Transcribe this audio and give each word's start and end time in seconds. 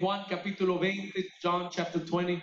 Juan 0.00 0.24
capítulo 0.30 0.78
20, 0.78 1.12
John 1.42 1.68
chapter 1.70 2.00
20, 2.00 2.40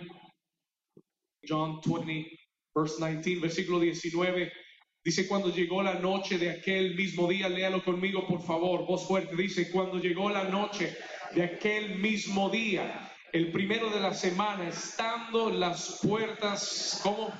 John 1.42 1.80
20, 1.84 2.38
verse 2.72 3.04
19, 3.04 3.40
versículo 3.40 3.80
19. 3.80 4.52
Dice, 5.02 5.26
cuando 5.26 5.52
llegó 5.52 5.82
la 5.82 5.94
noche 5.94 6.38
de 6.38 6.50
aquel 6.50 6.94
mismo 6.94 7.26
día, 7.26 7.48
léalo 7.48 7.82
conmigo 7.82 8.28
por 8.28 8.42
favor, 8.42 8.86
voz 8.86 9.08
fuerte, 9.08 9.34
dice, 9.34 9.72
cuando 9.72 9.98
llegó 9.98 10.30
la 10.30 10.44
noche 10.44 10.96
de 11.34 11.42
aquel 11.42 11.98
mismo 11.98 12.48
día, 12.48 13.10
el 13.32 13.50
primero 13.50 13.90
de 13.90 13.98
la 13.98 14.14
semana, 14.14 14.68
estando 14.68 15.50
las 15.50 15.98
puertas, 16.00 17.00
como 17.02 17.32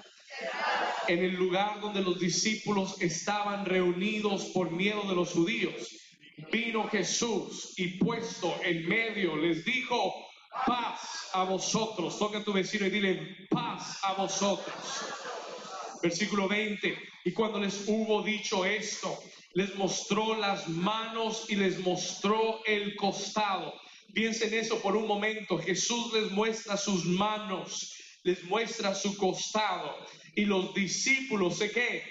en 1.07 1.23
el 1.23 1.35
lugar 1.37 1.81
donde 1.81 2.03
los 2.03 2.19
discípulos 2.19 3.01
estaban 3.01 3.65
reunidos 3.65 4.47
por 4.47 4.73
miedo 4.73 5.03
de 5.09 5.15
los 5.15 5.31
judíos, 5.31 6.08
vino 6.51 6.89
Jesús 6.89 7.75
y 7.77 7.99
puesto 7.99 8.55
en 8.65 8.89
medio 8.89 9.37
les 9.37 9.65
dijo, 9.65 10.15
paz 10.67 11.31
a 11.33 11.45
vosotros. 11.45 12.19
Toca 12.19 12.39
a 12.39 12.45
tu 12.45 12.53
vecino 12.53 12.87
y 12.87 12.91
dile, 12.91 13.47
paz 13.51 13.99
a 14.03 14.15
vosotros. 14.15 14.75
Versículo 16.03 16.49
20. 16.49 16.97
Y 17.25 17.33
cuando 17.33 17.61
les 17.61 17.85
hubo 17.87 18.23
dicho 18.23 18.65
esto, 18.65 19.19
les 19.55 19.75
mostró 19.77 20.37
las 20.37 20.69
manos 20.69 21.47
y 21.49 21.57
les 21.57 21.79
mostró 21.81 22.65
el 22.65 22.95
costado. 22.97 23.75
Piensen 24.15 24.55
eso 24.55 24.81
por 24.81 24.97
un 24.97 25.07
momento. 25.07 25.59
Jesús 25.59 26.13
les 26.13 26.31
muestra 26.31 26.77
sus 26.77 27.05
manos, 27.05 27.95
les 28.23 28.43
muestra 28.45 28.95
su 28.95 29.17
costado. 29.17 29.95
Y 30.35 30.45
los 30.45 30.73
discípulos, 30.75 31.59
¿sé 31.59 31.71
qué? 31.71 32.05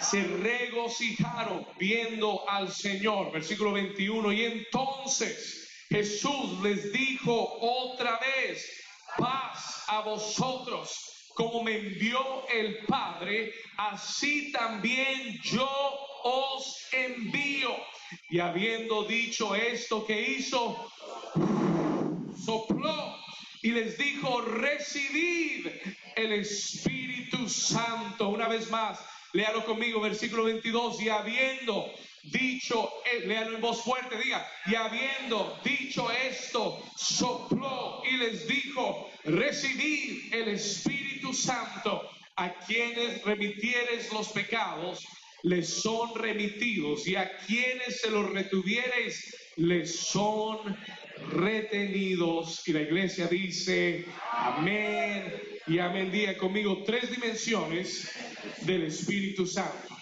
Se 0.00 0.22
regocijaron 0.22 1.66
viendo 1.78 2.48
al 2.48 2.72
Señor. 2.72 3.32
Versículo 3.32 3.72
21. 3.72 4.32
Y 4.32 4.44
entonces 4.44 5.84
Jesús 5.88 6.60
les 6.62 6.92
dijo 6.92 7.58
otra 7.60 8.18
vez, 8.18 8.68
paz 9.16 9.84
a 9.88 10.00
vosotros 10.00 11.06
como 11.36 11.62
me 11.62 11.76
envió 11.76 12.48
el 12.48 12.78
Padre, 12.86 13.52
así 13.76 14.50
también 14.52 15.38
yo 15.42 15.68
os 16.24 16.88
envío. 16.92 17.76
Y 18.30 18.40
habiendo 18.40 19.04
dicho 19.04 19.54
esto 19.54 20.06
que 20.06 20.18
hizo, 20.18 20.90
sopló 22.42 23.16
y 23.60 23.70
les 23.70 23.98
dijo, 23.98 24.40
recibid 24.40 25.66
el 26.16 26.32
Espíritu 26.32 27.50
Santo. 27.50 28.30
Una 28.30 28.48
vez 28.48 28.70
más, 28.70 28.98
léalo 29.32 29.64
conmigo, 29.64 30.00
versículo 30.00 30.44
22, 30.44 31.02
y 31.02 31.08
habiendo 31.08 31.92
dicho, 32.24 32.90
eh, 33.04 33.26
léalo 33.26 33.56
en 33.56 33.60
voz 33.60 33.82
fuerte, 33.82 34.16
diga, 34.18 34.46
y 34.66 34.74
habiendo 34.74 35.58
dicho 35.64 36.10
esto, 36.10 36.82
sopló 36.96 38.02
y 38.10 38.16
les 38.16 38.46
dijo, 38.48 39.10
recibid 39.24 40.32
el 40.34 40.48
Espíritu 40.48 41.32
Santo, 41.32 42.08
a 42.36 42.52
quienes 42.52 43.22
remitieres 43.24 44.12
los 44.12 44.28
pecados, 44.28 45.06
les 45.42 45.68
son 45.68 46.14
remitidos, 46.14 47.06
y 47.06 47.16
a 47.16 47.36
quienes 47.38 48.00
se 48.00 48.10
los 48.10 48.30
retuviereis, 48.30 49.34
les 49.56 49.96
son 49.96 50.76
retenidos. 51.30 52.66
Y 52.68 52.72
la 52.72 52.82
iglesia 52.82 53.26
dice, 53.26 54.04
amén 54.32 55.32
y 55.66 55.78
amén. 55.78 56.10
Diga 56.10 56.36
conmigo 56.36 56.82
tres 56.84 57.10
dimensiones 57.10 58.10
del 58.62 58.84
Espíritu 58.84 59.46
Santo. 59.46 59.94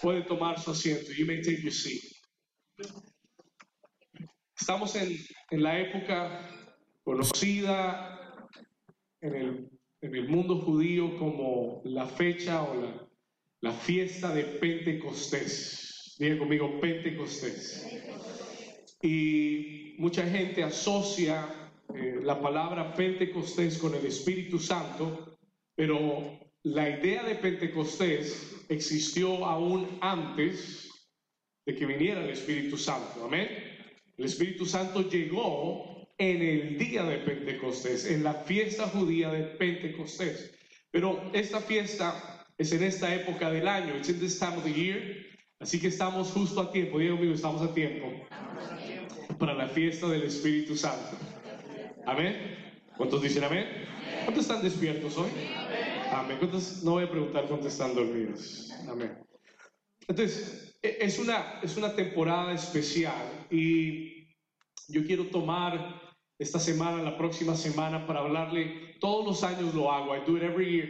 Puede 0.00 0.22
tomar 0.22 0.60
su 0.60 0.70
asiento. 0.70 1.12
You 1.12 1.26
may 1.26 1.40
take 1.42 1.62
your 1.62 1.72
seat. 1.72 2.02
Estamos 4.58 4.94
en, 4.96 5.16
en 5.50 5.62
la 5.62 5.80
época 5.80 6.48
conocida 7.04 8.18
en 9.20 9.34
el, 9.34 9.70
en 10.00 10.14
el 10.14 10.28
mundo 10.28 10.60
judío 10.60 11.16
como 11.18 11.82
la 11.84 12.06
fecha 12.06 12.62
o 12.62 12.74
la, 12.80 13.08
la 13.60 13.72
fiesta 13.72 14.34
de 14.34 14.44
Pentecostés. 14.44 16.16
Diga 16.18 16.38
conmigo, 16.38 16.80
Pentecostés. 16.80 17.86
Y 19.02 19.81
mucha 20.02 20.26
gente 20.26 20.64
asocia 20.64 21.46
eh, 21.94 22.18
la 22.24 22.40
palabra 22.40 22.92
Pentecostés 22.92 23.78
con 23.78 23.94
el 23.94 24.04
Espíritu 24.04 24.58
Santo, 24.58 25.38
pero 25.76 26.40
la 26.64 26.90
idea 26.90 27.22
de 27.22 27.36
Pentecostés 27.36 28.64
existió 28.68 29.46
aún 29.46 29.86
antes 30.00 30.90
de 31.64 31.76
que 31.76 31.86
viniera 31.86 32.20
el 32.24 32.30
Espíritu 32.30 32.76
Santo. 32.76 33.24
Amén. 33.24 33.46
El 34.18 34.24
Espíritu 34.24 34.66
Santo 34.66 35.08
llegó 35.08 36.08
en 36.18 36.42
el 36.42 36.78
día 36.78 37.04
de 37.04 37.18
Pentecostés, 37.18 38.10
en 38.10 38.24
la 38.24 38.34
fiesta 38.34 38.88
judía 38.88 39.30
de 39.30 39.44
Pentecostés. 39.56 40.52
Pero 40.90 41.30
esta 41.32 41.60
fiesta 41.60 42.44
es 42.58 42.72
en 42.72 42.82
esta 42.82 43.14
época 43.14 43.52
del 43.52 43.68
año, 43.68 43.94
it's 43.94 44.08
in 44.08 44.18
this 44.18 44.36
time 44.36 44.56
of 44.56 44.64
the 44.64 44.72
year. 44.72 45.00
Así 45.60 45.78
que 45.80 45.86
estamos 45.86 46.32
justo 46.32 46.60
a 46.60 46.72
tiempo, 46.72 46.98
digo 46.98 47.16
amigo, 47.16 47.34
estamos 47.34 47.62
a 47.62 47.72
tiempo 47.72 48.08
para 49.42 49.54
la 49.54 49.66
fiesta 49.66 50.06
del 50.06 50.22
Espíritu 50.22 50.76
Santo. 50.76 51.16
Amén. 52.06 52.76
¿Cuántos 52.96 53.20
dicen 53.20 53.42
amén? 53.42 53.66
¿Cuántos 54.22 54.44
están 54.44 54.62
despiertos 54.62 55.18
hoy? 55.18 55.30
Amén. 56.12 56.36
¿Cuántos? 56.38 56.84
No 56.84 56.92
voy 56.92 57.02
a 57.02 57.10
preguntar 57.10 57.48
cuántos 57.48 57.72
están 57.72 57.92
dormidos. 57.92 58.70
Amén. 58.88 59.18
Entonces, 60.06 60.78
e- 60.80 60.96
es 61.00 61.18
una, 61.18 61.58
es 61.60 61.76
una 61.76 61.92
temporada 61.92 62.52
especial 62.52 63.48
y 63.50 64.28
yo 64.86 65.04
quiero 65.04 65.26
tomar 65.26 66.00
esta 66.38 66.60
semana, 66.60 67.02
la 67.02 67.18
próxima 67.18 67.56
semana, 67.56 68.06
para 68.06 68.20
hablarle, 68.20 68.94
todos 69.00 69.26
los 69.26 69.42
años 69.42 69.74
lo 69.74 69.90
hago, 69.90 70.16
I 70.16 70.20
do 70.24 70.36
it 70.36 70.44
every 70.44 70.70
year, 70.70 70.88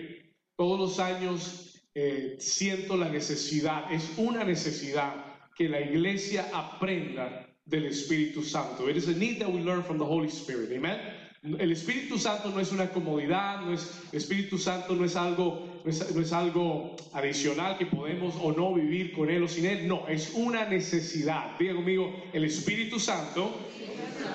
todos 0.58 0.78
los 0.78 0.98
años 0.98 1.88
eh, 1.94 2.36
siento 2.38 2.98
la 2.98 3.08
necesidad, 3.08 3.90
es 3.90 4.12
una 4.18 4.44
necesidad 4.44 5.24
que 5.54 5.70
la 5.70 5.80
iglesia 5.80 6.50
aprenda 6.52 7.48
del 7.68 7.84
Espíritu 7.84 8.42
Santo. 8.42 8.88
It 8.88 8.96
is 8.96 9.08
a 9.08 9.14
need 9.14 9.40
that 9.40 9.50
we 9.50 9.60
learn 9.60 9.82
from 9.82 9.98
the 9.98 10.04
Holy 10.04 10.28
Spirit. 10.28 10.72
Amen. 10.72 10.98
El 11.44 11.72
Espíritu 11.72 12.18
Santo 12.18 12.50
no 12.50 12.60
es 12.60 12.70
una 12.70 12.88
comodidad, 12.88 13.64
no 13.64 13.72
es, 13.72 14.00
Espíritu 14.12 14.58
Santo 14.58 14.94
no 14.94 15.04
es 15.04 15.16
algo, 15.16 15.80
no 15.84 15.90
es, 15.90 16.14
no 16.14 16.20
es 16.20 16.32
algo 16.32 16.94
adicional 17.14 17.76
que 17.76 17.86
podemos 17.86 18.36
o 18.40 18.52
no 18.52 18.72
vivir 18.74 19.12
con 19.12 19.28
él 19.28 19.42
o 19.42 19.48
sin 19.48 19.66
él. 19.66 19.88
No, 19.88 20.06
es 20.06 20.34
una 20.34 20.68
necesidad. 20.68 21.58
Diga 21.58 21.74
conmigo, 21.74 22.12
el 22.32 22.44
Espíritu 22.44 23.00
Santo, 23.00 23.58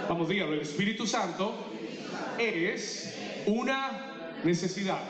vamos, 0.09 0.27
dígalo, 0.27 0.53
el 0.53 0.61
Espíritu 0.61 1.07
Santo 1.07 1.55
es 2.38 3.15
una 3.45 4.38
necesidad. 4.44 5.01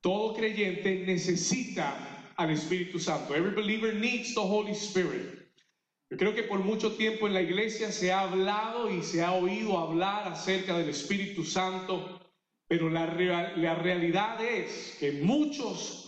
Todo 0.00 0.34
creyente 0.34 1.04
necesita 1.06 2.32
al 2.36 2.50
Espíritu 2.50 2.98
Santo. 2.98 3.34
Every 3.34 3.54
believer 3.54 3.94
needs 3.94 4.34
the 4.34 4.40
Holy 4.40 4.72
Spirit. 4.72 5.45
Yo 6.08 6.16
creo 6.16 6.34
que 6.34 6.44
por 6.44 6.60
mucho 6.60 6.92
tiempo 6.92 7.26
en 7.26 7.34
la 7.34 7.42
iglesia 7.42 7.90
se 7.90 8.12
ha 8.12 8.20
hablado 8.20 8.90
y 8.90 9.02
se 9.02 9.24
ha 9.24 9.32
oído 9.32 9.76
hablar 9.78 10.28
acerca 10.28 10.78
del 10.78 10.88
Espíritu 10.88 11.42
Santo, 11.42 12.20
pero 12.68 12.88
la, 12.88 13.06
real- 13.06 13.54
la 13.56 13.74
realidad 13.74 14.42
es 14.44 14.96
que 15.00 15.12
muchos 15.12 16.02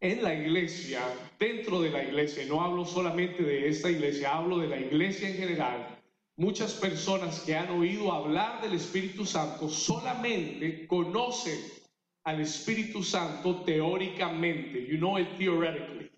en 0.00 0.22
la 0.22 0.34
iglesia, 0.34 1.00
dentro 1.38 1.80
de 1.80 1.90
la 1.90 2.02
iglesia, 2.02 2.44
no 2.48 2.62
hablo 2.62 2.84
solamente 2.84 3.42
de 3.42 3.68
esta 3.68 3.90
iglesia, 3.90 4.34
hablo 4.36 4.58
de 4.58 4.68
la 4.68 4.80
iglesia 4.80 5.28
en 5.28 5.36
general, 5.36 5.98
muchas 6.36 6.72
personas 6.72 7.40
que 7.40 7.54
han 7.54 7.70
oído 7.70 8.10
hablar 8.10 8.62
del 8.62 8.72
Espíritu 8.72 9.24
Santo 9.26 9.68
solamente 9.68 10.86
conocen 10.86 11.58
al 12.24 12.40
Espíritu 12.40 13.02
Santo 13.02 13.62
teóricamente, 13.64 14.86
you 14.86 14.96
know 14.96 15.18
it 15.18 15.28
theoretically. 15.38 16.10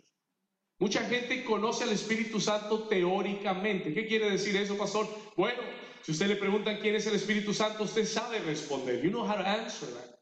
Mucha 0.79 1.05
gente 1.05 1.45
conoce 1.45 1.85
al 1.85 1.91
Espíritu 1.91 2.41
Santo 2.41 2.85
teóricamente. 2.89 3.95
¿Qué 3.95 4.07
quiere 4.07 4.31
decir 4.31 4.57
eso, 4.57 4.77
pastor? 4.77 5.09
Bueno, 5.37 5.63
si 6.03 6.13
usted 6.13 6.27
le 6.27 6.37
preguntan 6.37 6.79
quién 6.81 6.97
es 6.97 7.07
el 7.07 7.15
Espíritu 7.15 7.55
Santo, 7.55 7.85
usted 7.85 8.05
sabe 8.05 8.41
responder. 8.41 9.03
You 9.03 9.11
know 9.11 9.23
how 9.23 9.37
to 9.37 9.47
answer 9.47 9.89
that. 9.89 10.15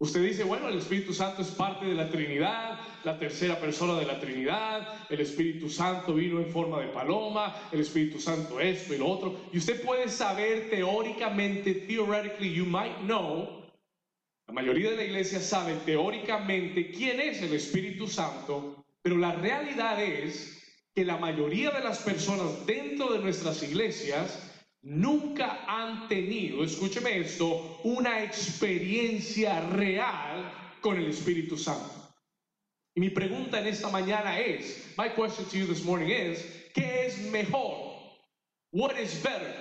Usted 0.00 0.22
dice, 0.22 0.44
bueno, 0.44 0.68
el 0.68 0.78
Espíritu 0.78 1.12
Santo 1.12 1.42
es 1.42 1.48
parte 1.48 1.84
de 1.84 1.94
la 1.94 2.08
Trinidad, 2.08 2.78
la 3.02 3.18
tercera 3.18 3.58
persona 3.58 3.98
de 3.98 4.06
la 4.06 4.20
Trinidad, 4.20 4.86
el 5.10 5.20
Espíritu 5.20 5.68
Santo 5.68 6.14
vino 6.14 6.38
en 6.38 6.52
forma 6.52 6.80
de 6.80 6.86
paloma, 6.86 7.68
el 7.72 7.80
Espíritu 7.80 8.20
Santo 8.20 8.60
esto 8.60 8.94
y 8.94 8.98
lo 8.98 9.08
otro. 9.08 9.36
Y 9.52 9.58
usted 9.58 9.82
puede 9.82 10.08
saber 10.08 10.70
teóricamente, 10.70 11.74
theoretically, 11.74 12.54
you 12.54 12.64
might 12.64 12.96
know, 13.00 13.66
la 14.46 14.54
mayoría 14.54 14.90
de 14.90 14.96
la 14.98 15.04
iglesia 15.04 15.40
sabe 15.40 15.74
teóricamente 15.84 16.92
quién 16.92 17.18
es 17.18 17.42
el 17.42 17.52
Espíritu 17.52 18.06
Santo, 18.06 18.77
pero 19.08 19.20
la 19.20 19.32
realidad 19.32 20.04
es 20.04 20.62
que 20.94 21.02
la 21.02 21.16
mayoría 21.16 21.70
de 21.70 21.80
las 21.80 22.00
personas 22.00 22.66
dentro 22.66 23.10
de 23.10 23.20
nuestras 23.20 23.62
iglesias 23.62 24.38
nunca 24.82 25.64
han 25.66 26.08
tenido, 26.08 26.62
escúcheme 26.62 27.20
esto, 27.20 27.80
una 27.84 28.22
experiencia 28.22 29.60
real 29.70 30.52
con 30.82 30.98
el 30.98 31.08
Espíritu 31.08 31.56
Santo. 31.56 32.12
Y 32.94 33.00
mi 33.00 33.08
pregunta 33.08 33.58
en 33.58 33.68
esta 33.68 33.88
mañana 33.88 34.40
es, 34.40 34.92
my 34.98 35.08
question 35.16 35.46
to 35.46 35.56
you 35.56 35.66
this 35.66 35.82
morning 35.84 36.10
is, 36.10 36.44
¿qué 36.74 37.06
es 37.06 37.18
mejor? 37.30 37.94
What 38.72 38.98
is 38.98 39.22
better? 39.22 39.54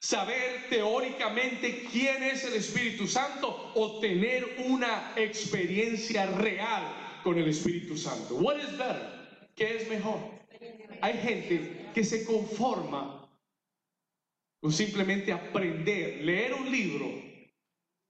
saber 0.00 0.66
teóricamente 0.68 1.88
quién 1.90 2.22
es 2.22 2.44
el 2.44 2.54
Espíritu 2.54 3.06
Santo 3.06 3.72
o 3.74 4.00
tener 4.00 4.46
una 4.66 5.12
experiencia 5.16 6.26
real 6.26 7.03
con 7.24 7.38
el 7.38 7.48
Espíritu 7.48 7.96
Santo. 7.96 8.36
What 8.36 8.58
is 8.58 8.76
better? 8.76 9.48
¿Qué 9.56 9.76
es 9.76 9.88
mejor? 9.88 10.20
Hay 11.00 11.14
gente 11.14 11.90
que 11.94 12.04
se 12.04 12.24
conforma 12.24 13.26
con 14.60 14.72
simplemente 14.72 15.32
aprender, 15.32 16.22
leer 16.22 16.52
un 16.54 16.70
libro 16.70 17.06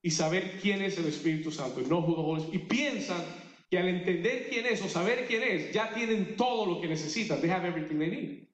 y 0.02 0.10
saber 0.10 0.58
quién 0.60 0.82
es 0.82 0.98
el 0.98 1.06
Espíritu 1.06 1.50
Santo 1.50 1.80
y 1.80 1.86
no 1.86 2.50
y 2.52 2.58
piensan 2.58 3.24
que 3.70 3.78
al 3.78 3.88
entender 3.88 4.48
quién 4.50 4.66
es 4.66 4.82
o 4.82 4.88
saber 4.88 5.26
quién 5.26 5.42
es, 5.42 5.72
ya 5.72 5.94
tienen 5.94 6.36
todo 6.36 6.66
lo 6.66 6.80
que 6.80 6.88
necesitan. 6.88 7.40
They 7.40 7.50
have 7.50 7.66
everything 7.66 7.98
they 7.98 8.10
need. 8.10 8.48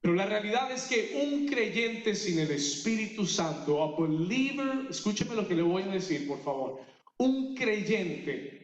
Pero 0.00 0.14
la 0.14 0.26
realidad 0.26 0.70
es 0.70 0.86
que 0.86 1.22
un 1.22 1.46
creyente 1.46 2.14
sin 2.14 2.38
el 2.38 2.50
Espíritu 2.50 3.24
Santo, 3.24 3.82
a 3.82 4.00
believer, 4.00 4.86
escúcheme 4.90 5.34
lo 5.34 5.46
que 5.46 5.54
le 5.54 5.62
voy 5.62 5.82
a 5.82 5.86
decir, 5.86 6.26
por 6.26 6.42
favor. 6.42 6.80
Un 7.18 7.54
creyente 7.54 8.61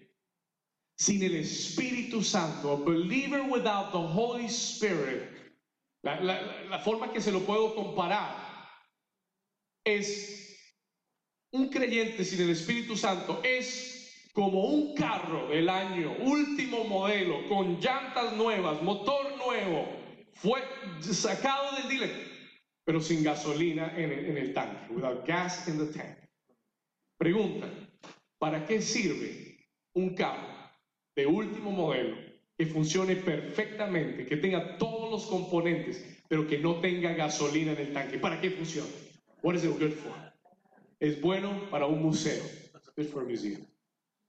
sin 0.98 1.22
el 1.22 1.36
Espíritu 1.36 2.22
Santo, 2.22 2.72
a 2.72 2.76
believer 2.76 3.42
without 3.48 3.92
the 3.92 3.98
Holy 3.98 4.48
Spirit, 4.48 5.30
la, 6.02 6.20
la 6.68 6.78
forma 6.80 7.12
que 7.12 7.20
se 7.20 7.30
lo 7.30 7.40
puedo 7.40 7.74
comparar 7.74 8.48
es 9.84 10.56
un 11.52 11.68
creyente 11.68 12.24
sin 12.24 12.42
el 12.42 12.50
Espíritu 12.50 12.96
Santo 12.96 13.40
es 13.44 14.28
como 14.32 14.64
un 14.66 14.94
carro 14.94 15.48
del 15.48 15.68
año, 15.68 16.16
último 16.20 16.84
modelo, 16.84 17.48
con 17.48 17.80
llantas 17.80 18.34
nuevas, 18.34 18.82
motor 18.82 19.36
nuevo, 19.36 19.88
fue 20.34 20.62
sacado 21.00 21.76
del 21.76 21.88
dealer, 21.88 22.10
pero 22.84 23.00
sin 23.00 23.22
gasolina 23.22 23.92
en 23.96 24.12
el, 24.12 24.26
en 24.26 24.36
el 24.36 24.54
tanque, 24.54 24.92
without 24.92 25.26
gas 25.26 25.66
in 25.68 25.78
the 25.78 25.92
tank. 25.92 26.18
Pregunta, 27.18 27.68
¿para 28.38 28.64
qué 28.66 28.80
sirve 28.80 29.66
un 29.94 30.14
carro 30.14 30.57
de 31.18 31.26
último 31.26 31.72
modelo 31.72 32.16
que 32.56 32.64
funcione 32.66 33.16
perfectamente, 33.16 34.24
que 34.24 34.36
tenga 34.36 34.78
todos 34.78 35.10
los 35.10 35.26
componentes, 35.26 36.22
pero 36.28 36.46
que 36.46 36.58
no 36.58 36.76
tenga 36.76 37.12
gasolina 37.12 37.72
en 37.72 37.78
el 37.78 37.92
tanque? 37.92 38.18
¿Para 38.20 38.40
qué 38.40 38.52
funciona? 38.52 38.88
What 39.42 39.56
is 39.56 39.64
it 39.64 39.76
good 39.80 39.94
for? 39.94 40.12
Es 41.00 41.20
bueno 41.20 41.68
para 41.70 41.86
un 41.86 42.00
museo. 42.00 42.44
It's 42.96 43.10
for 43.10 43.22
a 43.22 43.26
museum. 43.26 43.60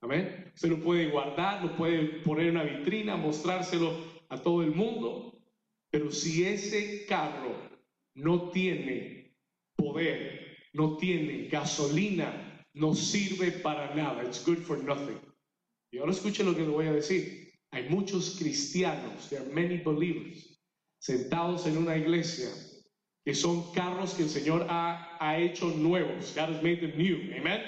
Amén. 0.02 0.52
Se 0.56 0.68
lo 0.68 0.80
puede 0.80 1.12
guardar, 1.12 1.64
lo 1.64 1.76
puede 1.76 2.22
poner 2.24 2.48
en 2.48 2.58
una 2.58 2.64
vitrina, 2.64 3.18
mostrárselo 3.18 3.94
a 4.30 4.40
todo 4.40 4.64
el 4.64 4.72
mundo. 4.72 5.40
Pero 5.92 6.12
si 6.12 6.44
ese 6.44 7.06
carro 7.06 7.54
no 8.16 8.50
tiene 8.50 9.36
poder, 9.76 10.58
no 10.74 10.98
tiene 10.98 11.50
gasolina, 11.50 12.66
no 12.74 12.96
sirve 12.96 13.52
para 13.52 13.94
nada. 13.94 14.24
It's 14.24 14.44
good 14.44 14.58
for 14.58 14.84
nothing. 14.84 15.29
Y 15.92 15.98
ahora 15.98 16.12
escuche 16.12 16.44
lo 16.44 16.56
que 16.56 16.62
le 16.62 16.70
voy 16.70 16.88
a 16.88 16.94
decir. 16.94 17.52
Hay 17.72 17.90
muchos 17.90 18.38
cristianos, 18.40 19.30
there 19.30 19.42
are 19.42 19.54
many 19.54 19.78
believers, 19.78 20.60
sentados 21.00 21.68
en 21.68 21.78
una 21.78 21.96
iglesia 21.96 22.50
que 23.24 23.36
son 23.36 23.72
carros 23.74 24.16
que 24.16 24.24
el 24.24 24.30
Señor 24.30 24.66
ha, 24.70 25.18
ha 25.20 25.38
hecho 25.38 25.70
nuevos. 25.70 26.34
God 26.34 26.50
has 26.50 26.64
made 26.64 26.82
them 26.82 26.98
new. 26.98 27.32
Amen. 27.38 27.62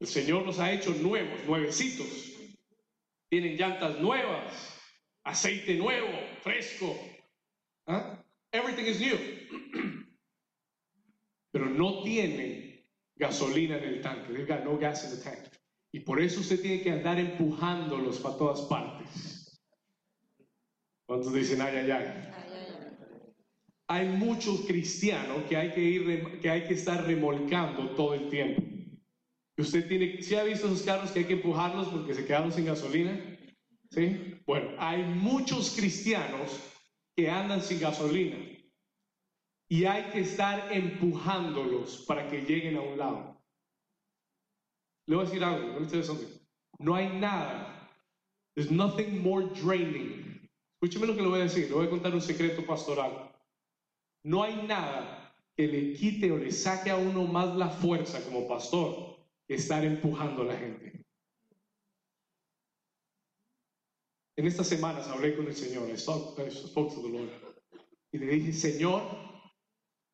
El 0.00 0.06
Señor 0.06 0.46
los 0.46 0.58
ha 0.58 0.72
hecho 0.72 0.92
nuevos, 0.94 1.44
nuevecitos. 1.46 2.32
Tienen 3.30 3.56
llantas 3.56 4.00
nuevas, 4.00 4.80
aceite 5.24 5.76
nuevo, 5.76 6.08
fresco. 6.42 6.98
Everything 8.52 8.86
is 8.86 9.00
new. 9.00 9.18
Pero 11.52 11.66
no 11.66 12.02
tiene 12.02 12.86
gasolina 13.18 13.76
en 13.76 13.84
el 13.84 14.02
tanque. 14.02 14.32
They've 14.32 14.46
got 14.46 14.64
no 14.64 14.76
gas 14.76 15.04
in 15.04 15.10
the 15.10 15.22
tank. 15.22 15.51
Y 15.92 16.00
por 16.00 16.20
eso 16.20 16.40
usted 16.40 16.60
tiene 16.60 16.82
que 16.82 16.90
andar 16.90 17.18
empujándolos 17.18 18.18
para 18.18 18.36
todas 18.36 18.62
partes. 18.62 19.60
¿Cuántos 21.06 21.34
dicen 21.34 21.60
ay, 21.60 21.76
ay, 21.76 21.90
ay? 21.90 22.32
Hay 23.88 24.08
muchos 24.08 24.60
cristianos 24.62 25.42
que 25.48 25.56
hay 25.56 25.72
que 25.72 25.82
ir, 25.82 26.40
que 26.40 26.48
hay 26.48 26.64
que 26.64 26.74
estar 26.74 27.04
remolcando 27.04 27.90
todo 27.90 28.14
el 28.14 28.30
tiempo. 28.30 28.62
Usted 29.58 29.86
tiene, 29.86 30.22
¿sí 30.22 30.34
ha 30.34 30.44
visto 30.44 30.66
esos 30.66 30.82
carros 30.82 31.10
que 31.10 31.20
hay 31.20 31.24
que 31.26 31.34
empujarlos 31.34 31.88
porque 31.88 32.14
se 32.14 32.24
quedaron 32.24 32.52
sin 32.52 32.64
gasolina? 32.64 33.20
¿Sí? 33.90 34.40
Bueno, 34.46 34.70
hay 34.78 35.02
muchos 35.02 35.76
cristianos 35.76 36.58
que 37.14 37.28
andan 37.28 37.60
sin 37.60 37.80
gasolina 37.80 38.38
y 39.68 39.84
hay 39.84 40.04
que 40.10 40.20
estar 40.20 40.72
empujándolos 40.72 42.04
para 42.08 42.28
que 42.30 42.40
lleguen 42.42 42.76
a 42.76 42.80
un 42.80 42.98
lado. 42.98 43.31
Le 45.06 45.16
voy 45.16 45.24
a 45.24 45.28
decir 45.28 45.44
algo, 45.44 46.28
no 46.78 46.94
hay 46.94 47.08
nada, 47.18 47.88
there's 48.54 48.70
nothing 48.70 49.22
more 49.22 49.42
draining. 49.54 50.48
Escúcheme 50.80 51.06
lo 51.06 51.14
que 51.14 51.22
le 51.22 51.28
voy 51.28 51.40
a 51.40 51.44
decir, 51.44 51.68
le 51.68 51.74
voy 51.74 51.86
a 51.86 51.90
contar 51.90 52.14
un 52.14 52.20
secreto 52.20 52.64
pastoral. 52.66 53.30
No 54.24 54.42
hay 54.42 54.66
nada 54.66 55.34
que 55.56 55.66
le 55.66 55.94
quite 55.94 56.30
o 56.30 56.38
le 56.38 56.50
saque 56.50 56.90
a 56.90 56.96
uno 56.96 57.24
más 57.24 57.56
la 57.56 57.68
fuerza 57.68 58.22
como 58.24 58.48
pastor 58.48 59.16
estar 59.48 59.84
empujando 59.84 60.42
a 60.42 60.46
la 60.46 60.56
gente. 60.56 61.04
En 64.36 64.46
estas 64.46 64.66
semanas 64.66 65.08
hablé 65.08 65.36
con 65.36 65.46
el 65.46 65.54
Señor, 65.54 65.88
y 68.12 68.18
le 68.18 68.26
dije, 68.26 68.52
Señor, 68.52 69.02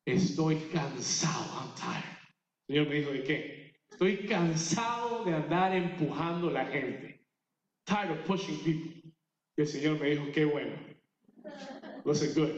estoy 0.05 0.57
cansado, 0.73 1.73
El 2.67 2.75
Señor 2.75 2.89
me 2.89 2.95
dijo, 2.95 3.11
¿de 3.11 3.23
qué? 3.23 3.68
Estoy 3.99 4.27
cansado 4.27 5.25
de 5.25 5.35
andar 5.35 5.75
empujando 5.75 6.47
a 6.47 6.53
la 6.53 6.65
gente. 6.67 7.19
Tired 7.83 8.11
of 8.11 8.25
pushing 8.25 8.57
people. 8.59 9.11
Y 9.57 9.61
el 9.61 9.67
Señor 9.67 9.99
me 9.99 10.11
dijo, 10.11 10.23
qué 10.33 10.45
bueno. 10.45 10.71
Listen 12.05 12.33
good. 12.33 12.49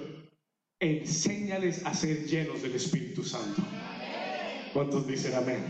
Enséñales 0.79 1.83
a 1.83 1.95
ser 1.95 2.27
llenos 2.27 2.61
del 2.61 2.75
Espíritu 2.75 3.23
Santo. 3.23 3.63
¿Cuántos 4.71 5.07
dicen 5.07 5.33
amén? 5.33 5.65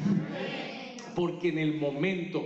Porque 1.15 1.47
en 1.47 1.59
el 1.59 1.75
momento 1.75 2.43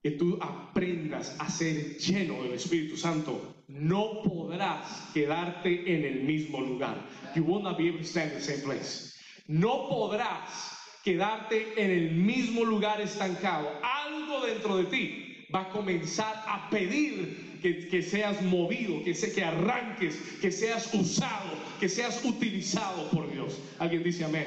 que 0.00 0.12
tú 0.12 0.38
aprendas 0.40 1.34
a 1.40 1.50
ser 1.50 1.98
lleno 1.98 2.40
del 2.44 2.52
Espíritu 2.52 2.96
Santo, 2.96 3.64
no 3.66 4.22
podrás 4.22 5.10
quedarte 5.12 5.92
en 5.92 6.04
el 6.04 6.22
mismo 6.22 6.60
lugar. 6.60 7.04
You 7.34 7.42
will 7.42 7.64
not 7.64 7.76
be 7.76 7.88
able 7.88 7.98
to 7.98 8.04
stand 8.04 8.30
in 8.30 8.38
the 8.38 8.44
same 8.44 8.62
place. 8.62 9.18
No 9.48 9.88
podrás 9.88 10.77
quedarte 11.08 11.72
en 11.78 11.90
el 11.90 12.10
mismo 12.10 12.66
lugar 12.66 13.00
estancado. 13.00 13.72
Algo 13.82 14.44
dentro 14.44 14.76
de 14.76 14.84
ti 14.84 15.46
va 15.54 15.62
a 15.62 15.68
comenzar 15.70 16.44
a 16.46 16.68
pedir 16.68 17.58
que, 17.62 17.88
que, 17.88 18.02
seas 18.02 18.42
movido, 18.42 19.02
que, 19.02 19.14
se, 19.14 19.32
que 19.32 19.42
arranques, 19.42 20.14
que 20.42 20.52
seas 20.52 20.92
usado, 20.92 21.48
que 21.80 21.88
seas 21.88 22.22
utilizado 22.26 23.08
por 23.08 23.32
Dios. 23.32 23.58
Alguien 23.78 24.02
dice 24.02 24.26
amén. 24.26 24.46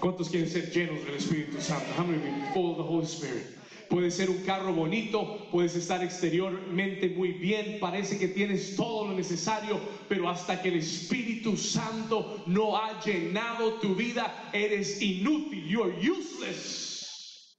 ¿Cuántos 0.00 0.28
quieren 0.28 0.50
ser 0.50 0.68
llenos 0.72 1.04
del 1.04 1.14
Espíritu 1.14 1.60
Santo? 1.60 1.86
How 1.96 2.04
many 2.04 2.18
full 2.52 2.72
of 2.72 2.78
the 2.78 2.82
Holy 2.82 3.06
Spirit? 3.06 3.61
Puede 3.88 4.10
ser 4.10 4.30
un 4.30 4.42
carro 4.44 4.72
bonito, 4.72 5.48
puedes 5.50 5.74
estar 5.76 6.02
exteriormente 6.02 7.10
muy 7.10 7.32
bien, 7.32 7.78
parece 7.80 8.18
que 8.18 8.28
tienes 8.28 8.74
todo 8.74 9.08
lo 9.08 9.14
necesario, 9.14 9.78
pero 10.08 10.28
hasta 10.28 10.62
que 10.62 10.68
el 10.68 10.76
Espíritu 10.76 11.56
Santo 11.56 12.42
no 12.46 12.76
ha 12.76 13.02
llenado 13.02 13.74
tu 13.74 13.94
vida, 13.94 14.50
eres 14.52 15.00
inútil, 15.02 15.68
you 15.68 15.82
are 15.82 15.92
useless. 16.10 17.58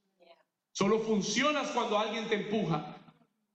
Solo 0.71 0.99
funcionas 0.99 1.69
cuando 1.71 1.97
alguien 1.97 2.27
te 2.27 2.35
empuja. 2.35 2.95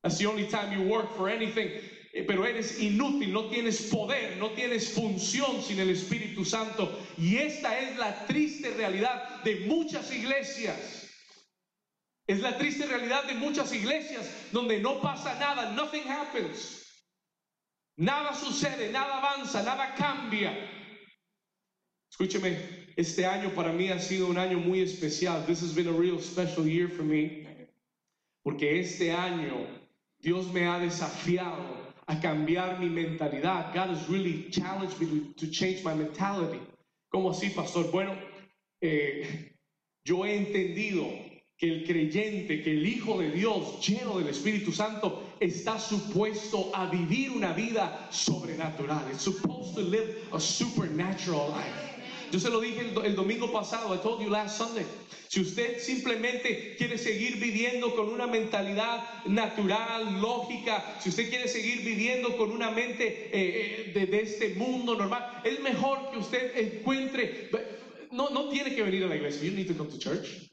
That's 0.03 0.19
the 0.19 0.27
only 0.27 0.47
time 0.47 0.73
you 0.73 0.89
work 0.89 1.17
for 1.17 1.29
anything. 1.29 1.69
Eh, 2.15 2.25
pero 2.27 2.45
eres 2.47 2.81
inútil, 2.81 3.33
no 3.33 3.49
tienes 3.49 3.83
poder, 3.91 4.37
no 4.39 4.51
tienes 4.51 4.93
función 4.93 5.63
sin 5.63 5.81
el 5.81 5.91
Espíritu 5.91 6.45
Santo. 6.45 6.91
Y 7.19 7.37
esta 7.37 7.79
es 7.79 7.99
la 7.99 8.27
triste 8.27 8.71
realidad 8.71 9.43
de 9.43 9.67
muchas 9.67 10.13
iglesias. 10.13 11.08
Es 12.29 12.41
la 12.41 12.59
triste 12.59 12.85
realidad 12.85 13.25
de 13.25 13.35
muchas 13.35 13.73
iglesias 13.73 14.31
donde 14.53 14.79
no 14.81 15.01
pasa 15.01 15.39
nada, 15.39 15.73
nothing 15.73 16.07
happens. 16.07 16.85
Nada 17.97 18.35
sucede, 18.35 18.93
nada 18.93 19.17
avanza, 19.17 19.63
nada 19.63 19.95
cambia. 19.95 20.53
Escúcheme, 22.11 22.59
este 22.97 23.25
año 23.25 23.55
para 23.55 23.73
mí 23.73 23.89
ha 23.91 23.99
sido 23.99 24.27
un 24.27 24.37
año 24.37 24.59
muy 24.59 24.83
especial. 24.83 25.47
This 25.47 25.63
has 25.63 25.75
been 25.75 25.89
a 25.89 25.93
real 25.93 26.21
special 26.21 26.67
year 26.67 26.89
for 26.91 27.03
me. 27.03 27.47
Porque 28.45 28.79
este 28.79 29.11
año 29.11 29.67
Dios 30.21 30.53
me 30.53 30.67
ha 30.67 30.79
desafiado 30.79 31.95
a 32.07 32.21
cambiar 32.21 32.79
mi 32.79 32.91
mentalidad. 32.91 33.73
God 33.73 33.89
has 33.89 34.07
really 34.11 34.51
challenged 34.51 35.01
me 35.01 35.33
to, 35.39 35.47
change 35.51 35.83
my 35.83 35.95
mentality. 35.95 36.61
¿Cómo 37.11 37.31
así, 37.31 37.49
pastor? 37.55 37.91
Bueno, 37.91 38.15
eh, 38.83 39.51
yo 40.05 40.25
he 40.25 40.37
entendido 40.37 41.28
que 41.59 41.67
el 41.67 41.85
creyente, 41.85 42.63
que 42.63 42.71
el 42.71 42.87
Hijo 42.87 43.19
de 43.19 43.33
Dios, 43.33 43.85
lleno 43.85 44.19
del 44.19 44.29
Espíritu 44.29 44.71
Santo, 44.71 45.35
está 45.41 45.79
supuesto 45.81 46.71
a 46.73 46.87
vivir 46.87 47.33
una 47.33 47.53
vida 47.53 48.09
sobrenatural. 48.13 49.11
It's 49.11 49.23
supposed 49.23 49.75
to 49.75 49.83
live 49.83 50.29
a 50.33 50.39
supernatural 50.39 51.49
life. 51.51 51.99
Yo 52.31 52.39
se 52.39 52.51
lo 52.51 52.61
dije 52.61 52.93
el, 53.05 53.17
domingo 53.17 53.51
pasado, 53.51 53.93
I 53.93 53.99
told 53.99 54.21
you 54.23 54.31
last 54.31 54.57
Sunday. 54.57 54.85
Si 55.29 55.41
usted 55.41 55.81
simplemente 55.81 56.77
quiere 56.77 56.97
seguir 56.97 57.41
viviendo 57.41 57.95
con 57.97 58.09
una 58.09 58.27
mentalidad 58.27 59.25
natural, 59.27 60.21
lógica, 60.21 61.01
si 61.01 61.09
usted 61.09 61.29
quiere 61.29 61.49
seguir 61.49 61.83
viviendo 61.83 62.37
con 62.37 62.53
una 62.53 62.71
mente 62.71 63.31
eh, 63.33 63.91
de, 63.93 64.07
de, 64.07 64.21
este 64.21 64.55
mundo 64.55 64.95
normal, 64.95 65.41
es 65.45 65.59
mejor 65.61 66.13
que 66.13 66.19
usted 66.19 66.57
encuentre, 66.57 67.51
no, 68.13 68.31
no 68.31 68.49
tiene 68.49 68.75
que 68.75 68.83
venir 68.83 69.05
a 69.05 69.09
la 69.09 69.17
iglesia, 69.17 69.49
you 69.49 69.57
need 69.57 69.67
to 69.67 69.75
come 69.75 69.91
to 69.91 69.99
church. 69.99 70.48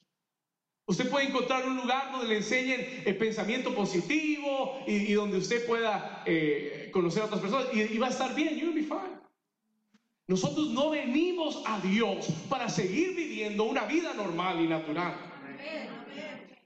Usted 0.88 1.10
puede 1.10 1.28
encontrar 1.28 1.68
un 1.68 1.78
lugar 1.78 2.12
donde 2.12 2.28
le 2.28 2.38
enseñen 2.38 3.04
el 3.06 3.18
pensamiento 3.18 3.74
positivo 3.74 4.84
y, 4.86 5.14
donde 5.14 5.38
usted 5.38 5.66
pueda 5.66 6.22
eh, 6.28 6.90
conocer 6.94 7.24
a 7.24 7.26
otras 7.26 7.42
personas 7.42 7.68
y, 7.74 7.98
va 7.98 8.08
a 8.08 8.12
estar 8.12 8.36
bien, 8.36 8.56
you'll 8.56 8.74
be 8.74 8.84
fine. 8.84 9.16
Nosotros 10.28 10.70
no 10.70 10.92
venimos 10.92 11.64
a 11.66 11.80
Dios 11.80 12.28
para 12.50 12.70
seguir 12.70 13.16
viviendo 13.16 13.64
una 13.64 13.86
vida 13.86 14.14
normal 14.14 14.60
y 14.62 14.68
natural. 14.68 15.14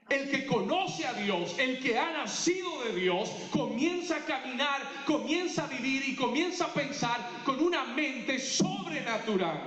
El 0.09 0.29
que 0.29 0.45
conoce 0.45 1.05
a 1.05 1.13
Dios, 1.13 1.55
el 1.59 1.79
que 1.79 1.97
ha 1.97 2.11
nacido 2.11 2.83
de 2.83 2.99
Dios, 2.99 3.29
comienza 3.51 4.17
a 4.17 4.25
caminar, 4.25 4.81
comienza 5.05 5.65
a 5.65 5.67
vivir 5.67 6.03
y 6.07 6.15
comienza 6.15 6.65
a 6.65 6.73
pensar 6.73 7.29
con 7.45 7.61
una 7.61 7.83
mente 7.85 8.39
sobrenatural. 8.39 9.61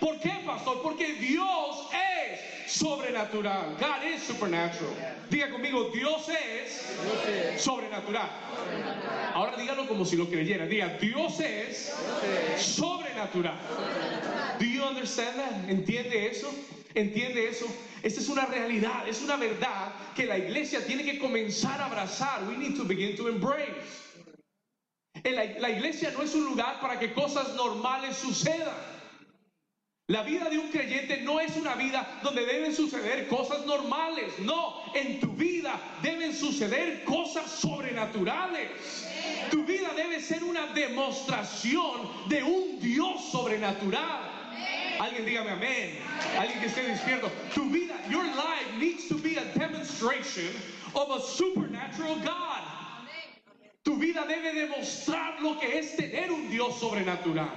¿Por 0.00 0.18
qué, 0.20 0.32
pastor? 0.46 0.80
Porque 0.82 1.14
Dios 1.14 1.88
es 1.92 2.72
sobrenatural. 2.72 3.76
God 3.78 4.14
is 4.14 4.22
supernatural. 4.22 4.94
Diga 5.28 5.50
conmigo, 5.50 5.90
Dios 5.92 6.28
es 6.28 7.62
sobrenatural. 7.62 8.30
Ahora 9.34 9.56
dígalo 9.56 9.86
como 9.86 10.04
si 10.04 10.16
lo 10.16 10.26
creyera. 10.26 10.66
Diga, 10.66 10.96
Dios 10.98 11.38
es 11.40 11.92
sobrenatural. 12.58 13.58
Do 14.58 14.64
you 14.64 14.82
understand 14.84 15.36
that? 15.36 15.68
¿Entiende 15.68 16.28
eso? 16.28 16.48
¿Entiende 16.94 17.48
eso? 17.48 17.66
Esta 18.02 18.20
es 18.20 18.28
una 18.28 18.46
realidad, 18.46 19.08
es 19.08 19.22
una 19.22 19.36
verdad 19.36 19.92
que 20.14 20.26
la 20.26 20.36
iglesia 20.36 20.84
tiene 20.84 21.04
que 21.04 21.18
comenzar 21.18 21.80
a 21.80 21.86
abrazar. 21.86 22.46
We 22.48 22.56
need 22.56 22.76
to 22.76 22.84
begin 22.84 23.16
to 23.16 23.28
embrace. 23.28 24.02
La, 25.24 25.70
iglesia 25.70 26.10
no 26.10 26.22
es 26.22 26.34
un 26.34 26.44
lugar 26.44 26.80
para 26.80 26.98
que 26.98 27.12
cosas 27.12 27.54
normales 27.54 28.16
sucedan. 28.16 28.74
La 30.08 30.24
vida 30.24 30.50
de 30.50 30.58
un 30.58 30.68
creyente 30.68 31.22
no 31.22 31.38
es 31.38 31.56
una 31.56 31.76
vida 31.76 32.20
donde 32.22 32.44
deben 32.44 32.74
suceder 32.74 33.28
cosas 33.28 33.64
normales. 33.64 34.38
No, 34.40 34.82
en 34.94 35.20
tu 35.20 35.28
vida 35.28 35.80
deben 36.02 36.34
suceder 36.34 37.04
cosas 37.04 37.50
sobrenaturales. 37.50 38.68
Tu 39.50 39.64
vida 39.64 39.90
debe 39.94 40.20
ser 40.20 40.42
una 40.42 40.66
demostración 40.66 42.28
de 42.28 42.42
un 42.42 42.80
Dios 42.80 43.30
sobrenatural. 43.30 44.41
Alguien 45.00 45.24
dígame 45.24 45.50
amén. 45.50 45.98
Alguien 46.38 46.60
que 46.60 46.66
esté 46.66 46.82
despierto. 46.82 47.30
Tu 47.54 47.64
vida, 47.70 47.94
your 48.08 48.24
life 48.24 48.66
needs 48.78 49.08
to 49.08 49.14
be 49.14 49.36
a 49.36 49.44
demonstration 49.58 50.48
of 50.94 51.10
a 51.10 51.20
supernatural 51.20 52.16
God. 52.16 52.62
Tu 53.84 53.96
vida 53.98 54.24
debe 54.28 54.54
demostrar 54.54 55.40
lo 55.40 55.58
que 55.58 55.78
es 55.78 55.96
tener 55.96 56.30
un 56.30 56.48
Dios 56.50 56.78
sobrenatural. 56.78 57.50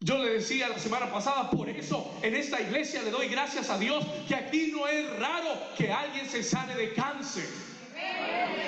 Yo 0.00 0.18
le 0.18 0.34
decía 0.34 0.68
la 0.68 0.78
semana 0.78 1.10
pasada, 1.10 1.50
por 1.50 1.66
eso 1.68 2.14
en 2.22 2.34
esta 2.34 2.60
iglesia 2.60 3.02
le 3.02 3.10
doy 3.10 3.28
gracias 3.28 3.70
a 3.70 3.78
Dios 3.78 4.04
que 4.28 4.34
aquí 4.34 4.70
no 4.70 4.86
es 4.86 5.08
raro 5.18 5.56
que 5.78 5.90
alguien 5.90 6.28
se 6.28 6.42
sane 6.42 6.74
de 6.76 6.92
cáncer. 6.92 7.48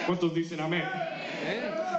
¿Cuántos 0.07 0.33
dicen 0.33 0.61
amén? 0.61 0.85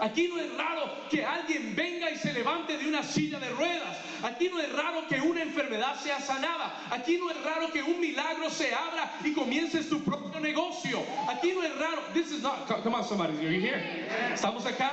Aquí 0.01 0.27
no 0.27 0.39
es 0.39 0.53
raro 0.55 0.91
que 1.09 1.25
alguien 1.25 1.75
venga 1.75 2.09
y 2.11 2.17
se 2.17 2.33
levante 2.33 2.77
de 2.77 2.87
una 2.87 3.03
silla 3.03 3.39
de 3.39 3.49
ruedas. 3.49 3.97
Aquí 4.23 4.49
no 4.49 4.59
es 4.59 4.71
raro 4.73 5.07
que 5.07 5.21
una 5.21 5.41
enfermedad 5.41 5.95
sea 5.99 6.19
sanada. 6.19 6.73
Aquí 6.91 7.17
no 7.17 7.29
es 7.29 7.43
raro 7.43 7.71
que 7.71 7.83
un 7.83 7.99
milagro 7.99 8.49
se 8.49 8.73
abra 8.73 9.19
y 9.23 9.33
comiences 9.33 9.89
tu 9.89 10.03
propio 10.03 10.39
negocio. 10.39 11.03
Aquí 11.29 11.51
no 11.53 11.63
es 11.63 11.75
raro. 11.77 12.01
This 12.13 12.31
is 12.31 12.41
not. 12.41 12.67
Come 12.67 12.95
on, 12.95 13.03
somebody. 13.03 13.37
Are 13.37 13.53
you 13.53 13.61
here? 13.61 14.07
¿Estamos 14.33 14.65
acá? 14.65 14.91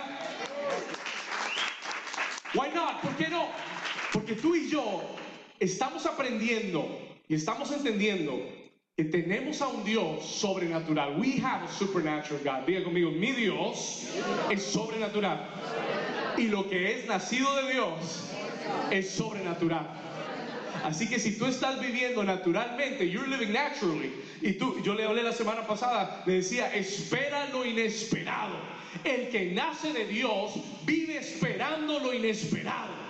Why 2.55 2.71
not? 2.75 3.01
¿Por 3.03 3.17
qué 3.17 3.29
no? 3.29 3.49
Porque 4.13 4.35
tú 4.35 4.55
y 4.55 4.69
yo 4.69 5.03
estamos 5.59 6.07
aprendiendo 6.07 6.87
y 7.29 7.35
estamos 7.35 7.73
entendiendo 7.73 8.39
tenemos 9.03 9.61
a 9.61 9.69
un 9.69 9.85
Dios 9.85 10.25
sobrenatural. 10.25 11.19
We 11.19 11.39
have 11.39 11.65
a 11.65 11.69
supernatural 11.69 12.41
God. 12.45 12.67
Diga 12.67 12.85
conmigo, 12.85 13.11
mi 13.11 13.33
Dios 13.33 14.09
es 14.51 14.63
sobrenatural. 14.63 15.39
Y 16.37 16.49
lo 16.49 16.69
que 16.69 16.93
es 16.93 17.07
nacido 17.07 17.57
de 17.57 17.73
Dios 17.73 18.31
es 18.93 19.11
sobrenatural. 19.11 19.85
Así 20.85 21.09
que 21.09 21.19
si 21.19 21.37
tú 21.37 21.47
estás 21.47 21.81
viviendo 21.81 22.23
naturalmente, 22.23 23.09
you're 23.09 23.27
living 23.27 23.53
naturally, 23.53 24.13
y 24.43 24.53
tú, 24.53 24.81
yo 24.83 24.95
le 24.95 25.05
hablé 25.05 25.23
la 25.23 25.33
semana 25.33 25.67
pasada, 25.67 26.23
le 26.27 26.35
decía, 26.35 26.73
espera 26.75 27.49
lo 27.51 27.65
inesperado. 27.65 28.57
El 29.03 29.29
que 29.31 29.53
nace 29.53 29.93
de 29.93 30.07
Dios 30.07 30.53
vive 30.85 31.17
esperando 31.17 31.99
lo 32.01 32.13
inesperado. 32.13 33.04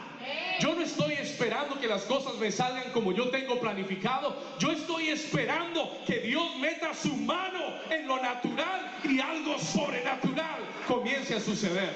Yo 0.60 0.74
no 0.74 0.82
estoy 0.82 1.14
esperando 1.14 1.78
que 1.80 1.88
las 1.88 2.02
cosas 2.02 2.34
me 2.36 2.50
salgan 2.50 2.92
como 2.92 3.12
yo 3.12 3.28
tengo 3.30 3.58
planificado. 3.60 4.36
Yo 4.58 4.70
estoy 4.70 5.08
esperando 5.08 5.98
que 6.06 6.20
Dios 6.20 6.56
meta 6.56 6.94
su 6.94 7.14
mano 7.16 7.60
en 7.90 8.06
lo 8.06 8.20
natural 8.20 8.98
y 9.04 9.20
algo 9.20 9.58
sobrenatural 9.58 10.60
comience 10.86 11.34
a 11.34 11.40
suceder. 11.40 11.92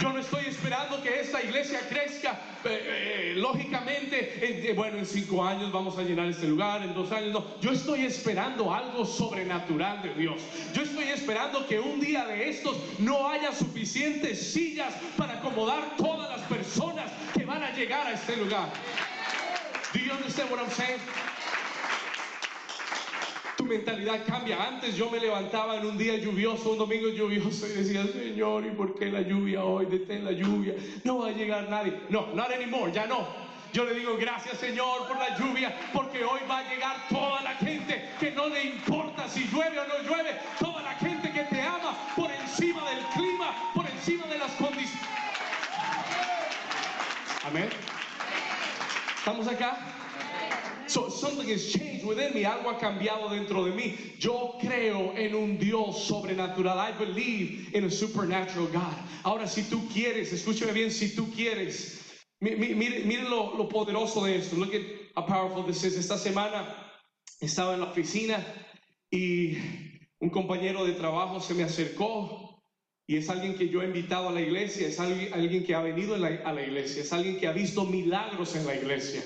Yo 0.00 0.12
no 0.12 0.20
estoy 0.20 0.46
esperando 0.46 1.02
que 1.02 1.20
esta 1.20 1.42
iglesia 1.42 1.80
crezca 1.88 2.38
eh, 2.64 3.32
eh, 3.32 3.34
lógicamente. 3.36 4.68
En, 4.68 4.76
bueno, 4.76 4.98
en 4.98 5.06
cinco 5.06 5.44
años 5.44 5.72
vamos 5.72 5.98
a 5.98 6.02
llenar 6.02 6.26
este 6.26 6.46
lugar, 6.46 6.82
en 6.82 6.94
dos 6.94 7.10
años 7.12 7.32
no. 7.32 7.60
Yo 7.60 7.72
estoy 7.72 8.04
esperando 8.04 8.72
algo 8.72 9.04
sobrenatural 9.04 10.02
de 10.02 10.14
Dios. 10.14 10.40
Yo 10.72 10.82
estoy 10.82 11.08
esperando 11.08 11.66
que 11.66 11.80
un 11.80 12.00
día 12.00 12.24
de 12.26 12.48
estos 12.48 12.76
no 12.98 13.28
haya 13.28 13.52
suficientes 13.52 14.52
sillas 14.52 14.94
para 15.16 15.34
acomodar 15.34 15.96
todas 15.96 16.30
las 16.30 16.40
personas 16.48 17.10
que 17.34 17.44
van 17.44 17.62
a 17.62 17.72
llegar 17.72 18.06
a 18.06 18.12
este 18.12 18.36
lugar. 18.36 18.70
Do 19.92 20.00
you 20.00 20.12
understand 20.12 20.50
what 20.50 20.60
I'm 20.60 20.70
saying? 20.70 21.00
Mentalidad 23.68 24.24
cambia. 24.26 24.66
Antes 24.66 24.96
yo 24.96 25.10
me 25.10 25.20
levantaba 25.20 25.76
en 25.76 25.86
un 25.86 25.96
día 25.96 26.16
lluvioso, 26.16 26.72
un 26.72 26.78
domingo 26.78 27.08
lluvioso 27.08 27.66
y 27.66 27.70
decía, 27.70 28.04
Señor, 28.06 28.66
¿y 28.66 28.70
por 28.70 28.98
qué 28.98 29.06
la 29.06 29.20
lluvia 29.20 29.62
hoy? 29.62 29.86
Detén 29.86 30.24
la 30.24 30.32
lluvia. 30.32 30.74
No 31.04 31.18
va 31.18 31.28
a 31.28 31.32
llegar 31.32 31.68
nadie. 31.68 31.94
No, 32.08 32.28
not 32.34 32.50
anymore, 32.50 32.90
ya 32.92 33.06
no. 33.06 33.48
Yo 33.72 33.84
le 33.84 33.94
digo 33.94 34.16
gracias 34.16 34.58
Señor 34.58 35.06
por 35.06 35.18
la 35.18 35.36
lluvia, 35.36 35.74
porque 35.92 36.24
hoy 36.24 36.40
va 36.50 36.60
a 36.60 36.68
llegar 36.70 36.96
toda 37.08 37.42
la 37.42 37.54
gente 37.56 38.08
que 38.18 38.30
no 38.30 38.48
le 38.48 38.64
importa 38.64 39.28
si 39.28 39.44
llueve 39.44 39.78
o 39.78 39.86
no 39.86 40.08
llueve, 40.08 40.40
toda 40.58 40.82
la 40.82 40.94
gente 40.94 41.30
que 41.30 41.44
te 41.44 41.60
ama 41.60 41.94
por 42.16 42.30
encima 42.30 42.88
del 42.88 43.04
clima, 43.14 43.72
por 43.74 43.86
encima 43.86 44.26
de 44.26 44.38
las 44.38 44.52
condiciones. 44.52 45.06
Amén. 47.44 47.68
¿Estamos 49.18 49.46
acá? 49.46 49.97
So 50.88 51.10
something 51.10 51.48
has 51.48 51.70
changed 51.70 52.06
within 52.06 52.32
me. 52.32 52.44
Algo 52.44 52.70
ha 52.70 52.78
cambiado 52.78 53.28
dentro 53.30 53.64
de 53.64 53.72
mí. 53.72 54.18
Yo 54.18 54.56
creo 54.60 55.14
en 55.16 55.34
un 55.34 55.58
Dios 55.58 56.08
sobrenatural. 56.08 56.78
I 56.78 56.92
believe 56.92 57.74
in 57.74 57.84
a 57.84 57.90
supernatural 57.90 58.68
God. 58.68 58.94
Ahora, 59.24 59.46
si 59.46 59.62
tú 59.62 59.86
quieres, 59.92 60.32
escúchame 60.32 60.72
bien, 60.72 60.90
si 60.90 61.14
tú 61.14 61.30
quieres, 61.34 62.00
mire, 62.40 63.04
mire 63.04 63.28
lo, 63.28 63.54
lo, 63.56 63.68
poderoso 63.68 64.24
de 64.24 64.36
esto. 64.36 64.56
Look 64.56 64.74
at 64.74 64.82
how 65.14 65.22
powerful 65.22 65.62
this 65.62 65.84
is. 65.84 65.98
Esta 65.98 66.16
semana 66.16 66.66
estaba 67.40 67.74
en 67.74 67.80
la 67.80 67.86
oficina 67.90 68.42
y 69.10 69.58
un 70.20 70.30
compañero 70.30 70.86
de 70.86 70.92
trabajo 70.92 71.40
se 71.40 71.54
me 71.54 71.64
acercó 71.64 72.62
y 73.06 73.16
es 73.16 73.28
alguien 73.30 73.56
que 73.56 73.68
yo 73.68 73.82
he 73.82 73.86
invitado 73.86 74.28
a 74.28 74.32
la 74.32 74.40
iglesia, 74.40 74.88
es 74.88 74.98
alguien, 75.00 75.32
alguien 75.32 75.64
que 75.64 75.74
ha 75.74 75.80
venido 75.80 76.16
la, 76.16 76.28
a 76.44 76.52
la 76.52 76.62
iglesia, 76.62 77.02
es 77.02 77.12
alguien 77.12 77.38
que 77.38 77.46
ha 77.46 77.52
visto 77.52 77.84
milagros 77.84 78.54
en 78.56 78.66
la 78.66 78.74
iglesia. 78.74 79.22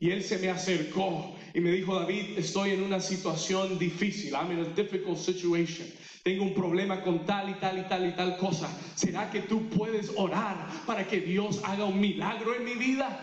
Y 0.00 0.10
él 0.10 0.22
se 0.22 0.38
me 0.38 0.48
acercó 0.48 1.34
y 1.54 1.60
me 1.60 1.70
dijo, 1.70 1.98
David, 1.98 2.38
estoy 2.38 2.72
en 2.72 2.82
una 2.82 3.00
situación 3.00 3.78
difícil. 3.78 4.32
I'm 4.34 4.50
in 4.52 4.60
a 4.60 4.68
difficult 4.74 5.18
situation. 5.18 5.86
Tengo 6.22 6.42
un 6.42 6.54
problema 6.54 7.02
con 7.02 7.24
tal 7.24 7.50
y 7.50 7.54
tal 7.54 7.78
y 7.78 7.82
tal 7.82 8.08
y 8.08 8.12
tal 8.12 8.36
cosa. 8.38 8.68
¿Será 8.94 9.30
que 9.30 9.40
tú 9.40 9.68
puedes 9.68 10.10
orar 10.16 10.68
para 10.86 11.06
que 11.06 11.20
Dios 11.20 11.60
haga 11.64 11.84
un 11.84 12.00
milagro 12.00 12.54
en 12.54 12.64
mi 12.64 12.74
vida? 12.74 13.20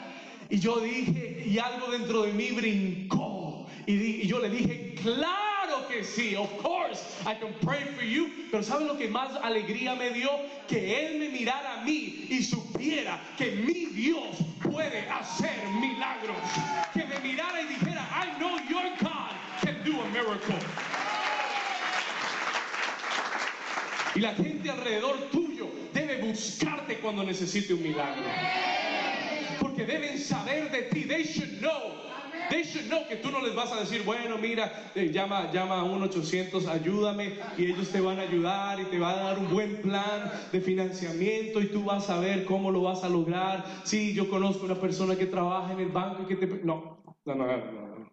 Y 0.50 0.60
yo 0.60 0.80
dije, 0.80 1.44
y 1.46 1.58
algo 1.60 1.92
dentro 1.92 2.24
de 2.24 2.34
mí 2.34 2.52
brincó. 2.52 3.68
Y, 3.86 3.94
y 3.94 4.28
yo 4.28 4.40
le 4.40 4.50
dije, 4.50 4.96
claro 5.02 5.51
que 5.88 6.04
sí, 6.04 6.36
of 6.36 6.50
course, 6.62 7.04
I 7.26 7.34
can 7.36 7.54
pray 7.62 7.84
for 7.96 8.04
you. 8.04 8.30
Pero 8.52 8.64
¿saben 8.64 8.88
lo 8.88 8.96
que 8.96 9.08
más 9.08 9.32
alegría 9.42 9.98
me 9.98 10.12
dio? 10.12 10.30
Que 10.68 11.08
él 11.08 11.20
me 11.20 11.30
mirara 11.30 11.82
a 11.82 11.86
mí 11.86 12.28
y 12.30 12.42
supiera 12.44 13.20
que 13.38 13.52
mi 13.52 13.86
Dios 13.86 14.38
puede 14.62 15.08
hacer 15.10 15.56
milagros. 15.80 16.38
Que 16.94 17.06
me 17.06 17.20
mirara 17.20 17.62
y 17.62 17.68
dijera, 17.68 18.08
I 18.14 18.38
know 18.40 18.58
your 18.70 18.90
God 19.00 19.36
can 19.62 19.84
do 19.84 20.02
a 20.02 20.06
miracle. 20.10 20.60
Y 24.14 24.20
la 24.20 24.34
gente 24.34 24.70
alrededor 24.70 25.30
tuyo 25.32 25.70
debe 25.94 26.22
buscarte 26.22 27.00
cuando 27.00 27.24
necesite 27.24 27.74
un 27.74 27.82
milagro. 27.82 28.24
Porque 29.60 29.86
deben 29.86 30.20
saber 30.20 30.70
de 30.70 30.84
ti. 30.84 31.04
They 31.04 31.24
should 31.24 31.62
know. 31.62 32.11
They 32.52 32.64
should 32.64 32.90
know 32.90 33.08
que 33.08 33.16
tú 33.16 33.32
no 33.32 33.40
les 33.40 33.56
vas 33.56 33.72
a 33.72 33.80
decir, 33.80 34.04
bueno, 34.04 34.38
mira, 34.38 34.92
eh, 34.94 35.10
llama, 35.10 35.50
llama 35.54 35.80
a 35.80 35.86
1-800, 35.86 36.68
ayúdame, 36.68 37.38
y 37.58 37.68
ellos 37.68 37.90
te 37.90 38.02
van 38.02 38.20
a 38.20 38.24
ayudar 38.24 38.78
y 38.82 38.84
te 38.86 39.00
van 39.00 39.20
a 39.20 39.22
dar 39.22 39.40
un 39.40 39.50
buen 39.50 39.82
plan 39.82 40.30
de 40.52 40.60
financiamiento 40.60 41.62
y 41.62 41.68
tú 41.68 41.86
vas 41.86 42.10
a 42.10 42.20
ver 42.20 42.44
cómo 42.44 42.70
lo 42.70 42.82
vas 42.82 43.06
a 43.06 43.10
lograr. 43.10 43.64
Sí, 43.86 44.14
yo 44.14 44.30
conozco 44.30 44.66
una 44.66 44.76
persona 44.76 45.16
que 45.16 45.28
trabaja 45.28 45.72
en 45.72 45.80
el 45.80 45.88
banco 45.88 46.24
y 46.24 46.26
que 46.26 46.36
te... 46.36 46.46
No, 46.66 47.02
no, 47.24 47.36
no, 47.36 47.48
no, 47.48 47.58
no. 47.58 48.12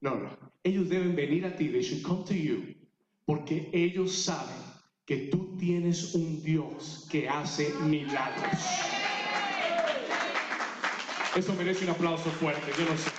No, 0.00 0.14
no. 0.14 0.30
Ellos 0.62 0.90
deben 0.90 1.16
venir 1.16 1.46
a 1.46 1.56
ti. 1.56 1.68
They 1.68 1.82
should 1.82 2.02
come 2.02 2.24
to 2.24 2.34
you. 2.34 2.74
Porque 3.24 3.70
ellos 3.72 4.12
saben 4.12 4.60
que 5.06 5.28
tú 5.30 5.56
tienes 5.56 6.14
un 6.14 6.42
Dios 6.42 7.06
que 7.10 7.26
hace 7.26 7.72
milagros. 7.80 8.60
Eso 11.34 11.54
merece 11.54 11.84
un 11.84 11.90
aplauso 11.92 12.30
fuerte, 12.30 12.72
yo 12.78 12.84
lo 12.84 12.96
sé. 12.96 13.10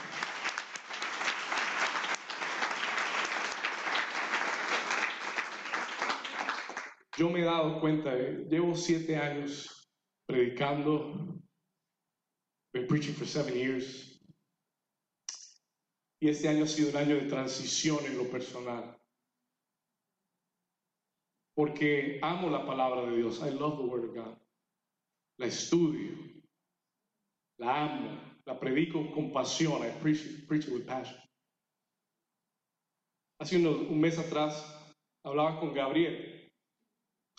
Yo 7.20 7.30
me 7.30 7.42
he 7.42 7.44
dado 7.44 7.82
cuenta, 7.82 8.16
eh, 8.18 8.48
llevo 8.50 8.74
siete 8.76 9.18
años 9.18 9.92
predicando, 10.26 11.38
been 12.74 12.88
preaching 12.88 13.14
for 13.14 13.28
seven 13.28 13.54
years, 13.56 14.22
y 16.22 16.30
este 16.30 16.48
año 16.48 16.64
ha 16.64 16.68
sido 16.68 16.92
un 16.92 16.96
año 16.96 17.16
de 17.16 17.28
transición 17.28 18.06
en 18.06 18.18
lo 18.18 18.30
personal. 18.32 18.98
Porque 21.56 22.20
amo 22.22 22.50
la 22.50 22.66
palabra 22.66 23.02
de 23.02 23.18
Dios. 23.18 23.42
I 23.42 23.52
love 23.52 23.78
the 23.80 23.84
Word 23.84 24.06
of 24.06 24.16
God. 24.16 24.38
La 25.40 25.48
estudio. 25.48 26.16
La 27.60 27.84
amo. 27.84 28.22
La 28.46 28.58
predico 28.58 29.12
con 29.12 29.34
pasión. 29.34 29.84
I 29.86 29.92
preach, 30.02 30.48
preach 30.48 30.68
it 30.68 30.74
with 30.74 30.86
passion. 30.86 31.20
Hace 33.42 33.58
unos- 33.58 33.90
un 33.90 34.00
mes 34.00 34.18
atrás 34.18 34.64
hablaba 35.26 35.60
con 35.60 35.74
Gabriel. 35.74 36.39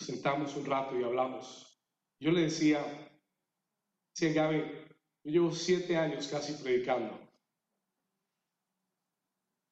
Sentamos 0.05 0.55
un 0.55 0.65
rato 0.65 0.99
y 0.99 1.03
hablamos. 1.03 1.79
Yo 2.19 2.31
le 2.31 2.41
decía, 2.41 2.83
decía 4.15 4.33
Gaby, 4.33 4.63
yo 5.23 5.31
llevo 5.31 5.51
siete 5.51 5.97
años 5.97 6.27
casi 6.27 6.53
predicando. 6.61 7.19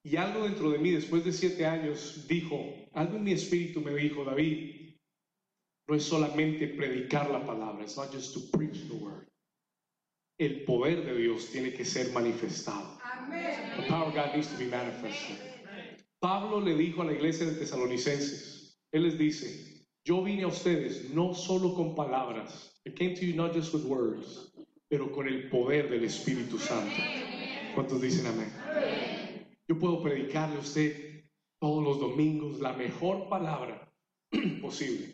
Y 0.04 0.16
algo 0.16 0.44
dentro 0.44 0.72
de 0.72 0.78
mí, 0.78 0.92
después 0.92 1.26
de 1.26 1.34
siete 1.34 1.66
años, 1.66 2.26
dijo, 2.28 2.74
algo 2.94 3.18
en 3.18 3.24
mi 3.24 3.34
espíritu 3.34 3.82
me 3.82 3.94
dijo, 3.94 4.24
David, 4.24 4.96
no 5.88 5.96
es 5.96 6.04
solamente 6.04 6.68
predicar 6.68 7.30
la 7.30 7.46
palabra, 7.46 7.84
it's 7.84 7.98
not 7.98 8.12
just 8.12 8.34
to 8.34 8.58
preach 8.58 8.88
the 8.88 8.96
word. 8.96 9.28
El 10.38 10.64
poder 10.64 11.04
de 11.04 11.18
Dios 11.18 11.50
tiene 11.52 11.74
que 11.74 11.84
ser 11.84 12.12
manifestado. 12.14 12.98
The 13.76 13.88
power 13.88 14.08
of 14.08 14.14
God 14.14 14.34
needs 14.34 14.48
to 14.48 14.58
be 14.58 14.68
manifested. 14.68 15.38
Pablo 16.22 16.60
le 16.62 16.76
dijo 16.76 17.02
a 17.02 17.06
la 17.06 17.14
iglesia 17.14 17.46
de 17.46 17.56
Tesalonicenses, 17.56 18.78
él 18.92 19.04
les 19.04 19.18
dice, 19.18 19.79
yo 20.10 20.24
vine 20.24 20.42
a 20.42 20.48
ustedes 20.48 21.12
no 21.14 21.36
solo 21.36 21.76
con 21.76 21.94
palabras, 21.94 22.72
I 22.84 22.90
came 22.90 23.14
to 23.14 23.24
you 23.24 23.36
not 23.36 23.54
just 23.54 23.72
with 23.76 23.86
words, 23.86 24.52
pero 24.90 25.12
con 25.12 25.28
el 25.28 25.50
poder 25.52 25.88
del 25.88 26.04
Espíritu 26.04 26.58
Santo. 26.58 26.96
¿Cuántos 27.76 28.02
dicen 28.02 28.26
amén? 28.26 28.52
Yo 29.68 29.78
puedo 29.78 30.02
predicarle 30.02 30.56
a 30.56 30.62
usted 30.62 31.26
todos 31.62 31.84
los 31.84 32.00
domingos 32.00 32.60
la 32.60 32.74
mejor 32.74 33.30
palabra 33.30 33.88
posible. 34.64 35.14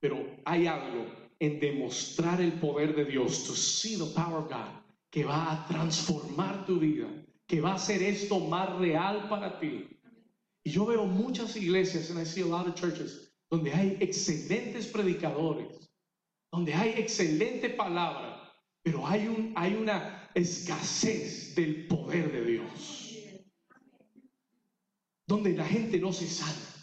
Pero 0.00 0.16
hay 0.44 0.68
algo 0.68 1.04
en 1.40 1.58
demostrar 1.58 2.40
el 2.40 2.52
poder 2.52 2.94
de 2.94 3.04
Dios, 3.04 3.42
to 3.48 3.52
see 3.52 3.96
the 3.96 4.06
power 4.14 4.38
of 4.38 4.48
God, 4.48 4.70
que 5.10 5.24
va 5.24 5.54
a 5.54 5.66
transformar 5.66 6.66
tu 6.66 6.78
vida, 6.78 7.08
que 7.48 7.60
va 7.60 7.72
a 7.72 7.74
hacer 7.74 8.00
esto 8.00 8.38
más 8.38 8.78
real 8.78 9.28
para 9.28 9.58
ti. 9.58 9.88
Y 10.62 10.70
yo 10.70 10.86
veo 10.86 11.04
muchas 11.04 11.56
iglesias, 11.56 12.10
and 12.10 12.20
I 12.20 12.24
see 12.24 12.42
a 12.42 12.46
lot 12.46 12.68
of 12.68 12.76
churches, 12.76 13.31
donde 13.52 13.70
hay 13.74 13.98
excelentes 14.00 14.86
predicadores, 14.86 15.68
donde 16.50 16.72
hay 16.72 16.94
excelente 16.96 17.68
palabra, 17.68 18.50
pero 18.82 19.06
hay, 19.06 19.28
un, 19.28 19.52
hay 19.54 19.74
una 19.74 20.30
escasez 20.34 21.54
del 21.54 21.86
poder 21.86 22.32
de 22.32 22.44
Dios 22.46 23.02
donde 25.26 25.52
la 25.52 25.66
gente 25.66 25.98
no 25.98 26.14
se 26.14 26.26
sana, 26.26 26.74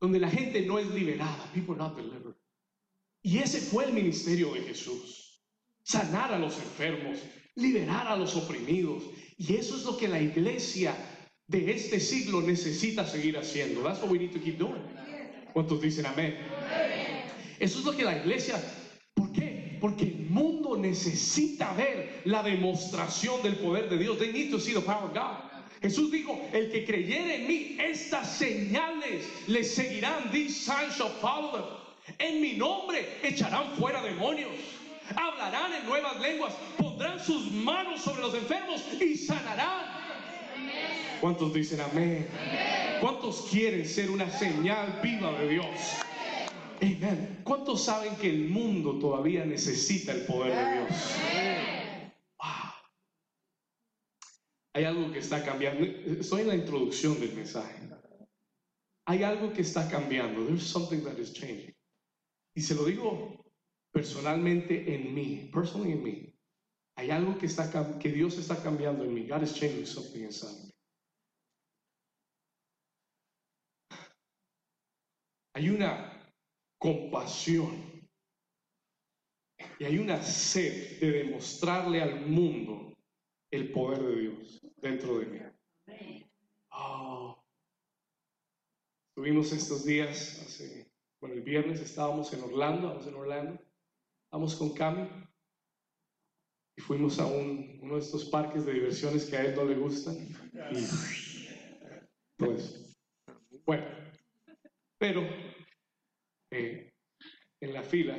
donde 0.00 0.18
la 0.18 0.30
gente 0.30 0.66
no 0.66 0.80
es 0.80 0.86
liberada, 0.90 1.48
people 1.54 1.76
not 1.76 1.96
delivered. 1.96 2.34
Y 3.22 3.38
ese 3.38 3.60
fue 3.60 3.84
el 3.84 3.92
ministerio 3.92 4.54
de 4.54 4.62
Jesús, 4.62 5.44
sanar 5.84 6.32
a 6.34 6.38
los 6.40 6.56
enfermos, 6.56 7.18
liberar 7.54 8.08
a 8.08 8.16
los 8.16 8.34
oprimidos. 8.36 9.04
Y 9.38 9.54
eso 9.54 9.76
es 9.76 9.84
lo 9.84 9.96
que 9.96 10.08
la 10.08 10.20
iglesia 10.20 10.94
de 11.46 11.72
este 11.72 12.00
siglo 12.00 12.40
necesita 12.40 13.06
seguir 13.06 13.36
haciendo. 13.38 13.82
That's 13.82 14.00
what 14.00 14.10
we 14.10 14.18
need 14.18 14.32
to 14.32 14.40
keep 14.40 14.58
doing. 14.58 14.82
¿Cuántos 15.52 15.80
dicen 15.80 16.06
amén? 16.06 16.38
Eso 17.58 17.78
es 17.78 17.84
lo 17.84 17.96
que 17.96 18.04
la 18.04 18.16
iglesia, 18.16 18.56
¿por 19.14 19.32
qué? 19.32 19.78
Porque 19.80 20.04
el 20.04 20.26
mundo 20.30 20.76
necesita 20.76 21.72
ver 21.74 22.22
la 22.24 22.42
demostración 22.42 23.42
del 23.42 23.56
poder 23.56 23.88
de 23.88 23.98
Dios. 23.98 24.18
They 24.18 24.32
need 24.32 24.50
to 24.50 24.58
see 24.58 24.72
the 24.74 24.80
power 24.80 25.04
of 25.04 25.14
God. 25.14 25.52
Jesús 25.82 26.10
dijo, 26.10 26.40
el 26.52 26.70
que 26.70 26.84
creyere 26.84 27.42
en 27.42 27.48
mí, 27.48 27.76
estas 27.80 28.28
señales 28.28 29.24
le 29.48 29.64
seguirán. 29.64 30.30
These 30.30 30.64
signs 30.64 30.96
shall 30.96 31.10
follow 31.20 31.52
them. 31.52 31.64
En 32.18 32.40
mi 32.40 32.54
nombre 32.54 33.04
echarán 33.22 33.76
fuera 33.76 34.00
demonios. 34.02 34.52
Hablarán 35.14 35.74
en 35.74 35.86
nuevas 35.86 36.20
lenguas. 36.20 36.54
Pondrán 36.78 37.20
sus 37.20 37.50
manos 37.50 38.00
sobre 38.00 38.22
los 38.22 38.34
enfermos 38.34 38.80
y 39.00 39.16
sanarán. 39.16 39.86
¿Cuántos 41.20 41.52
dicen 41.52 41.80
amén? 41.80 42.26
¿Cuántos 43.02 43.48
quieren 43.50 43.84
ser 43.84 44.12
una 44.12 44.30
señal 44.30 45.00
viva 45.02 45.36
de 45.40 45.48
Dios? 45.48 45.66
Amén. 46.80 47.40
¿Cuántos 47.42 47.82
saben 47.82 48.14
que 48.14 48.30
el 48.30 48.48
mundo 48.48 49.00
todavía 49.00 49.44
necesita 49.44 50.12
el 50.12 50.24
poder 50.24 50.54
de 50.54 50.72
Dios? 50.72 50.90
Wow. 52.38 52.72
Hay 54.74 54.84
algo 54.84 55.10
que 55.10 55.18
está 55.18 55.44
cambiando. 55.44 55.84
Estoy 55.84 56.42
en 56.42 56.46
la 56.46 56.54
introducción 56.54 57.18
del 57.18 57.32
mensaje. 57.32 57.90
Hay 59.06 59.24
algo 59.24 59.52
que 59.52 59.62
está 59.62 59.88
cambiando. 59.90 60.46
There's 60.46 60.62
something 60.62 61.02
that 61.02 61.18
is 61.18 61.32
changing. 61.32 61.74
Y 62.54 62.60
se 62.60 62.76
lo 62.76 62.84
digo 62.84 63.44
personalmente 63.90 64.94
en 64.94 65.12
mí, 65.12 65.50
personally 65.52 65.90
en 65.90 66.02
mí. 66.04 66.34
Hay 66.94 67.10
algo 67.10 67.36
que, 67.36 67.46
está, 67.46 67.98
que 67.98 68.12
Dios 68.12 68.38
está 68.38 68.62
cambiando 68.62 69.02
en 69.02 69.12
mí. 69.12 69.26
God 69.26 69.42
is 69.42 69.54
changing 69.54 69.86
something 69.86 70.20
inside 70.20 70.66
me. 70.66 70.71
Hay 75.54 75.68
una 75.68 76.12
compasión 76.78 77.92
y 79.78 79.84
hay 79.84 79.98
una 79.98 80.22
sed 80.22 81.00
de 81.00 81.10
demostrarle 81.24 82.02
al 82.02 82.26
mundo 82.26 82.96
el 83.50 83.70
poder 83.70 84.02
de 84.02 84.16
Dios 84.16 84.60
dentro 84.76 85.18
de 85.18 85.26
mí. 85.26 86.24
Oh. 86.70 87.38
Tuvimos 89.14 89.52
estos 89.52 89.84
días, 89.84 90.40
hace, 90.40 90.90
bueno, 91.20 91.36
el 91.36 91.42
viernes 91.42 91.80
estábamos 91.80 92.32
en 92.32 92.42
Orlando, 92.42 92.88
vamos 92.88 93.06
en 93.06 93.14
Orlando, 93.14 93.62
vamos 94.30 94.54
con 94.56 94.72
Cami 94.72 95.06
y 96.76 96.80
fuimos 96.80 97.18
a 97.18 97.26
un- 97.26 97.78
uno 97.82 97.94
de 97.96 98.00
estos 98.00 98.24
parques 98.24 98.64
de 98.64 98.72
diversiones 98.72 99.26
que 99.26 99.36
a 99.36 99.44
él 99.44 99.54
no 99.54 99.64
le 99.66 99.74
gustan. 99.76 100.16
Y, 100.72 100.86
pues, 102.38 102.96
bueno, 103.66 103.84
pero 105.02 105.20
eh, 106.52 106.92
en 107.60 107.72
la 107.72 107.82
fila, 107.82 108.16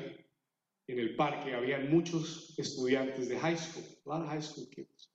en 0.85 0.99
el 0.99 1.15
parque, 1.15 1.55
había 1.55 1.79
muchos 1.79 2.59
estudiantes 2.59 3.29
de 3.29 3.39
high 3.39 3.55
school, 3.57 3.85
a 4.05 4.09
lot 4.09 4.23
of 4.23 4.27
high 4.27 4.41
school 4.41 4.69
kids. 4.69 5.09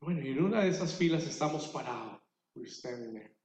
Bueno, 0.00 0.22
y 0.22 0.30
en 0.30 0.42
una 0.42 0.62
de 0.62 0.70
esas 0.70 0.96
filas 0.96 1.26
estamos 1.26 1.68
parados, 1.68 2.18
we're 2.54 2.66
standing 2.66 3.12
there. 3.12 3.36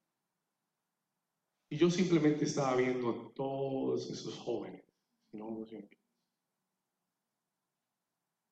Y 1.70 1.76
yo 1.76 1.90
simplemente 1.90 2.46
estaba 2.46 2.78
viendo 2.78 3.10
a 3.10 3.34
todos 3.34 4.10
esos 4.10 4.38
jóvenes, 4.38 4.86
kids. 5.34 6.00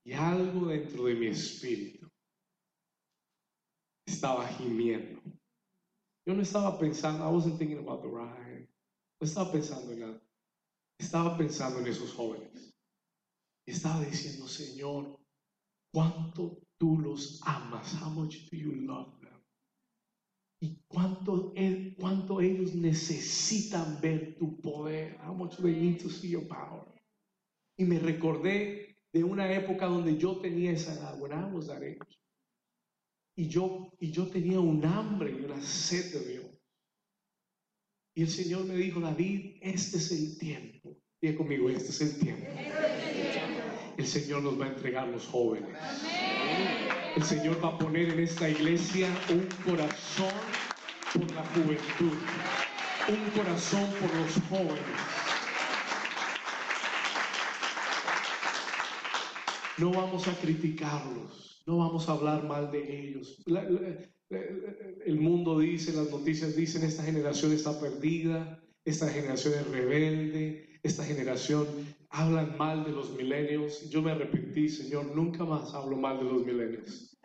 Y 0.04 0.12
algo 0.12 0.68
dentro 0.68 1.06
de 1.06 1.16
mi 1.16 1.28
espíritu 1.28 2.12
estaba 4.06 4.46
gimiendo. 4.46 5.37
Yo 6.28 6.34
no 6.34 6.42
estaba 6.42 6.78
pensando, 6.78 7.24
I 7.24 7.32
wasn't 7.32 7.58
thinking 7.58 7.80
about 7.80 8.02
the 8.02 8.10
ride. 8.10 8.68
No 9.22 9.26
estaba 9.26 9.50
pensando 9.50 9.94
en 9.94 10.00
nada. 10.02 10.22
Estaba 11.00 11.38
pensando 11.38 11.80
en 11.80 11.88
esos 11.88 12.12
jóvenes. 12.14 12.74
Estaba 13.66 14.02
diciendo, 14.02 14.46
Señor, 14.48 15.18
¿cuánto 15.94 16.60
tú 16.78 17.00
los 17.00 17.42
amas? 17.46 17.94
How 18.02 18.10
much 18.10 18.50
do 18.52 18.58
you 18.58 18.74
love 18.74 19.18
them? 19.22 19.28
y 20.60 20.76
cuánto, 20.88 21.54
cuánto 22.00 22.42
ellos 22.42 22.76
necesitan 22.76 24.02
ver 24.02 24.36
tu 24.38 24.60
poder. 24.60 25.18
How 25.24 25.34
much 25.34 25.58
they 25.58 25.74
need 25.74 26.02
to 26.02 26.10
see 26.10 26.30
your 26.30 26.48
power. 26.48 26.86
Y 27.78 27.86
me 27.86 28.00
recordé 28.00 28.98
de 29.14 29.24
una 29.24 29.52
época 29.52 29.86
donde 29.86 30.18
yo 30.18 30.38
tenía 30.38 30.72
esa 30.72 30.94
edad, 30.94 31.20
when 31.20 31.32
I 31.32 31.46
was 31.54 31.68
that 31.68 31.84
age. 31.84 32.20
Y 33.38 33.48
yo, 33.50 33.94
y 34.00 34.12
yo 34.12 34.26
tenía 34.28 34.60
un 34.60 34.84
hambre 34.84 35.30
y 35.30 35.46
una 35.46 35.62
sed 35.62 36.12
de 36.12 36.32
Dios. 36.32 36.46
Y 38.16 38.24
el 38.24 38.30
Señor 38.30 38.66
me 38.66 38.74
dijo, 38.76 39.00
David, 39.00 39.58
este 39.62 39.98
es 39.98 40.12
el 40.12 40.40
tiempo. 40.40 40.98
Diga 41.22 41.38
conmigo, 41.38 41.70
este 41.70 41.90
es 41.90 42.02
el 42.02 42.20
tiempo. 42.20 42.48
El 43.96 44.08
Señor 44.08 44.42
nos 44.42 44.60
va 44.60 44.66
a 44.66 44.70
entregar 44.70 45.08
los 45.08 45.28
jóvenes. 45.28 45.70
El 47.16 47.24
Señor 47.24 47.64
va 47.64 47.70
a 47.70 47.78
poner 47.78 48.10
en 48.10 48.22
esta 48.22 48.50
iglesia 48.50 49.08
un 49.30 49.48
corazón 49.64 50.34
por 51.14 51.32
la 51.36 51.46
juventud, 51.46 52.18
un 53.08 53.30
corazón 53.36 53.88
por 54.00 54.16
los 54.16 54.34
jóvenes. 54.50 54.98
No 59.78 59.92
vamos 59.92 60.28
a 60.28 60.34
criticarlos, 60.34 61.47
no 61.68 61.78
vamos 61.78 62.08
a 62.08 62.14
hablar 62.14 62.46
mal 62.46 62.72
de 62.72 63.00
ellos. 63.00 63.44
El 65.06 65.20
mundo 65.20 65.60
dice, 65.60 65.94
las 65.94 66.10
noticias 66.10 66.56
dicen, 66.56 66.84
esta 66.84 67.04
generación 67.04 67.52
está 67.52 67.78
perdida, 67.80 68.64
esta 68.86 69.10
generación 69.10 69.54
es 69.54 69.68
rebelde, 69.68 70.80
esta 70.82 71.04
generación 71.04 71.68
hablan 72.10 72.58
mal 72.58 72.86
de 72.86 72.94
los 72.94 73.12
milenios. 73.12 73.90
Yo 73.90 74.02
me 74.02 74.12
arrepentí, 74.12 74.70
Señor, 74.70 75.14
nunca 75.14 75.44
más 75.44 75.74
hablo 75.74 75.98
mal 75.98 76.18
de 76.20 76.24
los 76.24 76.46
milenios. 76.46 77.18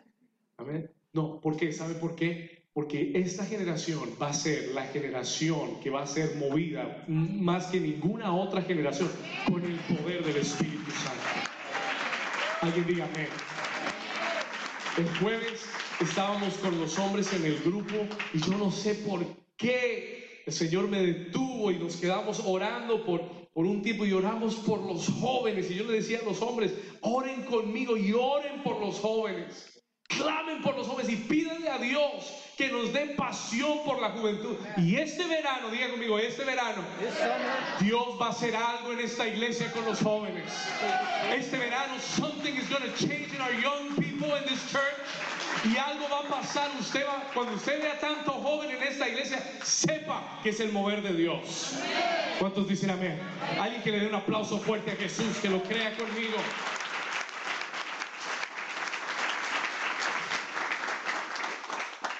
Amén. 0.57 0.91
No, 1.13 1.39
¿por 1.39 1.55
qué? 1.55 1.71
¿Sabe 1.71 1.93
por 1.95 2.15
qué? 2.15 2.67
Porque 2.73 3.13
esta 3.15 3.45
generación 3.45 4.09
va 4.21 4.29
a 4.29 4.33
ser 4.33 4.71
la 4.73 4.83
generación 4.87 5.79
que 5.81 5.89
va 5.89 6.01
a 6.01 6.07
ser 6.07 6.35
movida 6.35 7.05
más 7.07 7.67
que 7.67 7.79
ninguna 7.79 8.35
otra 8.35 8.61
generación 8.61 9.09
con 9.47 9.63
el 9.63 9.77
poder 9.95 10.25
del 10.25 10.37
Espíritu 10.37 10.91
Santo. 10.91 11.49
Alguien 12.61 12.87
diga 12.87 13.05
amén. 13.05 13.27
El 14.95 15.09
jueves 15.17 15.65
estábamos 16.01 16.53
con 16.55 16.79
los 16.79 16.99
hombres 16.99 17.33
en 17.33 17.43
el 17.45 17.57
grupo 17.61 17.95
y 18.31 18.39
yo 18.39 18.55
no 18.59 18.69
sé 18.69 18.93
por 18.93 19.25
qué 19.57 20.43
el 20.45 20.53
Señor 20.53 20.87
me 20.87 21.01
detuvo 21.01 21.71
y 21.71 21.79
nos 21.79 21.95
quedamos 21.95 22.43
orando 22.45 23.03
por, 23.03 23.21
por 23.55 23.65
un 23.65 23.81
tiempo 23.81 24.05
y 24.05 24.13
oramos 24.13 24.53
por 24.57 24.85
los 24.85 25.07
jóvenes. 25.07 25.71
Y 25.71 25.75
yo 25.75 25.85
le 25.85 25.93
decía 25.93 26.19
a 26.19 26.25
los 26.25 26.43
hombres, 26.43 26.75
oren 27.01 27.43
conmigo 27.45 27.97
y 27.97 28.13
oren 28.13 28.61
por 28.61 28.79
los 28.79 28.99
jóvenes. 28.99 29.72
Clamen 30.17 30.61
por 30.61 30.75
los 30.75 30.87
jóvenes 30.87 31.11
y 31.11 31.15
pídanle 31.15 31.69
a 31.69 31.77
Dios 31.77 32.33
que 32.57 32.69
nos 32.69 32.93
dé 32.93 33.15
pasión 33.17 33.83
por 33.83 33.99
la 34.01 34.09
juventud. 34.09 34.55
Y 34.77 34.95
este 34.95 35.25
verano, 35.25 35.69
diga 35.69 35.89
conmigo, 35.89 36.19
este 36.19 36.43
verano, 36.43 36.83
Dios 37.79 38.07
va 38.21 38.27
a 38.27 38.29
hacer 38.29 38.55
algo 38.55 38.91
en 38.93 38.99
esta 38.99 39.27
iglesia 39.27 39.71
con 39.71 39.85
los 39.85 39.99
jóvenes. 39.99 40.51
Este 41.35 41.57
verano, 41.57 41.93
something 41.99 42.53
is 42.53 42.69
going 42.69 42.83
to 42.83 42.91
change 42.97 43.33
in 43.33 43.41
our 43.41 43.53
young 43.53 43.95
people 43.95 44.35
in 44.35 44.43
this 44.43 44.61
church. 44.71 44.83
Y 45.65 45.77
algo 45.77 46.07
va 46.09 46.19
a 46.19 46.41
pasar. 46.41 46.69
Usted 46.79 47.05
va, 47.05 47.23
cuando 47.33 47.55
usted 47.55 47.81
vea 47.81 47.97
tanto 47.99 48.31
joven 48.31 48.69
en 48.71 48.83
esta 48.83 49.07
iglesia, 49.07 49.41
sepa 49.63 50.39
que 50.43 50.49
es 50.49 50.59
el 50.59 50.71
mover 50.71 51.01
de 51.01 51.13
Dios. 51.13 51.75
¿Cuántos 52.39 52.67
dicen 52.67 52.89
amén? 52.89 53.19
Alguien 53.59 53.81
que 53.81 53.91
le 53.91 53.99
dé 54.01 54.07
un 54.07 54.15
aplauso 54.15 54.59
fuerte 54.59 54.91
a 54.91 54.95
Jesús, 54.95 55.37
que 55.41 55.49
lo 55.49 55.63
crea 55.63 55.95
conmigo. 55.95 56.37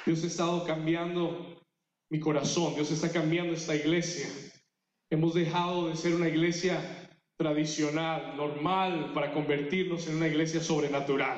Dios 0.05 0.23
ha 0.23 0.27
estado 0.27 0.65
cambiando 0.65 1.61
mi 2.09 2.19
corazón, 2.19 2.75
Dios 2.75 2.91
está 2.91 3.09
cambiando 3.09 3.53
esta 3.53 3.73
iglesia. 3.75 4.27
Hemos 5.09 5.33
dejado 5.33 5.87
de 5.87 5.95
ser 5.95 6.13
una 6.13 6.27
iglesia 6.27 7.09
tradicional, 7.37 8.35
normal, 8.35 9.11
para 9.13 9.31
convertirnos 9.31 10.07
en 10.07 10.17
una 10.17 10.27
iglesia 10.27 10.61
sobrenatural. 10.61 11.37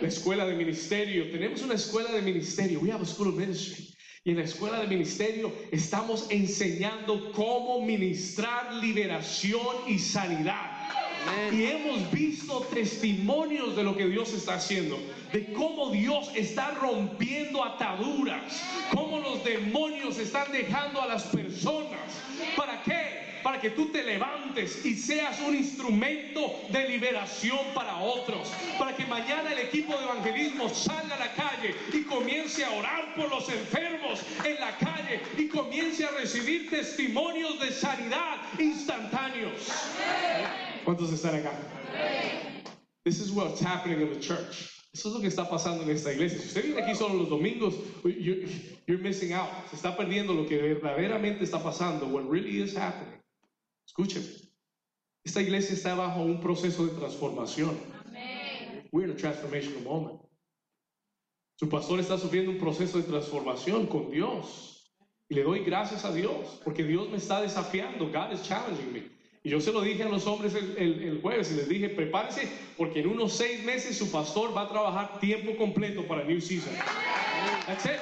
La 0.00 0.06
escuela 0.06 0.46
de 0.46 0.54
ministerio, 0.54 1.30
tenemos 1.32 1.62
una 1.62 1.74
escuela 1.74 2.12
de 2.12 2.22
ministerio, 2.22 2.78
we 2.80 2.92
have 2.92 3.02
a 3.02 3.06
school 3.06 3.28
of 3.28 3.34
ministry. 3.34 3.92
Y 4.24 4.30
en 4.30 4.36
la 4.36 4.44
escuela 4.44 4.80
de 4.80 4.86
ministerio 4.86 5.52
estamos 5.72 6.26
enseñando 6.30 7.32
cómo 7.32 7.84
ministrar 7.84 8.74
liberación 8.74 9.88
y 9.88 9.98
sanidad. 9.98 10.77
Y 11.52 11.64
hemos 11.64 12.10
visto 12.10 12.60
testimonios 12.72 13.76
de 13.76 13.82
lo 13.82 13.96
que 13.96 14.06
Dios 14.06 14.32
está 14.32 14.54
haciendo, 14.54 14.98
de 15.32 15.52
cómo 15.52 15.90
Dios 15.90 16.30
está 16.34 16.70
rompiendo 16.72 17.64
ataduras, 17.64 18.62
cómo 18.94 19.18
los 19.20 19.44
demonios 19.44 20.18
están 20.18 20.50
dejando 20.52 21.02
a 21.02 21.06
las 21.06 21.24
personas. 21.24 22.00
¿Para 22.56 22.82
qué? 22.82 23.28
Para 23.42 23.60
que 23.60 23.70
tú 23.70 23.86
te 23.86 24.02
levantes 24.02 24.84
y 24.84 24.94
seas 24.94 25.40
un 25.40 25.54
instrumento 25.54 26.60
de 26.70 26.88
liberación 26.88 27.60
para 27.74 27.98
otros. 27.98 28.52
Para 28.78 28.94
que 28.94 29.06
mañana 29.06 29.52
el 29.52 29.60
equipo 29.60 29.96
de 29.96 30.04
evangelismo 30.04 30.68
salga 30.68 31.14
a 31.14 31.18
la 31.18 31.32
calle 31.32 31.74
y 31.92 32.02
comience 32.02 32.64
a 32.64 32.70
orar 32.72 33.14
por 33.14 33.30
los 33.30 33.48
enfermos 33.48 34.20
en 34.44 34.60
la 34.60 34.76
calle 34.76 35.20
y 35.36 35.48
comience 35.48 36.04
a 36.04 36.10
recibir 36.10 36.68
testimonios 36.68 37.58
de 37.60 37.72
sanidad 37.72 38.36
instantáneos. 38.58 39.52
¿Cuántos 40.88 41.12
están 41.12 41.34
acá? 41.34 41.52
This 43.04 43.20
is 43.20 43.30
what's 43.30 43.60
happening 43.60 44.00
in 44.00 44.10
the 44.10 44.18
church. 44.18 44.72
Eso 44.94 45.10
es 45.10 45.14
lo 45.16 45.20
que 45.20 45.26
está 45.26 45.46
pasando 45.46 45.82
en 45.82 45.90
esta 45.90 46.14
iglesia. 46.14 46.38
Si 46.38 46.46
usted 46.46 46.64
viene 46.64 46.80
aquí 46.80 46.94
solo 46.94 47.12
los 47.12 47.28
domingos, 47.28 47.74
you're, 48.04 48.48
you're 48.86 49.02
missing 49.02 49.34
out. 49.34 49.50
Se 49.68 49.76
está 49.76 49.94
perdiendo 49.94 50.32
lo 50.32 50.46
que 50.48 50.56
verdaderamente 50.56 51.44
está 51.44 51.62
pasando. 51.62 52.06
What 52.06 52.30
really 52.30 52.62
is 52.62 52.74
happening. 52.74 53.20
Escúcheme. 53.86 54.24
Esta 55.26 55.42
iglesia 55.42 55.74
está 55.74 55.94
bajo 55.94 56.22
un 56.22 56.40
proceso 56.40 56.86
de 56.86 56.98
transformación. 56.98 57.78
We're 58.90 59.04
in 59.04 59.10
a 59.10 59.14
transformational 59.14 59.82
moment. 59.82 60.22
Su 61.60 61.68
pastor 61.68 62.00
está 62.00 62.16
sufriendo 62.16 62.50
un 62.50 62.58
proceso 62.58 62.96
de 62.96 63.04
transformación 63.04 63.88
con 63.88 64.10
Dios. 64.10 64.90
Y 65.28 65.34
le 65.34 65.42
doy 65.42 65.64
gracias 65.64 66.06
a 66.06 66.14
Dios, 66.14 66.62
porque 66.64 66.82
Dios 66.82 67.10
me 67.10 67.18
está 67.18 67.42
desafiando. 67.42 68.06
God 68.10 68.32
is 68.32 68.42
challenging 68.42 68.90
me. 68.90 69.17
Y 69.44 69.50
yo 69.50 69.60
se 69.60 69.72
lo 69.72 69.80
dije 69.82 70.02
a 70.02 70.08
los 70.08 70.26
hombres 70.26 70.54
el, 70.54 70.76
el- 70.76 71.02
el 71.02 71.20
jueves 71.22 71.52
y 71.52 71.54
les 71.54 71.68
dije, 71.68 71.88
prepárense, 71.90 72.48
porque 72.76 73.00
en 73.00 73.08
unos 73.08 73.32
seis 73.36 73.64
meses 73.64 73.96
su 73.96 74.10
pastor 74.10 74.56
va 74.56 74.62
a 74.62 74.68
trabajar 74.68 75.20
tiempo 75.20 75.56
completo 75.56 76.06
para 76.06 76.24
New 76.24 76.40
Season. 76.40 76.72
That's 77.66 77.84
it. 77.86 77.92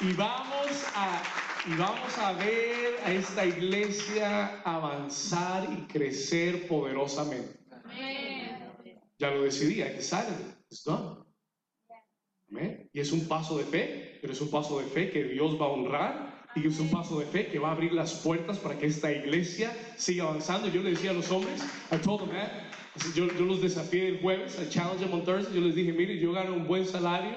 Y 0.00 0.12
vamos 0.12 0.84
a, 0.94 1.22
y 1.66 1.74
vamos 1.76 2.18
a 2.18 2.32
ver 2.32 2.98
a 3.04 3.12
esta 3.12 3.46
iglesia 3.46 4.60
avanzar 4.62 5.68
y 5.72 5.86
crecer 5.90 6.66
poderosamente. 6.68 7.58
Ya 9.18 9.30
lo 9.30 9.42
decidí, 9.44 9.80
it. 9.80 9.96
It's 10.70 10.84
done. 10.84 11.24
Amén. 12.50 12.90
Y 12.92 13.00
es 13.00 13.12
un 13.12 13.26
paso 13.26 13.56
de 13.58 13.64
fe, 13.64 14.18
pero 14.20 14.32
es 14.32 14.40
un 14.40 14.50
paso 14.50 14.78
de 14.80 14.86
fe 14.86 15.10
que 15.10 15.24
Dios 15.24 15.58
va 15.60 15.66
a 15.66 15.68
honrar 15.70 16.35
y 16.56 16.66
es 16.66 16.80
un 16.80 16.88
paso 16.88 17.20
de 17.20 17.26
fe 17.26 17.48
que 17.48 17.58
va 17.58 17.68
a 17.68 17.72
abrir 17.72 17.92
las 17.92 18.14
puertas 18.14 18.58
para 18.58 18.78
que 18.78 18.86
esta 18.86 19.12
iglesia 19.12 19.76
siga 19.96 20.24
avanzando. 20.24 20.68
Yo 20.68 20.82
le 20.82 20.90
decía 20.90 21.10
a 21.10 21.14
los 21.14 21.30
hombres, 21.30 21.62
I 21.92 21.98
told 21.98 22.20
them, 22.20 22.30
yo, 23.14 23.26
yo 23.26 23.44
los 23.44 23.60
desafié 23.60 24.08
el 24.08 24.20
jueves, 24.20 24.58
I 24.58 24.68
challenged 24.70 25.00
them 25.00 25.12
on 25.12 25.24
Thursday, 25.24 25.54
yo 25.54 25.60
les 25.60 25.74
dije, 25.74 25.92
mire, 25.92 26.18
yo 26.18 26.32
gano 26.32 26.54
un 26.54 26.66
buen 26.66 26.86
salario, 26.86 27.36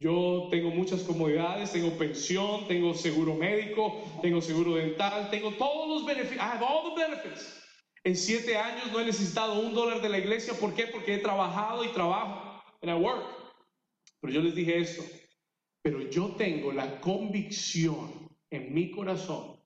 yo 0.00 0.48
tengo 0.50 0.70
muchas 0.70 1.02
comodidades, 1.02 1.72
tengo 1.72 1.90
pensión, 1.98 2.66
tengo 2.66 2.94
seguro 2.94 3.34
médico, 3.34 4.02
tengo 4.22 4.40
seguro 4.40 4.76
dental, 4.76 5.28
tengo 5.30 5.50
todos 5.52 5.88
los 5.88 6.06
beneficios, 6.06 6.38
I 6.38 6.56
have 6.56 6.62
all 6.62 6.94
the 6.94 7.00
benefits. 7.00 7.60
En 8.02 8.16
siete 8.16 8.56
años 8.56 8.92
no 8.92 9.00
he 9.00 9.04
necesitado 9.04 9.60
un 9.60 9.74
dólar 9.74 10.00
de 10.00 10.08
la 10.08 10.18
iglesia, 10.18 10.54
¿por 10.54 10.74
qué? 10.74 10.86
Porque 10.86 11.14
he 11.14 11.18
trabajado 11.18 11.84
y 11.84 11.88
trabajo, 11.88 12.62
and 12.82 12.90
I 12.90 12.94
work. 12.94 13.24
Pero 14.20 14.32
yo 14.32 14.40
les 14.40 14.54
dije 14.54 14.78
esto, 14.78 15.02
pero 15.82 16.00
yo 16.10 16.34
tengo 16.36 16.72
la 16.72 17.00
convicción 17.00 18.23
en 18.54 18.72
mi 18.72 18.90
corazón 18.90 19.56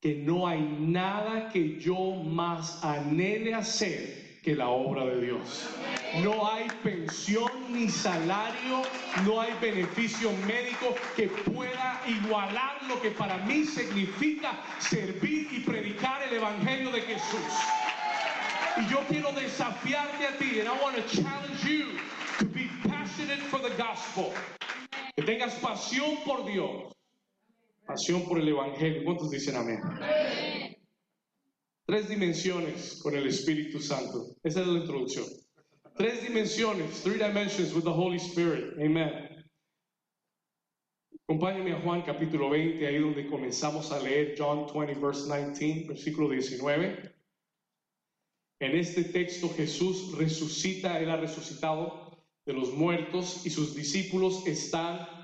que 0.00 0.14
no 0.14 0.46
hay 0.46 0.60
nada 0.60 1.48
que 1.52 1.80
yo 1.80 2.14
más 2.24 2.82
anhele 2.84 3.54
hacer 3.54 4.40
que 4.42 4.54
la 4.54 4.68
obra 4.68 5.04
de 5.04 5.20
Dios. 5.20 5.68
No 6.22 6.48
hay 6.48 6.68
pensión 6.84 7.50
ni 7.70 7.88
salario, 7.88 8.82
no 9.24 9.40
hay 9.40 9.52
beneficio 9.60 10.30
médico 10.46 10.94
que 11.16 11.26
pueda 11.26 12.00
igualar 12.06 12.80
lo 12.86 13.00
que 13.02 13.10
para 13.10 13.38
mí 13.38 13.64
significa 13.64 14.52
servir 14.78 15.48
y 15.50 15.60
predicar 15.60 16.22
el 16.22 16.36
Evangelio 16.36 16.92
de 16.92 17.00
Jesús. 17.00 17.52
Y 18.76 18.88
yo 18.88 19.00
quiero 19.08 19.32
desafiarte 19.32 20.26
a 20.26 20.38
ti, 20.38 20.60
and 20.60 20.68
I 20.68 20.80
want 20.80 20.94
to 20.94 21.02
challenge 21.02 21.64
you 21.64 21.98
to 22.38 22.44
be 22.44 22.70
passionate 22.86 23.40
for 23.50 23.58
the 23.58 23.74
gospel. 23.76 24.32
Que 25.16 25.24
tengas 25.24 25.54
pasión 25.54 26.22
por 26.24 26.44
Dios, 26.44 26.92
pasión 27.86 28.26
por 28.26 28.38
el 28.38 28.48
Evangelio. 28.48 29.04
¿Cuántos 29.04 29.30
dicen 29.30 29.56
amén? 29.56 29.80
Tres 31.86 32.08
dimensiones 32.08 33.00
con 33.02 33.14
el 33.14 33.26
Espíritu 33.28 33.80
Santo. 33.80 34.36
Esa 34.42 34.60
es 34.60 34.66
la 34.66 34.80
introducción. 34.80 35.24
Tres 35.96 36.22
dimensiones, 36.22 37.02
three 37.02 37.16
dimensions 37.16 37.72
with 37.72 37.84
the 37.84 37.92
Holy 37.92 38.18
Spirit. 38.18 38.74
Amen. 38.78 39.26
Acompáñame 41.28 41.72
a 41.72 41.80
Juan 41.80 42.02
capítulo 42.02 42.50
20, 42.50 42.86
ahí 42.86 42.98
donde 42.98 43.26
comenzamos 43.26 43.90
a 43.92 44.00
leer 44.00 44.34
John 44.36 44.66
20, 44.72 45.00
verse 45.00 45.26
19, 45.26 45.88
versículo 45.88 46.28
19. 46.28 47.14
En 48.60 48.76
este 48.76 49.04
texto 49.04 49.48
Jesús 49.56 50.16
resucita, 50.16 51.00
Él 51.00 51.10
ha 51.10 51.16
resucitado 51.16 52.16
de 52.46 52.52
los 52.52 52.72
muertos 52.72 53.44
y 53.44 53.50
sus 53.50 53.74
discípulos 53.74 54.46
están 54.46 55.15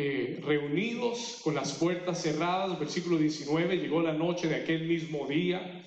eh, 0.00 0.38
reunidos 0.44 1.40
con 1.42 1.56
las 1.56 1.72
puertas 1.72 2.22
cerradas. 2.22 2.78
Versículo 2.78 3.18
19, 3.18 3.78
llegó 3.78 4.00
la 4.00 4.12
noche 4.12 4.46
de 4.46 4.54
aquel 4.54 4.86
mismo 4.86 5.26
día, 5.26 5.82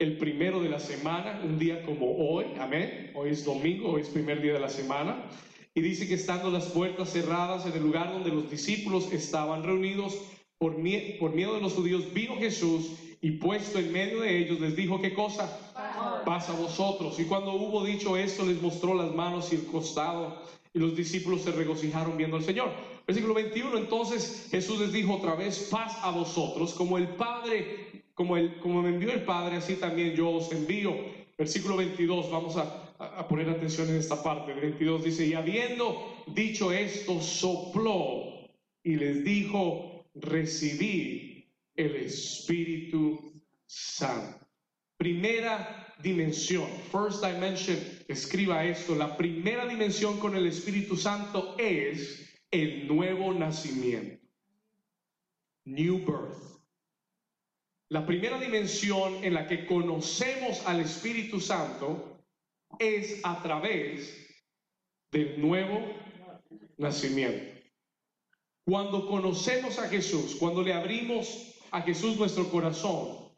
el 0.00 0.18
primero 0.18 0.60
de 0.60 0.68
la 0.68 0.80
semana, 0.80 1.40
un 1.44 1.56
día 1.56 1.84
como 1.84 2.16
hoy, 2.16 2.46
amén. 2.58 3.12
Hoy 3.14 3.30
es 3.30 3.44
domingo, 3.44 3.92
hoy 3.92 4.00
es 4.00 4.08
primer 4.08 4.42
día 4.42 4.54
de 4.54 4.58
la 4.58 4.68
semana. 4.68 5.24
Y 5.72 5.80
dice 5.80 6.08
que 6.08 6.14
estando 6.14 6.50
las 6.50 6.64
puertas 6.66 7.12
cerradas 7.12 7.64
en 7.64 7.74
el 7.74 7.84
lugar 7.84 8.12
donde 8.12 8.30
los 8.30 8.50
discípulos 8.50 9.12
estaban 9.12 9.62
reunidos, 9.62 10.18
por, 10.58 10.74
por 11.20 11.32
miedo 11.32 11.54
de 11.54 11.60
los 11.60 11.74
judíos, 11.74 12.12
vino 12.12 12.36
Jesús 12.38 12.90
y 13.20 13.30
puesto 13.38 13.78
en 13.78 13.92
medio 13.92 14.22
de 14.22 14.36
ellos 14.36 14.58
les 14.58 14.74
dijo, 14.74 15.00
¿qué 15.00 15.14
cosa? 15.14 15.46
Pasa 16.24 16.54
a 16.54 16.56
vosotros. 16.56 17.20
Y 17.20 17.24
cuando 17.26 17.52
hubo 17.52 17.84
dicho 17.84 18.16
esto, 18.16 18.44
les 18.44 18.60
mostró 18.60 18.94
las 18.94 19.14
manos 19.14 19.52
y 19.52 19.54
el 19.54 19.66
costado. 19.66 20.42
Y 20.74 20.80
los 20.80 20.96
discípulos 20.96 21.42
se 21.42 21.52
regocijaron 21.52 22.16
viendo 22.16 22.36
al 22.36 22.42
Señor. 22.42 22.97
Versículo 23.08 23.32
21, 23.32 23.78
entonces 23.78 24.48
Jesús 24.50 24.80
les 24.80 24.92
dijo 24.92 25.14
otra 25.14 25.34
vez, 25.34 25.70
paz 25.70 25.96
a 26.02 26.10
vosotros, 26.10 26.74
como 26.74 26.98
el 26.98 27.08
Padre, 27.08 28.04
como, 28.12 28.36
el, 28.36 28.58
como 28.58 28.82
me 28.82 28.90
envió 28.90 29.10
el 29.10 29.24
Padre, 29.24 29.56
así 29.56 29.76
también 29.76 30.14
yo 30.14 30.28
os 30.28 30.52
envío. 30.52 30.94
Versículo 31.38 31.78
22, 31.78 32.30
vamos 32.30 32.58
a, 32.58 33.26
poner 33.26 33.48
atención 33.48 33.88
en 33.88 33.96
esta 33.96 34.22
parte. 34.22 34.52
El 34.52 34.60
22 34.60 35.04
dice, 35.04 35.26
y 35.26 35.32
habiendo 35.32 36.22
dicho 36.26 36.70
esto, 36.70 37.18
sopló 37.22 38.46
y 38.82 38.96
les 38.96 39.24
dijo, 39.24 40.04
recibí 40.14 41.50
el 41.76 41.96
Espíritu 41.96 43.40
Santo. 43.64 44.46
Primera 44.98 45.94
dimensión, 46.02 46.68
first 46.92 47.24
dimension, 47.24 47.78
escriba 48.06 48.66
esto, 48.66 48.94
la 48.94 49.16
primera 49.16 49.66
dimensión 49.66 50.18
con 50.18 50.36
el 50.36 50.46
Espíritu 50.46 50.94
Santo 50.94 51.56
es 51.56 52.27
el 52.50 52.86
nuevo 52.88 53.32
nacimiento. 53.34 54.26
New 55.64 55.98
birth. 55.98 56.58
La 57.90 58.04
primera 58.06 58.38
dimensión 58.38 59.24
en 59.24 59.34
la 59.34 59.46
que 59.46 59.66
conocemos 59.66 60.66
al 60.66 60.80
Espíritu 60.80 61.40
Santo 61.40 62.22
es 62.78 63.20
a 63.24 63.42
través 63.42 64.26
del 65.10 65.40
nuevo 65.40 65.80
nacimiento. 66.76 67.58
Cuando 68.66 69.06
conocemos 69.08 69.78
a 69.78 69.88
Jesús, 69.88 70.36
cuando 70.36 70.62
le 70.62 70.74
abrimos 70.74 71.58
a 71.70 71.80
Jesús 71.80 72.18
nuestro 72.18 72.50
corazón, 72.50 73.32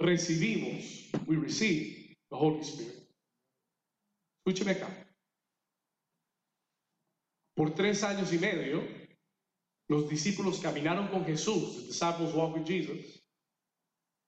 recibimos, 0.00 1.10
we 1.26 1.36
receive 1.36 2.16
the 2.30 2.36
Holy 2.36 2.60
Spirit. 2.60 3.08
Escúcheme 4.44 4.72
acá. 4.72 5.13
Por 7.54 7.74
tres 7.74 8.02
años 8.02 8.32
y 8.32 8.38
medio, 8.38 8.82
los 9.88 10.08
discípulos 10.08 10.60
caminaron 10.60 11.08
con 11.08 11.24
Jesús, 11.24 11.76
the 11.76 11.86
disciples 11.88 12.34
walked 12.34 12.58
with 12.58 12.66
Jesus, 12.66 13.22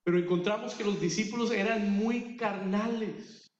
pero 0.05 0.19
encontramos 0.19 0.75
que 0.75 0.85
los 0.85 1.01
discípulos 1.01 1.51
eran 1.51 1.91
muy 1.91 2.37
carnales 2.37 3.53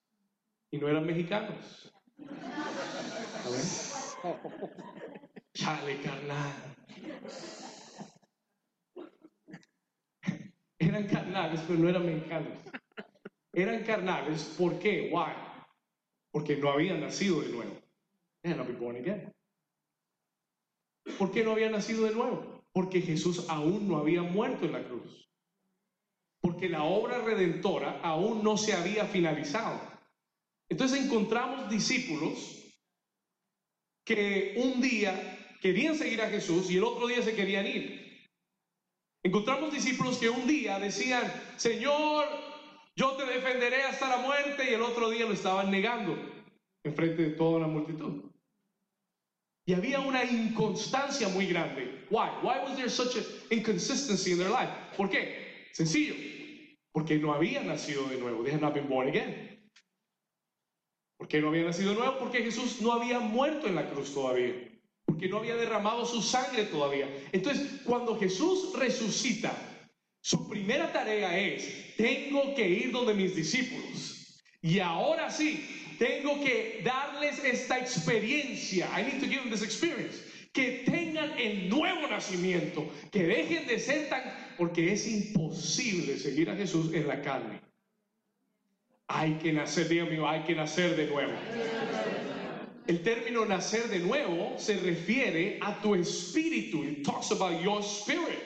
y 0.71 0.79
no 0.79 0.89
eran 0.89 1.05
mexicanos. 1.05 1.93
Chale 5.55 6.01
carnal. 6.03 6.77
Eran 10.79 11.07
carnales, 11.09 11.61
pero 11.67 11.79
no 11.79 11.89
eran 11.89 12.07
mexicanos. 12.07 12.59
Eran 13.53 13.83
carnales, 13.85 14.45
¿por 14.59 14.79
qué? 14.79 15.11
Why? 15.13 15.33
Porque 16.31 16.57
no 16.57 16.71
habían 16.71 17.01
nacido 17.01 17.41
de 17.41 17.49
nuevo. 17.49 17.81
¿Por 21.19 21.31
qué 21.33 21.45
no 21.45 21.53
habían 21.53 21.73
nacido 21.73 22.05
de 22.05 22.15
nuevo? 22.15 22.63
Porque 22.73 23.01
Jesús 23.01 23.47
aún 23.49 23.89
no 23.89 23.97
había 23.99 24.23
muerto 24.23 24.67
en 24.67 24.73
la 24.73 24.85
cruz 24.85 25.27
porque 26.47 26.69
la 26.69 26.85
obra 26.85 27.19
redentora 27.23 28.01
aún 28.05 28.45
no 28.45 28.57
se 28.57 28.73
había 28.73 29.05
finalizado. 29.07 29.81
Entonces 30.69 31.05
encontramos 31.05 31.69
discípulos 31.69 32.73
que 34.05 34.55
un 34.57 34.81
día 34.81 35.57
querían 35.61 35.97
seguir 35.97 36.23
a 36.23 36.31
Jesús 36.31 36.71
y 36.71 36.77
el 36.77 36.85
otro 36.85 37.09
día 37.09 37.21
se 37.23 37.35
querían 37.35 37.67
ir. 37.67 38.29
Encontramos 39.25 39.73
discípulos 39.73 40.19
que 40.19 40.29
un 40.29 40.47
día 40.47 40.79
decían, 40.79 41.25
Señor, 41.57 42.27
yo 42.95 43.17
te 43.17 43.27
defenderé 43.27 43.83
hasta 43.83 44.09
la 44.09 44.19
muerte 44.19 44.71
y 44.71 44.75
el 44.75 44.83
otro 44.83 45.11
día 45.11 45.27
lo 45.27 45.33
estaban 45.33 45.69
negando 45.73 46.17
en 46.85 46.95
frente 46.95 47.23
de 47.23 47.31
toda 47.31 47.59
la 47.59 47.67
multitud. 47.67 48.26
Y 49.67 49.75
había 49.75 50.01
una 50.01 50.25
inconstancia 50.25 51.29
muy 51.29 51.47
grande. 51.47 52.07
Why? 52.11 52.29
Why 52.43 52.61
was 52.63 52.77
there 52.77 52.89
such 52.89 53.17
an 53.17 53.25
inconsistency 53.51 54.33
in 54.33 54.39
their 54.39 54.51
life? 54.51 54.71
¿Por 54.97 55.11
qué? 55.11 55.67
Sencillo 55.73 56.15
porque 56.97 57.19
no 57.19 57.35
había 57.35 57.63
nacido 57.63 58.09
de 58.09 58.17
nuevo. 58.17 58.43
They 58.43 58.53
had 58.53 58.63
not 58.63 58.73
been 58.73 58.89
born 58.89 59.07
again. 59.07 59.61
¿Por 61.19 61.29
qué 61.29 61.43
no 61.43 61.49
había 61.49 61.65
nacido 61.65 61.91
de 61.91 61.97
nuevo? 61.97 62.19
Porque 62.19 62.43
Jesús 62.43 62.81
no 62.81 62.91
había 62.91 63.21
muerto 63.21 63.67
en 63.67 63.75
la 63.75 63.91
cruz 63.91 64.15
todavía. 64.15 64.55
Porque 65.05 65.29
no 65.29 65.37
había 65.37 65.57
derramado 65.57 66.07
su 66.07 66.23
sangre 66.23 66.65
todavía. 66.65 67.07
Entonces, 67.33 67.83
cuando 67.85 68.19
Jesús 68.19 68.73
resucita, 68.79 69.53
su 70.23 70.49
primera 70.49 70.91
tarea 70.91 71.39
es, 71.39 71.95
tengo 71.99 72.55
que 72.55 72.67
ir 72.67 72.93
donde 72.93 73.13
mis 73.13 73.37
discípulos. 73.37 74.43
Y 74.63 74.79
ahora 74.79 75.31
sí, 75.31 75.69
tengo 75.99 76.43
que 76.43 76.83
darles 76.85 77.43
esta 77.45 77.79
experiencia. 77.79 78.89
I 78.93 79.03
need 79.03 79.21
to 79.21 79.27
give 79.27 79.43
them 79.43 79.51
this 79.51 79.63
experience. 79.63 80.21
Que 80.53 80.85
tengan 80.87 81.39
el 81.39 81.69
nuevo 81.69 82.07
nacimiento. 82.09 82.89
Que 83.11 83.27
dejen 83.27 83.67
de 83.67 83.79
ser 83.79 84.09
tan 84.09 84.23
porque 84.57 84.93
es 84.93 85.07
imposible 85.07 86.19
seguir 86.19 86.51
a 86.51 86.57
Jesús 86.57 86.93
en 86.95 87.07
la 87.07 87.21
carne. 87.23 87.61
Hay 89.09 89.35
que 89.35 89.53
nacer, 89.53 89.89
Dios 89.89 90.11
mío, 90.11 90.27
hay 90.27 90.43
que 90.43 90.55
nacer 90.55 90.97
de 90.97 91.07
nuevo. 91.07 91.33
El 92.87 93.03
término 93.03 93.45
nacer 93.45 93.89
de 93.89 93.99
nuevo 93.99 94.55
se 94.59 94.77
refiere 94.79 95.59
a 95.61 95.81
tu 95.81 95.95
espíritu. 95.95 96.85
It 96.85 97.05
talks 97.05 97.31
about 97.33 97.61
your 97.63 97.83
spirit. 97.83 98.39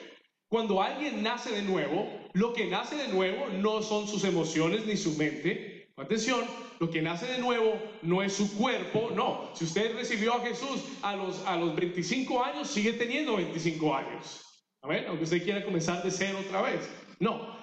Cuando 0.49 0.81
alguien 0.81 1.23
nace 1.23 1.51
de 1.51 1.61
nuevo, 1.61 2.09
lo 2.33 2.53
que 2.53 2.65
nace 2.65 2.95
de 2.95 3.07
nuevo 3.07 3.47
no 3.49 3.81
son 3.81 4.07
sus 4.07 4.23
emociones 4.23 4.85
ni 4.85 4.97
su 4.97 5.11
mente. 5.11 5.70
Atención, 6.01 6.43
lo 6.79 6.89
que 6.89 7.01
nace 7.01 7.27
de 7.27 7.37
nuevo 7.37 7.79
no 8.01 8.23
es 8.23 8.33
su 8.33 8.57
cuerpo, 8.57 9.11
no. 9.15 9.51
Si 9.53 9.65
usted 9.65 9.95
recibió 9.95 10.33
a 10.33 10.39
Jesús 10.39 10.83
a 11.03 11.15
los, 11.15 11.45
a 11.45 11.55
los 11.55 11.75
25 11.75 12.43
años, 12.43 12.67
sigue 12.67 12.93
teniendo 12.93 13.35
25 13.35 13.95
años. 13.95 14.41
ver, 14.87 15.05
Aunque 15.07 15.25
usted 15.25 15.43
quiera 15.43 15.63
comenzar 15.63 16.03
de 16.03 16.09
cero 16.09 16.39
otra 16.43 16.63
vez. 16.63 16.89
No, 17.19 17.55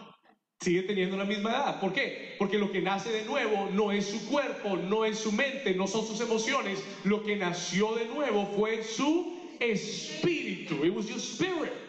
sigue 0.61 0.83
teniendo 0.83 1.17
la 1.17 1.25
misma 1.25 1.51
edad. 1.51 1.81
¿Por 1.81 1.93
qué? 1.93 2.37
Porque 2.39 2.59
lo 2.59 2.71
que 2.71 2.81
nace 2.81 3.11
de 3.11 3.25
nuevo 3.25 3.69
no 3.73 3.91
es 3.91 4.07
su 4.07 4.29
cuerpo, 4.29 4.77
no 4.77 5.05
es 5.05 5.19
su 5.19 5.33
mente, 5.33 5.75
no 5.75 5.89
son 5.89 6.07
sus 6.07 6.21
emociones. 6.21 6.83
Lo 7.03 7.25
que 7.25 7.35
nació 7.35 7.97
de 7.97 8.07
nuevo 8.07 8.47
fue 8.57 8.85
su 8.85 9.37
espíritu. 9.59 10.85
It 10.85 10.95
was 10.95 11.09
your 11.09 11.19
spirit. 11.19 11.88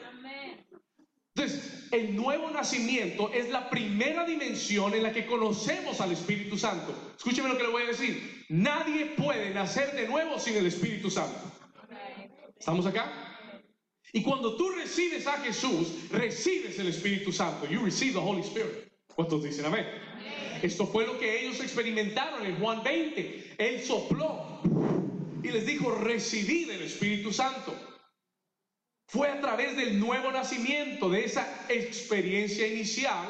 El 1.91 2.15
nuevo 2.15 2.49
nacimiento 2.52 3.32
es 3.34 3.49
la 3.49 3.69
primera 3.69 4.25
dimensión 4.25 4.93
en 4.93 5.04
la 5.04 5.12
que 5.12 5.25
conocemos 5.25 5.99
al 6.02 6.12
Espíritu 6.12 6.58
Santo. 6.58 6.93
Escúcheme 7.17 7.49
lo 7.49 7.58
que 7.58 7.63
le 7.63 7.69
voy 7.69 7.84
a 7.84 7.88
decir. 7.88 8.45
Nadie 8.49 9.08
puede 9.17 9.52
nacer 9.54 9.95
de 9.95 10.08
nuevo 10.08 10.39
sin 10.39 10.56
el 10.58 10.65
Espíritu 10.67 11.10
Santo. 11.10 11.39
¿Estamos 12.58 12.86
acá? 12.86 13.12
Y 14.12 14.21
cuando 14.21 14.56
tú 14.56 14.69
recibes 14.71 15.25
a 15.28 15.38
Jesús, 15.39 16.10
recibes 16.12 16.78
el 16.80 16.88
Espíritu 16.88 17.32
Santo. 17.32 17.67
You 17.67 17.84
receive 17.84 18.13
the 18.13 18.19
Holy 18.19 18.41
Spirit. 18.41 18.91
¿Cuántos 19.15 19.43
dicen 19.43 19.65
amén? 19.65 19.86
Esto 20.62 20.86
fue 20.88 21.06
lo 21.06 21.17
que 21.17 21.41
ellos 21.41 21.60
experimentaron 21.62 22.45
en 22.45 22.60
Juan 22.60 22.84
20. 22.84 23.56
Él 23.58 23.82
sopló 23.82 24.62
y 25.43 25.49
les 25.49 25.65
dijo, 25.65 25.91
recibid 25.91 26.69
el 26.71 26.84
Espíritu 26.84 27.32
Santo. 27.32 27.73
Fue 29.10 29.28
a 29.28 29.41
través 29.41 29.76
del 29.76 30.00
nuevo 30.00 30.32
nacimiento, 30.32 31.10
de 31.10 31.26
esa 31.26 31.65
experiencia 31.67 32.67
inicial, 32.67 33.28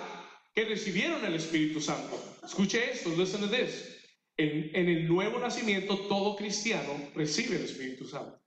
que 0.53 0.65
recibieron 0.65 1.23
el 1.23 1.35
Espíritu 1.35 1.79
Santo. 1.79 2.21
Escuche 2.43 2.91
esto, 2.91 3.09
listen 3.15 3.39
to 3.39 3.49
this. 3.49 3.97
En, 4.35 4.75
en 4.75 4.89
el 4.89 5.07
nuevo 5.07 5.39
nacimiento, 5.39 5.97
todo 6.07 6.35
cristiano 6.35 6.91
recibe 7.15 7.55
el 7.55 7.63
Espíritu 7.63 8.05
Santo. 8.05 8.37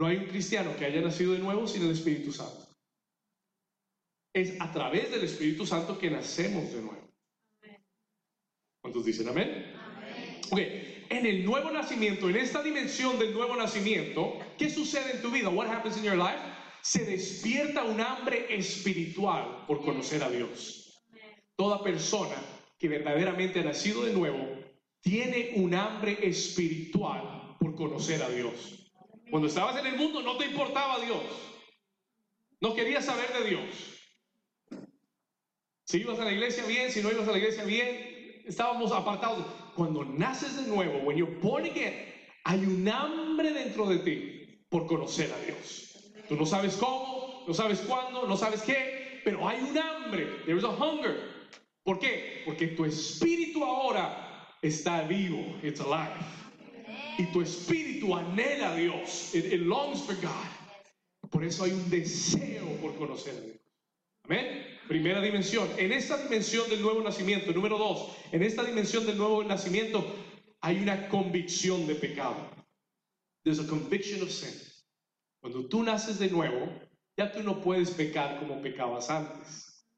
No 0.00 0.08
hay 0.08 0.16
un 0.16 0.26
cristiano 0.26 0.76
que 0.76 0.84
haya 0.84 1.00
nacido 1.00 1.32
de 1.32 1.38
nuevo 1.38 1.68
sin 1.68 1.82
el 1.84 1.92
Espíritu 1.92 2.32
Santo. 2.32 2.66
Es 4.32 4.60
a 4.60 4.72
través 4.72 5.12
del 5.12 5.22
Espíritu 5.22 5.64
Santo 5.64 5.96
que 5.96 6.10
nacemos 6.10 6.72
de 6.72 6.82
nuevo. 6.82 7.08
¿Cuántos 8.80 9.04
dicen 9.04 9.28
amén? 9.28 9.72
Ok, 10.50 10.58
en 11.12 11.26
el 11.26 11.44
nuevo 11.44 11.70
nacimiento, 11.70 12.28
en 12.28 12.36
esta 12.36 12.62
dimensión 12.62 13.18
del 13.18 13.34
nuevo 13.34 13.54
nacimiento, 13.54 14.38
¿qué 14.56 14.70
sucede 14.70 15.12
en 15.12 15.22
tu 15.22 15.30
vida? 15.30 15.50
What 15.50 15.68
happens 15.68 15.98
in 15.98 16.04
your 16.04 16.16
life? 16.16 16.38
Se 16.80 17.04
despierta 17.04 17.84
un 17.84 18.00
hambre 18.00 18.46
espiritual 18.48 19.64
por 19.66 19.82
conocer 19.82 20.22
a 20.22 20.30
Dios. 20.30 21.04
Toda 21.54 21.82
persona 21.82 22.36
que 22.78 22.88
verdaderamente 22.88 23.60
ha 23.60 23.64
nacido 23.64 24.04
de 24.04 24.14
nuevo 24.14 24.48
tiene 25.02 25.52
un 25.56 25.74
hambre 25.74 26.18
espiritual 26.26 27.56
por 27.60 27.74
conocer 27.74 28.22
a 28.22 28.30
Dios. 28.30 28.90
Cuando 29.30 29.48
estabas 29.48 29.76
en 29.78 29.86
el 29.86 29.96
mundo 29.96 30.22
no 30.22 30.36
te 30.38 30.46
importaba 30.46 30.98
Dios. 31.04 31.22
No 32.60 32.74
querías 32.74 33.04
saber 33.04 33.32
de 33.32 33.50
Dios. 33.50 33.92
Si 35.84 35.98
ibas 35.98 36.18
a 36.18 36.24
la 36.24 36.32
iglesia 36.32 36.64
bien, 36.64 36.90
si 36.90 37.02
no 37.02 37.10
ibas 37.10 37.28
a 37.28 37.32
la 37.32 37.38
iglesia 37.38 37.64
bien, 37.64 38.42
estábamos 38.46 38.92
apartados. 38.92 39.61
Cuando 39.74 40.04
naces 40.04 40.56
de 40.56 40.66
nuevo, 40.68 41.04
when 41.04 41.16
you're 41.16 41.40
born 41.40 41.64
again, 41.64 41.94
hay 42.44 42.64
un 42.64 42.86
hambre 42.88 43.52
dentro 43.52 43.86
de 43.86 43.98
ti 43.98 44.64
por 44.68 44.86
conocer 44.86 45.30
a 45.32 45.46
Dios. 45.46 45.96
Tú 46.28 46.36
no 46.36 46.44
sabes 46.44 46.76
cómo, 46.76 47.44
no 47.46 47.54
sabes 47.54 47.80
cuándo, 47.80 48.26
no 48.26 48.36
sabes 48.36 48.62
qué, 48.62 49.20
pero 49.24 49.46
hay 49.48 49.60
un 49.60 49.76
hambre. 49.78 50.26
There 50.46 50.56
is 50.56 50.64
a 50.64 50.70
hunger. 50.70 51.16
¿Por 51.84 51.98
qué? 51.98 52.42
Porque 52.44 52.68
tu 52.68 52.84
espíritu 52.84 53.64
ahora 53.64 54.48
está 54.62 55.02
vivo. 55.02 55.56
It's 55.62 55.80
alive. 55.80 56.16
Y 57.18 57.26
tu 57.32 57.40
espíritu 57.40 58.14
anhela 58.14 58.72
a 58.72 58.76
Dios. 58.76 59.34
It, 59.34 59.52
it 59.52 59.60
longs 59.62 60.00
for 60.04 60.14
God. 60.14 60.48
Por 61.30 61.44
eso 61.44 61.64
hay 61.64 61.72
un 61.72 61.90
deseo 61.90 62.66
por 62.80 62.94
conocer 62.94 63.34
a 63.36 63.40
Dios. 63.40 63.56
Amén. 64.24 64.71
Primera 64.92 65.22
dimensión. 65.22 65.66
En 65.78 65.90
esta 65.90 66.18
dimensión 66.18 66.68
del 66.68 66.82
nuevo 66.82 67.00
nacimiento, 67.00 67.50
número 67.52 67.78
dos, 67.78 68.14
en 68.30 68.42
esta 68.42 68.62
dimensión 68.62 69.06
del 69.06 69.16
nuevo 69.16 69.42
nacimiento 69.42 70.04
hay 70.60 70.82
una 70.82 71.08
convicción 71.08 71.86
de 71.86 71.94
pecado. 71.94 72.36
There's 73.42 73.58
a 73.58 73.66
conviction 73.66 74.22
of 74.22 74.28
sin. 74.28 74.52
Cuando 75.40 75.66
tú 75.66 75.82
naces 75.82 76.18
de 76.18 76.28
nuevo, 76.28 76.70
ya 77.16 77.32
tú 77.32 77.42
no 77.42 77.62
puedes 77.62 77.90
pecar 77.92 78.38
como 78.38 78.60
pecabas 78.60 79.08
antes. 79.08 79.88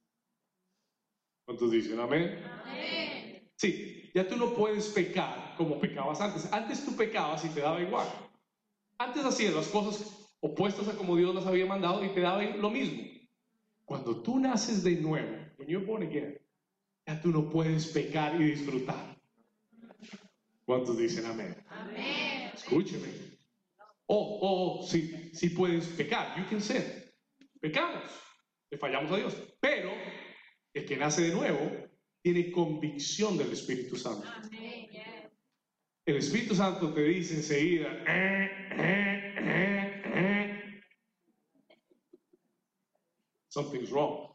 ¿Cuántos 1.44 1.72
dicen 1.72 1.98
amén? 1.98 2.40
Amén. 2.62 3.50
Sí, 3.56 4.12
ya 4.14 4.28
tú 4.28 4.36
no 4.36 4.54
puedes 4.54 4.86
pecar 4.90 5.56
como 5.56 5.80
pecabas 5.80 6.20
antes. 6.20 6.48
Antes 6.52 6.84
tú 6.84 6.94
pecabas 6.94 7.44
y 7.44 7.48
te 7.48 7.62
daba 7.62 7.80
igual. 7.80 8.06
Antes 8.98 9.24
hacías 9.24 9.54
las 9.54 9.66
cosas 9.66 10.28
opuestas 10.38 10.86
a 10.86 10.96
como 10.96 11.16
Dios 11.16 11.34
las 11.34 11.46
había 11.46 11.66
mandado 11.66 12.04
y 12.04 12.10
te 12.10 12.20
daba 12.20 12.44
lo 12.44 12.70
mismo. 12.70 13.13
Cuando 13.84 14.22
tú 14.22 14.38
naces 14.38 14.82
de 14.82 14.96
nuevo, 14.96 15.36
when 15.58 15.68
you're 15.68 15.84
born 15.84 16.02
again, 16.02 16.38
ya 17.06 17.20
tú 17.20 17.30
no 17.30 17.50
puedes 17.50 17.86
pecar 17.88 18.40
y 18.40 18.44
disfrutar. 18.52 19.14
¿Cuántos 20.64 20.96
dicen 20.96 21.26
amén? 21.26 21.54
Amén. 21.68 22.50
Escúcheme. 22.54 23.08
Oh, 24.06 24.38
oh, 24.40 24.80
oh, 24.80 24.86
sí, 24.86 25.30
sí 25.34 25.50
puedes 25.50 25.86
pecar. 25.88 26.38
You 26.38 26.48
can 26.48 26.60
sin. 26.60 26.82
Pecamos. 27.60 28.02
Le 28.70 28.78
fallamos 28.78 29.12
a 29.12 29.16
Dios. 29.16 29.36
Pero 29.60 29.90
el 30.72 30.86
que 30.86 30.96
nace 30.96 31.22
de 31.22 31.34
nuevo 31.34 31.70
tiene 32.22 32.50
convicción 32.50 33.36
del 33.36 33.52
Espíritu 33.52 33.96
Santo. 33.96 34.26
Amén. 34.26 34.88
El 36.06 36.16
Espíritu 36.16 36.54
Santo 36.54 36.92
te 36.92 37.02
dice 37.02 37.34
enseguida, 37.36 37.88
"Eh, 38.06 38.50
eh, 38.72 39.34
eh, 39.38 39.38
eh". 39.38 39.73
Something's 43.54 43.90
wrong. 43.90 44.28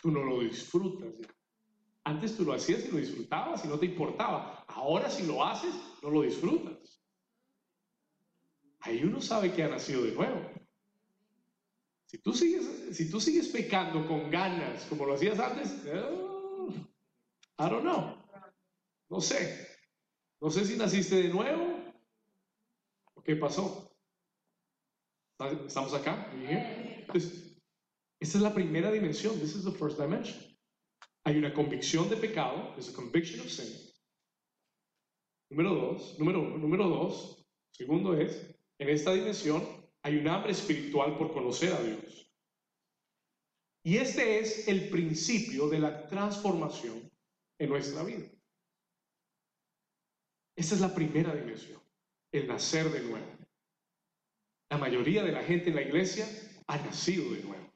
Tú 0.00 0.10
no 0.10 0.22
lo 0.24 0.40
disfrutas. 0.40 1.14
Antes 2.04 2.36
tú 2.36 2.44
lo 2.44 2.54
hacías 2.54 2.86
y 2.86 2.90
lo 2.90 2.98
disfrutabas 2.98 3.64
y 3.64 3.68
no 3.68 3.78
te 3.78 3.86
importaba. 3.86 4.64
Ahora 4.68 5.10
si 5.10 5.26
lo 5.26 5.44
haces, 5.44 5.74
no 6.02 6.10
lo 6.10 6.22
disfrutas. 6.22 7.02
Ahí 8.80 9.04
uno 9.04 9.20
sabe 9.20 9.52
que 9.52 9.62
ha 9.64 9.68
nacido 9.68 10.02
de 10.02 10.12
nuevo. 10.12 10.40
Si 12.06 12.18
tú 12.18 12.32
sigues, 12.32 12.96
si 12.96 13.10
tú 13.10 13.20
sigues 13.20 13.48
pecando 13.48 14.06
con 14.06 14.30
ganas 14.30 14.84
como 14.86 15.04
lo 15.04 15.14
hacías 15.14 15.38
antes, 15.38 15.84
eh, 15.84 16.82
I 17.58 17.68
don't 17.68 17.82
know. 17.82 18.16
No 19.10 19.20
sé. 19.20 19.68
No 20.40 20.50
sé 20.50 20.64
si 20.64 20.76
naciste 20.76 21.16
de 21.16 21.28
nuevo 21.28 21.80
qué 23.24 23.36
pasó. 23.36 23.94
¿Estamos 25.66 25.94
acá? 25.94 26.30
Entonces, 26.34 27.49
esta 28.20 28.38
es 28.38 28.42
la 28.42 28.52
primera 28.52 28.92
dimensión. 28.92 29.38
This 29.40 29.56
is 29.56 29.64
the 29.64 29.72
first 29.72 29.98
dimension. 29.98 30.38
Hay 31.24 31.38
una 31.38 31.52
convicción 31.52 32.08
de 32.08 32.16
pecado. 32.16 32.72
There's 32.74 32.90
a 32.90 32.92
conviction 32.92 33.40
of 33.40 33.50
sin. 33.50 33.66
Número 35.50 35.74
dos. 35.74 36.18
Número 36.18 36.40
uno. 36.40 36.58
Número 36.58 36.88
dos. 36.88 37.46
Segundo 37.72 38.14
es, 38.14 38.54
en 38.78 38.90
esta 38.90 39.12
dimensión 39.12 39.66
hay 40.02 40.16
un 40.16 40.28
hambre 40.28 40.52
espiritual 40.52 41.16
por 41.16 41.32
conocer 41.32 41.72
a 41.72 41.82
Dios. 41.82 42.30
Y 43.82 43.96
este 43.96 44.38
es 44.38 44.68
el 44.68 44.90
principio 44.90 45.68
de 45.68 45.78
la 45.78 46.06
transformación 46.08 47.10
en 47.58 47.68
nuestra 47.70 48.02
vida. 48.02 48.26
Esta 50.56 50.74
es 50.74 50.80
la 50.82 50.94
primera 50.94 51.34
dimensión, 51.34 51.80
el 52.32 52.46
nacer 52.46 52.90
de 52.90 53.00
nuevo. 53.00 53.38
La 54.70 54.76
mayoría 54.76 55.22
de 55.22 55.32
la 55.32 55.42
gente 55.42 55.70
en 55.70 55.76
la 55.76 55.82
iglesia 55.82 56.28
ha 56.66 56.76
nacido 56.76 57.32
de 57.32 57.42
nuevo. 57.42 57.69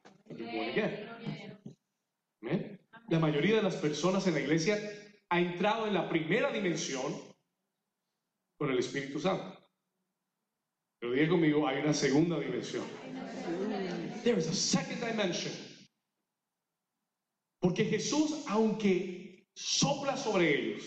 Amén. 2.42 2.80
La 3.08 3.18
mayoría 3.18 3.56
de 3.56 3.62
las 3.62 3.76
personas 3.76 4.26
en 4.26 4.34
la 4.34 4.40
iglesia 4.40 4.78
ha 5.28 5.40
entrado 5.40 5.86
en 5.86 5.94
la 5.94 6.08
primera 6.08 6.52
dimensión 6.52 7.14
con 8.58 8.70
el 8.70 8.78
Espíritu 8.78 9.20
Santo. 9.20 9.58
Pero 10.98 11.12
diga 11.12 11.28
conmigo, 11.28 11.66
hay 11.66 11.82
una 11.82 11.92
segunda 11.92 12.38
dimensión. 12.38 12.84
There 14.22 14.38
is 14.38 14.48
a 14.48 14.54
second 14.54 15.04
dimension. 15.04 15.52
Porque 17.60 17.84
Jesús, 17.84 18.44
aunque 18.48 19.48
sopla 19.54 20.16
sobre 20.16 20.54
ellos 20.54 20.84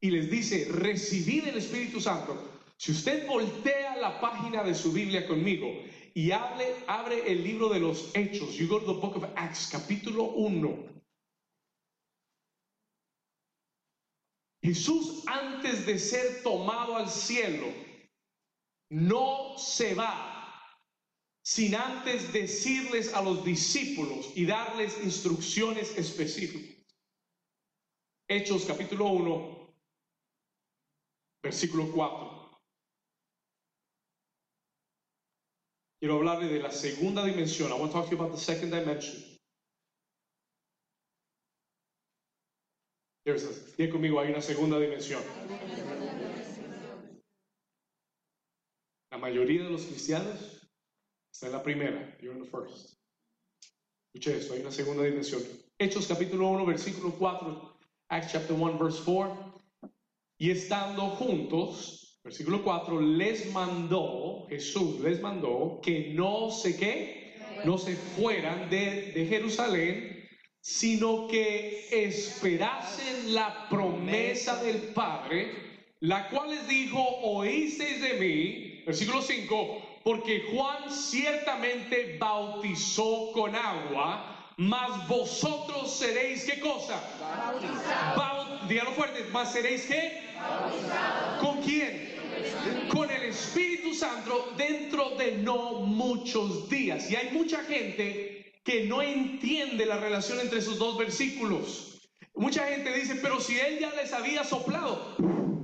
y 0.00 0.10
les 0.10 0.30
dice, 0.30 0.68
recibid 0.70 1.48
el 1.48 1.58
Espíritu 1.58 2.00
Santo, 2.00 2.51
si 2.82 2.90
usted 2.90 3.28
voltea 3.28 3.96
la 3.98 4.20
página 4.20 4.64
de 4.64 4.74
su 4.74 4.90
Biblia 4.90 5.24
conmigo 5.28 5.68
y 6.14 6.32
hable, 6.32 6.74
abre 6.88 7.30
el 7.30 7.44
libro 7.44 7.68
de 7.68 7.78
los 7.78 8.10
Hechos, 8.12 8.56
you 8.56 8.66
go 8.66 8.80
to 8.80 8.86
the 8.86 9.00
book 9.00 9.14
of 9.14 9.24
Acts, 9.36 9.68
capítulo 9.70 10.24
1. 10.34 10.88
Jesús 14.64 15.22
antes 15.28 15.86
de 15.86 15.96
ser 15.96 16.42
tomado 16.42 16.96
al 16.96 17.08
cielo 17.08 17.72
no 18.90 19.56
se 19.58 19.94
va 19.94 20.76
sin 21.44 21.76
antes 21.76 22.32
decirles 22.32 23.14
a 23.14 23.22
los 23.22 23.44
discípulos 23.44 24.32
y 24.34 24.44
darles 24.44 24.98
instrucciones 25.04 25.96
específicas. 25.96 26.84
Hechos 28.28 28.64
capítulo 28.64 29.06
1, 29.06 29.76
versículo 31.44 31.92
4. 31.92 32.41
Quiero 36.02 36.16
hablarle 36.16 36.48
de 36.48 36.58
la 36.58 36.72
segunda 36.72 37.24
dimensión. 37.24 37.70
I 37.70 37.74
want 37.74 37.92
to 37.92 37.96
talk 37.96 38.06
to 38.06 38.10
you 38.10 38.20
about 38.20 38.32
the 38.32 38.40
second 38.40 38.72
dimension. 38.72 39.22
There's 43.24 43.44
a, 43.44 43.88
conmigo, 43.88 44.18
hay 44.18 44.32
una 44.32 44.42
segunda 44.42 44.80
dimensión. 44.80 45.22
La 49.12 49.18
mayoría 49.18 49.62
de 49.62 49.70
los 49.70 49.84
cristianos 49.84 50.68
está 51.32 51.46
en 51.46 51.52
la 51.52 51.62
primera. 51.62 52.16
You're 52.20 52.34
in 52.34 52.42
the 52.42 52.50
first. 52.50 52.96
Escuche 54.12 54.38
esto, 54.38 54.54
hay 54.54 54.62
una 54.62 54.72
segunda 54.72 55.04
dimensión. 55.04 55.40
Hechos 55.78 56.08
capítulo 56.08 56.48
1, 56.48 56.66
versículo 56.66 57.12
4. 57.16 57.78
Acts 58.10 58.32
chapter 58.32 58.56
1, 58.56 58.76
verse 58.76 59.00
4. 59.04 59.62
Y 60.40 60.50
estando 60.50 61.10
juntos, 61.10 62.01
versículo 62.24 62.62
4, 62.62 63.00
les 63.00 63.52
mandó, 63.52 64.46
Jesús 64.48 65.00
les 65.00 65.20
mandó 65.20 65.80
que 65.82 66.12
no 66.14 66.50
se 66.50 66.76
qué, 66.76 67.34
no 67.64 67.78
se 67.78 67.96
fueran 67.96 68.70
de, 68.70 69.12
de 69.12 69.26
Jerusalén, 69.26 70.28
sino 70.60 71.26
que 71.26 71.88
esperasen 71.90 73.34
la 73.34 73.68
promesa 73.68 74.62
del 74.62 74.76
Padre, 74.94 75.50
la 76.00 76.28
cual 76.28 76.50
les 76.50 76.68
dijo, 76.68 77.00
oísteis 77.22 78.00
de 78.00 78.12
mí, 78.14 78.82
versículo 78.86 79.20
5, 79.20 80.00
porque 80.04 80.44
Juan 80.52 80.90
ciertamente 80.90 82.16
bautizó 82.18 83.32
con 83.32 83.54
agua, 83.56 84.52
mas 84.58 85.08
vosotros 85.08 85.90
seréis 85.92 86.44
qué 86.44 86.60
cosa? 86.60 87.00
Bau- 88.16 88.68
dígalo 88.68 88.92
fuerte, 88.92 89.24
mas 89.32 89.52
seréis 89.52 89.86
qué? 89.86 90.20
¿Con 91.40 91.60
quién? 91.62 92.11
Con 92.92 93.10
el 93.10 93.22
Espíritu 93.22 93.94
Santo 93.94 94.54
dentro 94.56 95.16
de 95.16 95.38
no 95.38 95.80
muchos 95.80 96.68
días. 96.68 97.10
Y 97.10 97.16
hay 97.16 97.30
mucha 97.32 97.62
gente 97.64 98.52
que 98.64 98.84
no 98.86 99.02
entiende 99.02 99.86
la 99.86 99.98
relación 99.98 100.40
entre 100.40 100.58
esos 100.58 100.78
dos 100.78 100.98
versículos. 100.98 102.00
Mucha 102.34 102.66
gente 102.68 102.92
dice, 102.94 103.16
pero 103.16 103.40
si 103.40 103.58
él 103.58 103.78
ya 103.78 103.92
les 103.94 104.12
había 104.12 104.44
soplado 104.44 105.16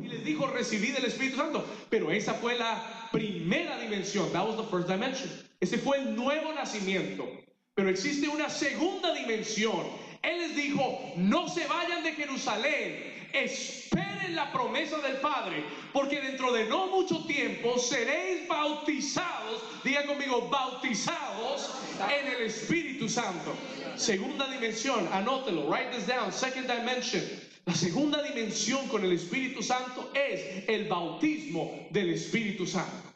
y 0.03 0.09
les 0.09 0.24
dijo 0.24 0.47
recibir 0.47 0.97
el 0.97 1.05
Espíritu 1.05 1.37
Santo, 1.37 1.64
pero 1.89 2.11
esa 2.11 2.35
fue 2.35 2.59
la 2.59 3.09
primera 3.12 3.79
dimensión. 3.79 4.31
That 4.33 4.47
was 4.47 4.57
the 4.57 4.64
first 4.64 4.89
dimension. 4.89 5.31
Ese 5.61 5.79
fue 5.79 5.99
el 5.99 6.14
nuevo 6.14 6.53
nacimiento. 6.53 7.26
Pero 7.74 7.91
existe 7.91 8.29
una 8.29 8.51
segunda 8.51 9.14
dimensión. 9.14 9.87
Él 10.22 10.39
les 10.39 10.57
dijo, 10.57 11.12
no 11.16 11.49
se 11.49 11.66
vayan 11.66 12.03
de 12.03 12.12
Jerusalén, 12.12 13.17
esperen 13.33 14.35
la 14.35 14.53
promesa 14.53 14.99
del 14.99 15.16
Padre, 15.20 15.64
porque 15.93 16.20
dentro 16.20 16.53
de 16.53 16.66
no 16.66 16.87
mucho 16.89 17.24
tiempo 17.24 17.79
seréis 17.79 18.47
bautizados, 18.49 19.62
diga 19.85 20.07
conmigo, 20.07 20.49
bautizados 20.49 21.70
en 22.01 22.26
el 22.29 22.43
Espíritu 22.43 23.09
Santo. 23.09 23.55
Segunda 23.97 24.49
dimensión, 24.51 25.09
anótelo, 25.12 25.68
write 25.68 25.93
this 25.93 26.07
down, 26.07 26.33
second 26.33 26.68
dimension. 26.68 27.22
La 27.66 27.74
segunda 27.74 28.22
dimensión 28.22 28.89
con 28.89 29.05
el 29.05 29.12
Espíritu 29.12 29.62
Santo 29.62 30.11
es 30.14 30.64
el 30.68 30.89
bautismo 30.89 31.87
del 31.91 32.11
Espíritu 32.11 32.66
Santo. 32.66 33.12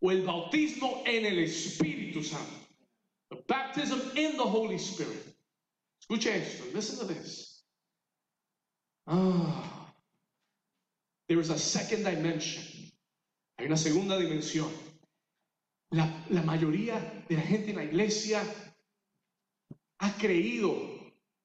O 0.00 0.10
el 0.10 0.22
bautismo 0.22 1.02
en 1.06 1.24
el 1.24 1.38
Espíritu 1.38 2.22
Santo. 2.22 2.66
The 3.30 3.42
baptism 3.48 4.00
in 4.16 4.36
the 4.36 4.42
Holy 4.42 4.78
Spirit. 4.78 5.34
Escuche 6.02 6.26
esto. 6.26 6.64
Listen 6.74 6.98
to 6.98 7.14
this. 7.14 7.51
Ah. 9.06 9.72
There 11.28 11.40
is 11.40 11.50
a 11.50 11.58
second 11.58 12.04
dimension. 12.04 12.62
Hay 13.58 13.66
una 13.66 13.76
segunda 13.76 14.18
dimensión. 14.18 14.70
La, 15.90 16.42
mayoría 16.42 17.24
de 17.28 17.36
la 17.36 17.42
gente 17.42 17.70
en 17.70 17.76
la 17.76 17.84
iglesia 17.84 18.42
ha 19.98 20.16
creído 20.16 20.74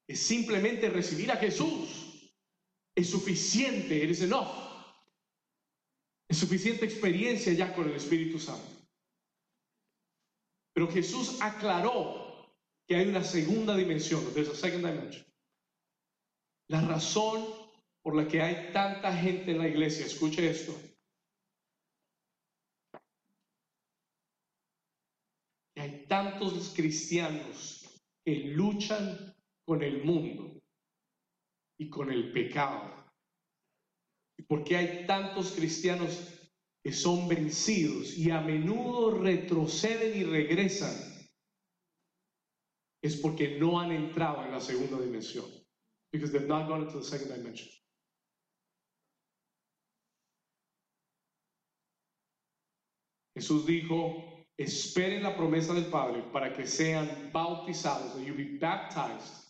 que 0.08 0.16
simplemente 0.16 0.89
recibir 0.89 1.32
a 1.32 1.38
Jesús 1.38 2.32
es 2.95 3.10
suficiente, 3.10 4.03
it 4.03 4.10
is 4.10 4.22
enough. 4.22 4.47
Es 6.30 6.38
suficiente 6.38 6.86
experiencia 6.86 7.53
ya 7.53 7.74
con 7.76 7.89
el 7.89 7.95
Espíritu 7.95 8.39
Santo. 8.39 8.68
Pero 10.74 10.88
Jesús 10.91 11.38
aclaró 11.41 12.53
que 12.88 12.95
hay 12.95 13.08
una 13.08 13.24
segunda 13.24 13.76
dimensión, 13.76 14.24
there's 14.34 14.49
a 14.49 14.55
second 14.55 14.86
dimension. 14.86 15.26
La 16.70 16.82
razón 16.82 17.45
por 18.01 18.15
la 18.15 18.28
que 18.28 18.41
hay 18.41 18.72
tanta 18.74 19.15
gente 19.15 19.51
en 19.51 19.59
la 19.59 19.68
iglesia, 19.68 20.05
escuche 20.05 20.49
esto, 20.49 20.74
hay 25.76 26.05
tantos 26.07 26.74
cristianos 26.76 28.01
que 28.26 28.36
luchan 28.55 29.36
con 29.65 29.82
el 29.84 30.03
mundo 30.03 30.61
y 31.78 31.89
con 31.89 32.11
el 32.11 32.32
pecado. 32.32 32.97
¿Y 34.38 34.43
por 34.43 34.63
qué 34.63 34.78
hay 34.78 35.07
tantos 35.07 35.51
cristianos 35.53 36.34
que 36.84 36.91
son 36.91 37.28
vencidos 37.28 38.18
y 38.18 38.32
a 38.32 38.41
menudo 38.41 39.11
retroceden 39.20 40.18
y 40.18 40.24
regresan? 40.24 40.95
Es 43.01 43.15
porque 43.18 43.57
no 43.59 43.80
han 43.80 43.91
entrado 43.91 44.43
en 44.43 44.51
la 44.51 44.59
segunda 44.59 44.99
dimensión. 44.99 45.45
Because 46.12 46.32
they've 46.32 46.47
not 46.47 46.68
gone 46.68 46.84
into 46.84 46.97
the 46.97 47.03
second 47.03 47.30
dimension. 47.30 47.68
Jesús 53.36 53.68
dijo, 53.68 54.47
esperen 54.58 55.22
la 55.22 55.36
promesa 55.36 55.74
del 55.74 55.91
Padre 55.91 56.24
para 56.34 56.53
que 56.53 56.66
sean 56.66 57.30
bautizados, 57.32 58.16
that 58.16 58.26
you 58.26 58.34
be 58.34 58.58
baptized 58.58 59.45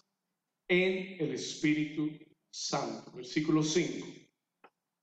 en 0.67 1.15
el 1.21 1.33
Espíritu 1.33 2.09
Santo. 2.51 3.11
Versículo 3.11 3.63
5. 3.63 4.05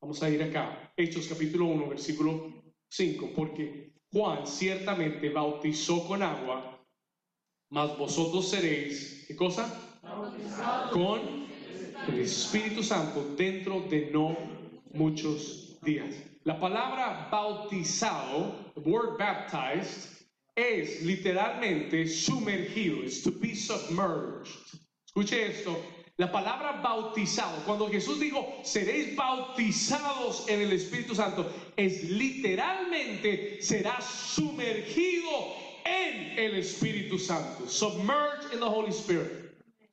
Vamos 0.03 0.23
a 0.23 0.29
ir 0.29 0.43
acá. 0.43 0.93
Hechos 0.99 1.29
capítulo 1.29 1.67
1, 1.67 1.89
versículo 1.89 2.63
5. 2.91 3.33
Porque 3.35 3.95
Juan 4.13 4.47
ciertamente 4.47 5.31
bautizó 5.31 6.07
con 6.07 6.23
agua, 6.23 6.79
mas 7.71 7.97
vosotros 7.97 8.51
seréis, 8.51 9.25
¿qué 9.27 9.35
cosa? 9.35 9.67
Con 10.93 11.44
el 12.09 12.21
Espíritu 12.21 12.83
Santo 12.83 13.35
dentro 13.37 13.81
de 13.81 14.11
no 14.13 14.37
muchos 14.93 15.79
días. 15.83 16.15
La 16.45 16.59
palabra 16.61 17.29
bautizado, 17.31 18.73
word 18.85 19.19
baptized, 19.19 20.11
es 20.55 21.03
literalmente 21.03 22.07
sumergido, 22.07 23.03
es 23.05 23.23
to 23.23 23.33
be 23.33 23.55
submerged. 23.55 24.53
Escuche 25.07 25.47
esto, 25.47 25.77
la 26.17 26.31
palabra 26.31 26.81
bautizado, 26.83 27.65
cuando 27.65 27.89
Jesús 27.89 28.21
dijo, 28.21 28.47
seréis 28.63 29.17
bautizados 29.17 30.47
en 30.49 30.61
el 30.61 30.73
Espíritu 30.73 31.15
Santo, 31.15 31.51
es 31.77 32.05
literalmente 32.05 33.61
será 33.61 34.01
sumergido 34.01 35.31
en 35.85 36.39
el 36.39 36.57
Espíritu 36.57 37.19
Santo, 37.19 37.67
submerged 37.67 38.53
in 38.53 38.61
the 38.61 38.69
Holy 38.69 38.93
Spirit. 38.93 39.44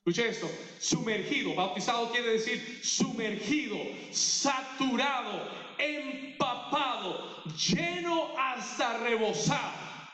Escuche 0.04 0.30
esto, 0.30 0.49
sumergido, 0.80 1.54
bautizado 1.54 2.12
quiere 2.12 2.32
decir 2.32 2.80
sumergido, 2.84 3.78
saturado, 4.12 5.47
empapado, 5.78 7.43
lleno 7.54 8.36
hasta 8.36 8.97
rebosar. 8.97 10.10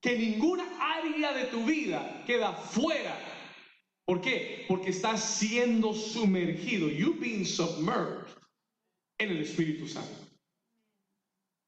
Que 0.00 0.16
ninguna 0.16 0.64
área 0.80 1.34
de 1.34 1.44
tu 1.44 1.66
vida 1.66 2.24
queda 2.26 2.54
fuera. 2.54 3.14
¿Por 4.06 4.22
qué? 4.22 4.64
Porque 4.66 4.88
estás 4.88 5.22
siendo 5.22 5.92
sumergido. 5.92 6.88
You've 6.88 7.20
been 7.20 7.44
submerged 7.44 8.34
en 9.18 9.32
el 9.32 9.42
Espíritu 9.42 9.86
Santo. 9.86 10.28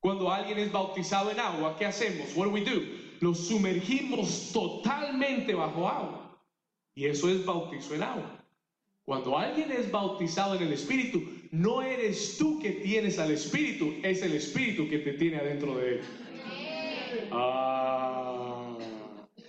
Cuando 0.01 0.33
alguien 0.33 0.59
es 0.59 0.73
bautizado 0.73 1.31
en 1.31 1.39
agua, 1.39 1.77
¿qué 1.79 1.85
hacemos? 1.85 2.35
What 2.35 2.47
do 2.47 2.51
we 2.53 2.63
do? 2.63 2.81
Lo 3.21 3.35
sumergimos 3.35 4.53
totalmente 4.55 5.53
bajo 5.55 5.87
agua. 5.87 6.24
Y 6.95 7.07
eso 7.07 7.29
es 7.29 7.45
bautizo 7.45 7.95
en 7.95 8.03
agua. 8.03 8.45
Cuando 9.05 9.37
alguien 9.37 9.71
es 9.71 9.91
bautizado 9.91 10.55
en 10.55 10.63
el 10.63 10.73
Espíritu, 10.73 11.23
no 11.51 11.83
eres 11.83 12.39
tú 12.39 12.59
que 12.59 12.71
tienes 12.71 13.19
al 13.19 13.33
Espíritu, 13.33 13.95
es 14.03 14.23
el 14.23 14.33
Espíritu 14.33 14.89
que 14.89 14.99
te 14.99 15.13
tiene 15.13 15.37
adentro 15.37 15.77
de 15.77 15.95
él. 15.97 16.01
Ah, 17.31 18.77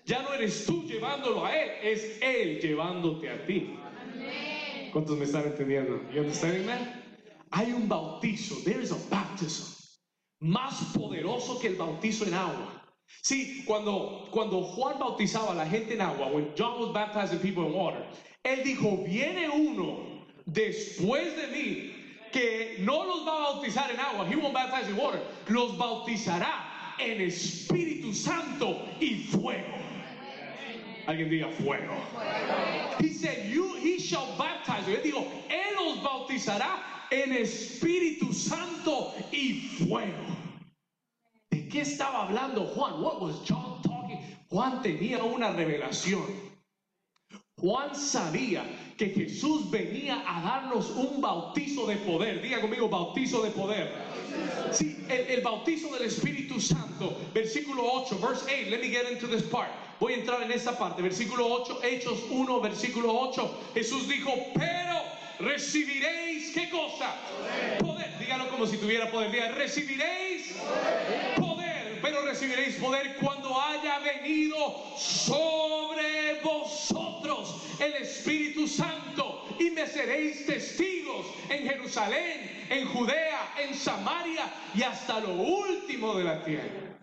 ya 0.05 0.21
no 0.21 0.33
eres 0.33 0.65
tú 0.65 0.83
llevándolo 0.83 1.45
a 1.45 1.55
él, 1.55 1.71
es 1.83 2.19
él 2.21 2.59
llevándote 2.59 3.29
a 3.29 3.45
ti. 3.45 3.75
¿Cuántos 4.91 5.17
me 5.17 5.25
están 5.25 5.45
entendiendo? 5.45 6.01
You 6.11 6.21
understanding 6.21 6.67
that? 6.67 6.79
Hay 7.51 7.71
un 7.71 7.87
bautizo, 7.87 8.55
there 8.63 8.81
is 8.81 8.91
a 8.91 8.97
baptism, 9.09 9.73
más 10.39 10.93
poderoso 10.93 11.59
que 11.59 11.67
el 11.67 11.75
bautizo 11.75 12.25
en 12.25 12.33
agua. 12.33 12.84
Sí, 13.21 13.63
cuando, 13.65 14.27
cuando 14.31 14.61
Juan 14.61 14.99
bautizaba 14.99 15.51
a 15.51 15.55
la 15.55 15.65
gente 15.65 15.93
en 15.93 16.01
agua, 16.01 16.27
when 16.27 16.53
John 16.55 16.79
was 16.79 16.91
baptizing 16.93 17.39
people 17.39 17.65
in 17.65 17.73
water, 17.73 18.05
él 18.43 18.63
dijo, 18.63 19.03
viene 19.03 19.49
uno 19.49 20.25
después 20.45 21.35
de 21.35 21.47
mí 21.47 21.91
que 22.31 22.77
no 22.79 23.03
los 23.03 23.25
va 23.25 23.35
a 23.35 23.53
bautizar 23.53 23.89
en 23.89 23.99
agua, 23.99 24.27
he 24.27 24.35
won't 24.35 24.53
baptize 24.53 24.89
in 24.89 24.97
water, 24.97 25.19
los 25.47 25.71
bautizará 25.77 26.53
en 26.99 27.21
Espíritu 27.21 28.13
Santo 28.13 28.79
y 28.99 29.23
fuego. 29.31 29.73
Alguien 31.07 31.29
diga 31.29 31.51
fuego. 31.51 31.93
He 32.99 33.13
said, 33.13 33.51
you, 33.51 33.75
he 33.75 33.99
shall 33.99 34.35
baptize. 34.37 34.87
Él 34.87 35.03
dijo, 35.03 35.25
él 35.49 35.75
los 35.75 36.03
bautizará 36.03 36.79
en 37.11 37.31
Espíritu 37.31 38.33
Santo 38.33 39.13
y 39.31 39.69
fuego. 39.79 40.44
¿De 41.65 41.71
qué 41.71 41.81
estaba 41.81 42.27
hablando 42.27 42.63
Juan? 42.63 43.01
What 43.01 43.19
was 43.19 43.37
John 43.43 43.81
talking? 43.81 44.19
Juan 44.51 44.83
tenía 44.83 45.23
una 45.23 45.51
revelación. 45.51 46.23
Juan 47.57 47.95
sabía 47.95 48.63
que 48.95 49.09
Jesús 49.09 49.71
venía 49.71 50.23
a 50.27 50.43
darnos 50.43 50.91
un 50.91 51.19
bautizo 51.21 51.87
de 51.87 51.95
poder. 51.95 52.43
Diga 52.43 52.61
conmigo, 52.61 52.87
bautizo 52.87 53.41
de 53.41 53.49
poder. 53.49 53.91
Sí, 54.71 55.03
el, 55.09 55.21
el 55.21 55.41
bautizo 55.41 55.91
del 55.91 56.03
Espíritu 56.03 56.61
Santo. 56.61 57.17
Versículo 57.33 57.81
8, 57.83 58.19
verse 58.19 58.45
8. 58.45 58.69
Let 58.69 58.81
me 58.81 58.89
get 58.89 59.11
into 59.11 59.25
this 59.25 59.41
part. 59.41 59.71
Voy 59.99 60.13
a 60.13 60.17
entrar 60.17 60.43
en 60.43 60.51
esta 60.51 60.77
parte. 60.77 61.01
Versículo 61.01 61.47
8, 61.47 61.79
Hechos 61.83 62.19
1, 62.29 62.61
versículo 62.61 63.11
8. 63.11 63.71
Jesús 63.73 64.07
dijo, 64.07 64.31
pero 64.53 65.01
recibiréis, 65.39 66.53
¿qué 66.53 66.69
cosa? 66.69 67.15
Poder. 67.79 68.19
Dígalo 68.19 68.49
como 68.49 68.67
si 68.67 68.77
tuviera 68.77 69.09
poder. 69.09 69.31
Diga, 69.31 69.47
recibiréis 69.53 70.53
poder. 71.37 71.44
Pero 72.05 72.21
recibiréis 72.21 72.75
poder 72.75 73.15
cuando 73.19 73.59
haya 73.59 73.97
venido 73.97 74.55
sobre 74.95 76.39
vosotros 76.43 77.79
el 77.79 77.93
Espíritu 77.95 78.67
Santo. 78.67 79.43
Y 79.57 79.71
me 79.71 79.87
seréis 79.87 80.45
testigos 80.45 81.25
en 81.49 81.67
Jerusalén, 81.67 82.67
en 82.69 82.87
Judea, 82.89 83.55
en 83.57 83.73
Samaria 83.73 84.45
y 84.75 84.83
hasta 84.83 85.19
lo 85.19 85.31
último 85.31 86.13
de 86.13 86.23
la 86.25 86.43
tierra. 86.43 86.95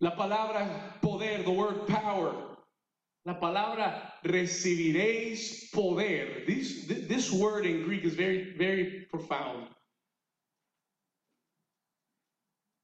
La 0.00 0.16
palabra 0.16 0.98
poder, 1.00 1.44
the 1.44 1.50
word 1.50 1.86
power, 1.86 2.32
La 3.24 3.38
palabra 3.38 4.14
recibiréis 4.24 5.70
poder. 5.72 6.46
This, 6.46 6.86
this 6.88 7.30
word 7.30 7.64
in 7.64 7.84
Greek 7.84 8.02
is 8.02 8.14
very, 8.14 8.56
very 8.56 9.06
profound. 9.08 9.68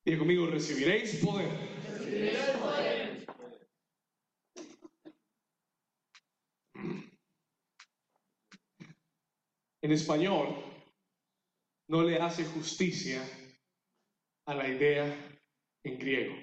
Diga 0.07 0.21
conmigo, 0.21 0.47
recibiréis 0.47 1.17
poder. 1.17 1.51
En 9.83 9.91
español 9.91 10.55
no 11.89 12.05
le 12.05 12.21
hace 12.21 12.45
justicia 12.45 13.21
a 14.47 14.55
la 14.55 14.69
idea 14.69 15.07
en 15.83 15.99
griego. 15.99 16.37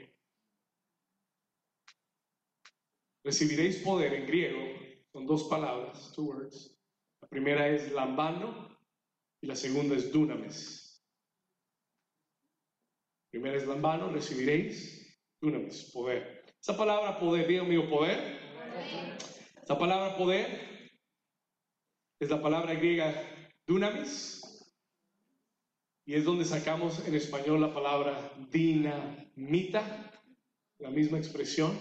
Recibiréis 3.24 3.78
poder 3.78 4.14
en 4.14 4.28
griego 4.28 4.60
con 5.14 5.26
dos 5.26 5.46
palabras, 5.46 6.12
two 6.14 6.26
words. 6.26 6.78
La 7.22 7.30
primera 7.30 7.70
es 7.70 7.94
lambano 7.94 8.78
y 9.42 9.48
la 9.48 9.56
segunda 9.56 9.96
es 9.96 10.12
dunamis. 10.12 10.83
Primera 13.34 13.58
es 13.58 13.66
lambano, 13.66 14.12
recibiréis 14.12 15.12
dunamis, 15.42 15.90
poder. 15.92 16.46
Esa 16.62 16.78
palabra 16.78 17.20
poder, 17.20 17.48
diga 17.48 17.64
mío, 17.64 17.90
poder. 17.90 18.20
Esa 19.64 19.80
palabra 19.80 20.16
poder 20.16 20.46
es 22.20 22.30
la 22.30 22.40
palabra 22.40 22.76
griega 22.76 23.12
dunamis 23.66 24.40
y 26.06 26.14
es 26.14 26.26
donde 26.26 26.46
sacamos 26.46 27.08
en 27.08 27.16
español 27.16 27.60
la 27.60 27.74
palabra 27.74 28.36
dinamita, 28.52 30.12
la 30.78 30.92
misma 30.92 31.18
expresión. 31.18 31.76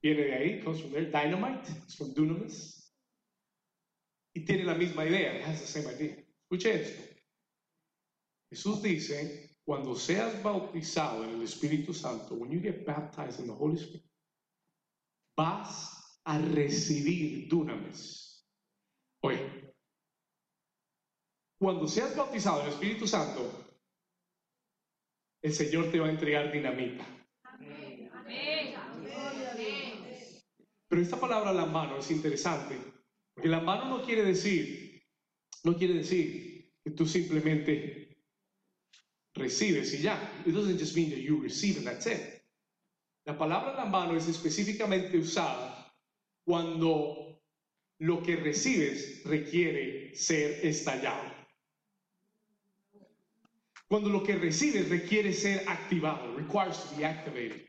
Viene 0.00 0.22
de 0.22 0.34
ahí, 0.36 0.60
comes 0.62 0.80
from 0.80 0.92
there. 0.92 1.10
Dynamite, 1.10 1.68
it's 1.84 1.96
from 1.96 2.14
dunamis. 2.14 2.94
Y 4.32 4.42
tiene 4.46 4.64
la 4.64 4.74
misma 4.74 5.04
idea, 5.04 5.36
it 5.36 5.76
idea. 5.76 6.16
Escuche 6.44 6.80
esto. 6.80 7.02
Jesús 8.48 8.80
dice, 8.80 9.57
cuando 9.68 9.94
seas 9.94 10.42
bautizado 10.42 11.24
en 11.24 11.34
el 11.34 11.42
Espíritu 11.42 11.92
Santo, 11.92 12.34
when 12.36 12.50
you 12.50 12.58
get 12.58 12.86
baptized 12.86 13.38
in 13.38 13.46
the 13.46 13.52
Holy 13.52 13.76
Spirit, 13.76 14.02
vas 15.36 16.22
a 16.24 16.38
recibir 16.38 17.46
dunamis. 17.50 18.48
Oye, 19.22 19.74
cuando 21.60 21.86
seas 21.86 22.16
bautizado 22.16 22.60
en 22.60 22.68
el 22.68 22.72
Espíritu 22.72 23.06
Santo, 23.06 23.76
el 25.42 25.52
Señor 25.52 25.90
te 25.90 26.00
va 26.00 26.06
a 26.06 26.12
entregar 26.12 26.50
dinamita. 26.50 27.04
Pero 30.88 31.02
esta 31.02 31.20
palabra 31.20 31.52
la 31.52 31.66
mano 31.66 31.98
es 31.98 32.10
interesante, 32.10 32.74
porque 33.34 33.50
la 33.50 33.60
mano 33.60 33.98
no 33.98 34.02
quiere 34.02 34.24
decir, 34.24 35.02
no 35.62 35.76
quiere 35.76 35.92
decir 35.92 36.72
que 36.82 36.92
tú 36.92 37.04
simplemente 37.04 38.07
recibes 39.38 39.92
y 39.94 40.02
ya. 40.02 40.18
It 40.46 40.52
doesn't 40.54 40.78
just 40.78 40.94
mean 40.96 41.10
that 41.10 41.20
you 41.20 41.40
receive 41.40 41.76
and 41.78 41.86
that's 41.86 42.06
it. 42.06 42.42
La 43.26 43.36
palabra 43.36 43.74
la 43.76 43.84
mano 43.84 44.14
es 44.16 44.26
específicamente 44.26 45.18
usada 45.18 45.92
cuando 46.44 47.38
lo 48.00 48.22
que 48.22 48.36
recibes 48.36 49.22
requiere 49.24 50.14
ser 50.14 50.64
estallado. 50.64 51.36
Cuando 53.88 54.10
lo 54.10 54.22
que 54.22 54.36
recibes 54.36 54.88
requiere 54.88 55.32
ser 55.32 55.64
activado, 55.66 56.34
requires 56.36 56.76
to 56.76 56.96
be 56.96 57.04
activated. 57.04 57.68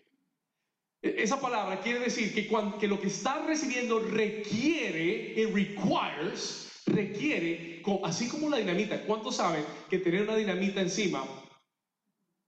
E- 1.01 1.23
Esa 1.23 1.39
palabra 1.39 1.81
quiere 1.81 1.99
decir 1.99 2.33
que, 2.33 2.47
cuando, 2.47 2.77
lo 2.87 2.99
que 2.99 3.07
estás 3.07 3.45
recibiendo 3.45 3.99
requiere, 3.99 5.41
it 5.41 5.53
requires, 5.53 6.81
requiere, 6.85 7.81
así 8.03 8.27
como 8.27 8.49
la 8.49 8.57
dinamita. 8.57 9.05
¿Cuántos 9.05 9.37
saben 9.37 9.63
que 9.89 9.99
tener 9.99 10.23
una 10.23 10.35
dinamita 10.35 10.81
encima 10.81 11.23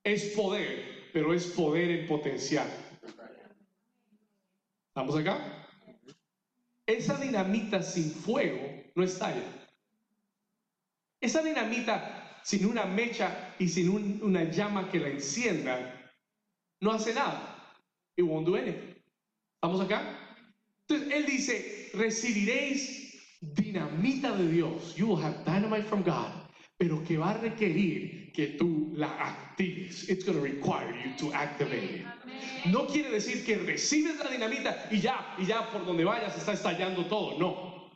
es 0.04 0.26
poder, 0.36 1.10
pero 1.14 1.34
es 1.34 1.45
poder 1.47 1.91
en 1.91 2.08
potencial? 2.08 2.68
¿Estamos 4.89 5.16
acá? 5.16 5.68
Esa 6.86 7.18
dinamita 7.18 7.82
sin 7.82 8.12
fuego 8.12 8.60
no 8.95 9.04
estalla. 9.04 9.43
Esa 11.22 11.41
dinamita 11.43 12.39
sin 12.43 12.66
una 12.66 12.86
mecha 12.86 13.56
y 13.60 13.68
sin 13.70 13.89
un- 13.89 14.20
una 14.24 14.43
llama 14.45 14.89
que 14.89 14.99
la 14.99 15.10
encienda 15.10 16.12
no 16.82 16.91
hace 16.91 17.14
nada. 17.14 17.58
It 18.18 18.26
won't 18.26 18.45
do 18.47 18.56
anything. 18.56 18.95
¿Estamos 19.56 19.80
acá? 19.82 20.18
Entonces 20.88 21.14
él 21.16 21.26
dice, 21.26 21.91
recibiréis 21.93 23.38
dinamita 23.39 24.36
de 24.36 24.47
Dios. 24.49 24.95
You 24.95 25.08
will 25.10 25.24
have 25.24 25.45
dynamite 25.45 25.88
from 25.88 26.04
God. 26.04 26.41
Pero 26.82 27.03
que 27.03 27.15
va 27.15 27.29
a 27.29 27.38
requerir 27.38 28.32
que 28.34 28.57
tú 28.57 28.91
la 28.95 29.05
actives. 29.05 30.09
It's 30.09 30.25
going 30.25 30.36
to 30.36 30.43
require 30.43 30.91
you 30.95 31.15
to 31.19 31.32
activate 31.32 32.01
it. 32.01 32.05
No 32.65 32.88
quiere 32.88 33.11
decir 33.11 33.45
que 33.45 33.55
recibes 33.57 34.17
la 34.17 34.32
dinamita 34.32 34.88
y 34.89 34.99
ya, 34.99 35.36
y 35.38 35.45
ya 35.45 35.69
por 35.69 35.86
donde 35.86 36.03
vayas 36.03 36.36
está 36.36 36.53
estallando 36.53 37.05
todo. 37.05 37.38
No. 37.38 37.91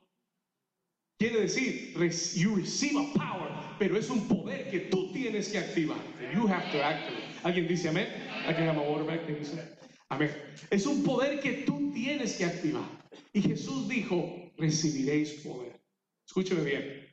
Quiere 1.17 1.41
decir, 1.41 1.95
you 2.36 2.55
receive 2.55 2.95
a 2.95 3.11
power, 3.17 3.49
pero 3.79 3.97
es 3.97 4.11
un 4.11 4.27
poder 4.27 4.69
que 4.69 4.81
tú 4.81 5.11
tienes 5.11 5.49
que 5.49 5.57
activar. 5.57 5.97
You 6.36 6.45
have 6.45 6.71
to 6.71 6.83
activate. 6.83 7.39
¿Alguien 7.43 7.67
dice 7.67 7.89
amén? 7.89 8.07
I 8.47 8.53
can 8.53 8.67
have 8.67 8.75
my 8.75 8.88
water 8.88 9.03
back, 9.03 9.25
thank 9.25 9.39
you, 9.39 9.45
sir. 9.45 9.67
Amén. 10.11 10.29
Es 10.69 10.86
un 10.86 11.03
poder 11.03 11.39
que 11.39 11.63
tú 11.65 11.91
tienes 11.91 12.38
que 12.38 12.45
activar. 12.45 12.86
Y 13.33 13.41
Jesús 13.41 13.88
dijo, 13.88 14.53
recibiréis 14.59 15.41
poder. 15.43 15.81
Escúcheme 16.27 16.63
bien. 16.63 17.05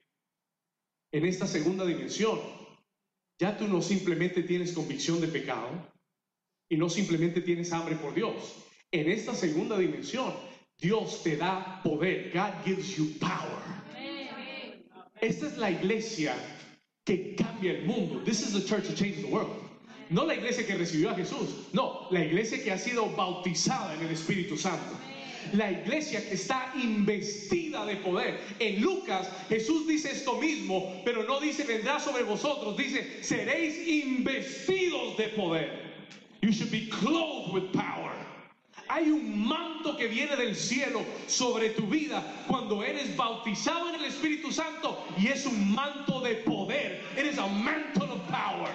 En 1.13 1.27
esta 1.27 1.47
segunda 1.47 1.85
dimensión, 1.85 2.41
ya 3.39 3.57
tú 3.57 3.69
no 3.69 3.83
simplemente 3.83 4.43
tienes 4.43 4.73
convicción 4.73 5.21
de 5.21 5.29
pecado 5.29 5.69
y 6.71 6.77
no 6.77 6.89
simplemente 6.89 7.43
tienes 7.43 7.73
hambre 7.73 7.97
por 7.97 8.15
Dios. 8.15 8.35
En 8.91 9.11
esta 9.11 9.35
segunda 9.35 9.79
dimensión, 9.79 10.33
Dios 10.79 11.23
te 11.23 11.37
da 11.37 11.81
poder. 11.85 12.33
God 12.33 12.65
gives 12.65 12.97
you 12.97 13.07
power. 13.21 13.63
Esta 15.21 15.47
es 15.47 15.59
la 15.59 15.71
iglesia 15.71 16.35
que 17.05 17.37
cambia 17.37 17.73
el 17.73 17.85
mundo. 17.87 18.23
This 18.25 18.41
is 18.43 18.53
the 18.55 18.67
church 18.67 18.89
that 18.89 18.97
changes 18.97 19.23
the 19.23 19.31
world. 19.31 19.51
No 20.09 20.25
la 20.25 20.35
iglesia 20.35 20.67
que 20.67 20.75
recibió 20.75 21.11
a 21.11 21.15
Jesús, 21.15 21.73
no, 21.73 22.09
la 22.11 22.25
iglesia 22.25 22.63
que 22.63 22.71
ha 22.71 22.79
sido 22.79 23.09
bautizada 23.17 23.95
en 23.95 24.01
el 24.03 24.13
Espíritu 24.13 24.57
Santo. 24.57 24.99
La 25.53 25.71
iglesia 25.71 26.27
que 26.27 26.35
está 26.35 26.73
investida 26.75 27.85
de 27.85 27.97
poder. 27.97 28.41
En 28.59 28.81
Lucas 28.81 29.29
Jesús 29.49 29.87
dice 29.87 30.13
esto 30.13 30.39
mismo, 30.39 31.03
pero 31.05 31.25
no 31.25 31.41
dice 31.41 31.65
vendrá 31.65 32.01
sobre 32.01 32.23
vosotros, 32.23 32.77
dice 32.77 33.23
seréis 33.23 33.87
investidos 33.87 35.17
de 35.17 35.29
poder. 35.29 35.93
You 36.41 36.53
should 36.53 36.71
be 36.71 36.89
clothed 36.89 37.53
with 37.53 37.73
power. 37.73 38.13
Hay 38.89 39.09
un 39.09 39.47
manto 39.49 39.97
que 39.97 40.07
viene 40.07 40.37
del 40.37 40.55
cielo 40.55 41.05
sobre 41.27 41.71
tu 41.71 41.87
vida 41.87 42.23
cuando 42.47 42.83
eres 42.83 43.17
bautizado 43.17 43.89
en 43.89 43.95
el 43.95 44.05
Espíritu 44.05 44.53
Santo 44.53 45.07
y 45.17 45.29
es 45.29 45.47
un 45.47 45.75
manto 45.75 46.21
de 46.21 46.35
poder. 46.37 47.01
It 47.17 47.25
is 47.25 47.39
a 47.39 47.47
mantle 47.47 48.11
of 48.13 48.21
power. 48.29 48.71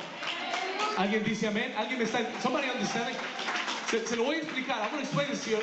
¿Alguien 0.97 1.23
dice 1.23 1.47
amén? 1.47 1.71
¿Alguien 1.77 1.99
me 1.99 2.05
está? 2.05 2.25
Somebody 2.41 2.67
understand? 2.69 3.15
Se, 3.89 4.15
lo 4.17 4.23
voy 4.25 4.35
a 4.35 4.39
explicar. 4.39 4.89
Explain 4.99 5.29
this 5.29 5.43
to 5.45 5.51
you. 5.51 5.57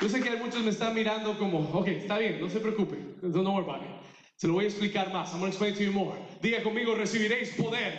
Yo 0.00 0.08
sé 0.08 0.22
que 0.22 0.28
hay 0.28 0.38
muchos 0.38 0.62
me 0.62 0.70
están 0.70 0.94
mirando 0.94 1.38
como, 1.38 1.60
ok, 1.72 1.88
está 1.88 2.18
bien, 2.18 2.38
no 2.40 2.50
se 2.50 2.60
preocupe. 2.60 2.96
Don't 3.22 3.46
worry 3.46 3.64
about 3.64 3.82
it. 3.82 3.88
Se 4.36 4.46
lo 4.46 4.52
voy 4.52 4.64
a 4.64 4.68
explicar 4.68 5.10
más. 5.10 5.32
I'm 5.32 5.40
gonna 5.40 5.48
explain 5.48 5.72
it 5.72 5.78
to 5.78 5.84
you 5.84 5.92
more. 5.92 6.14
Diga 6.42 6.62
conmigo, 6.62 6.94
recibiréis 6.94 7.56
poder. 7.56 7.94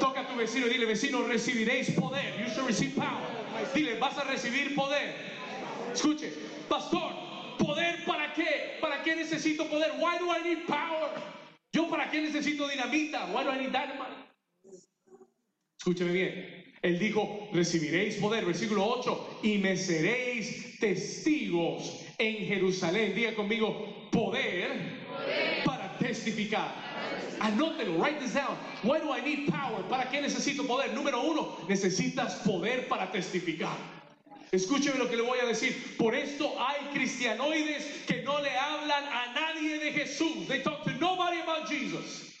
Toca 0.00 0.20
a 0.20 0.26
tu 0.26 0.34
vecino 0.34 0.66
y 0.66 0.70
dile, 0.70 0.86
vecino, 0.86 1.22
recibiréis 1.28 1.90
poder. 1.90 2.38
You 2.38 2.48
shall 2.48 2.66
receive 2.66 2.96
power. 2.96 3.20
Dile, 3.74 3.98
vas 3.98 4.16
a 4.16 4.24
recibir 4.24 4.74
poder. 4.74 5.14
Escuche, 5.92 6.32
pastor, 6.66 7.12
¿poder 7.58 8.02
para 8.06 8.32
qué? 8.32 8.78
¿Para 8.80 9.02
qué 9.02 9.14
necesito 9.14 9.68
poder? 9.68 9.92
Why 9.98 10.18
do 10.18 10.32
I 10.32 10.42
need 10.42 10.66
power? 10.66 11.10
¿Yo 11.72 11.86
para 11.90 12.10
qué 12.10 12.22
necesito 12.22 12.66
dinamita? 12.66 13.26
Why 13.26 13.44
do 13.44 13.50
I 13.50 13.58
need 13.58 13.72
dynamite? 13.72 14.16
Escúcheme 15.78 16.12
bien. 16.12 16.60
Él 16.82 16.98
dijo, 16.98 17.48
recibiréis 17.52 18.16
poder, 18.16 18.46
versículo 18.46 18.86
8, 18.86 19.40
y 19.42 19.58
me 19.58 19.76
seréis 19.76 20.78
testigos 20.78 22.00
en 22.16 22.46
Jerusalén. 22.46 23.14
Diga 23.14 23.34
conmigo, 23.34 24.08
poder, 24.10 24.70
para 25.64 25.98
testificar. 25.98 26.74
Anótelo, 27.40 27.98
write 27.98 28.18
this 28.20 28.32
down. 28.32 28.56
Why 28.82 28.98
do 28.98 29.12
I 29.12 29.20
need 29.20 29.50
power? 29.50 29.82
¿Para 29.88 30.10
qué 30.10 30.22
necesito 30.22 30.66
poder? 30.66 30.94
Número 30.94 31.20
uno, 31.22 31.56
necesitas 31.68 32.34
poder 32.46 32.88
para 32.88 33.10
testificar. 33.10 33.76
Escúcheme 34.52 34.98
lo 34.98 35.08
que 35.08 35.16
le 35.16 35.22
voy 35.22 35.38
a 35.38 35.46
decir. 35.46 35.96
Por 35.96 36.14
esto 36.14 36.54
hay 36.58 36.92
cristianoides 36.94 37.84
que 38.06 38.22
no 38.22 38.40
le 38.40 38.56
hablan 38.56 39.04
a 39.04 39.32
nadie 39.34 39.78
de 39.78 39.92
Jesús. 39.92 40.48
They 40.48 40.62
talk 40.62 40.82
to 40.84 40.92
nobody 40.92 41.40
about 41.40 41.68
Jesus. 41.68 42.34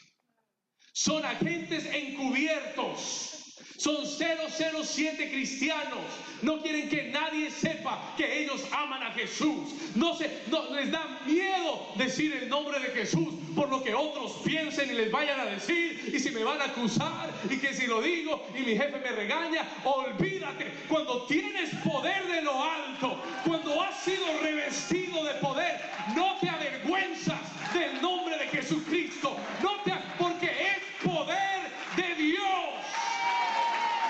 Son 0.92 1.24
agentes 1.24 1.86
encubiertos. 1.86 3.39
Son 3.80 4.04
007 4.04 5.30
cristianos. 5.30 6.04
No 6.42 6.60
quieren 6.60 6.90
que 6.90 7.04
nadie 7.04 7.50
sepa 7.50 8.12
que 8.14 8.42
ellos 8.42 8.62
aman 8.72 9.02
a 9.02 9.10
Jesús. 9.12 9.72
No, 9.94 10.14
se, 10.18 10.42
no 10.48 10.70
les 10.74 10.90
da 10.90 11.20
miedo 11.24 11.86
decir 11.96 12.34
el 12.34 12.50
nombre 12.50 12.78
de 12.78 12.88
Jesús 12.90 13.28
por 13.56 13.70
lo 13.70 13.82
que 13.82 13.94
otros 13.94 14.32
piensen 14.44 14.90
y 14.90 14.92
les 14.92 15.10
vayan 15.10 15.40
a 15.40 15.46
decir 15.46 16.12
y 16.14 16.18
si 16.18 16.30
me 16.30 16.44
van 16.44 16.60
a 16.60 16.64
acusar 16.64 17.30
y 17.48 17.56
que 17.56 17.72
si 17.72 17.86
lo 17.86 18.02
digo 18.02 18.46
y 18.54 18.60
mi 18.60 18.76
jefe 18.76 18.98
me 18.98 19.12
regaña. 19.12 19.66
Olvídate, 19.84 20.74
cuando 20.86 21.22
tienes 21.22 21.70
poder 21.76 22.26
de 22.26 22.42
lo 22.42 22.62
alto, 22.62 23.18
cuando 23.46 23.80
has 23.80 23.98
sido 24.04 24.26
revestido 24.42 25.24
de 25.24 25.32
poder, 25.36 25.80
no 26.14 26.36
te 26.38 26.50
avergüenzas 26.50 27.40
del 27.72 28.02
nombre 28.02 28.36
de 28.36 28.46
Jesucristo. 28.48 29.38
No 29.62 29.82
te, 29.84 29.92
porque 30.18 30.50
es 30.50 31.02
poder 31.02 31.62
de 31.96 32.14
Dios. 32.22 32.60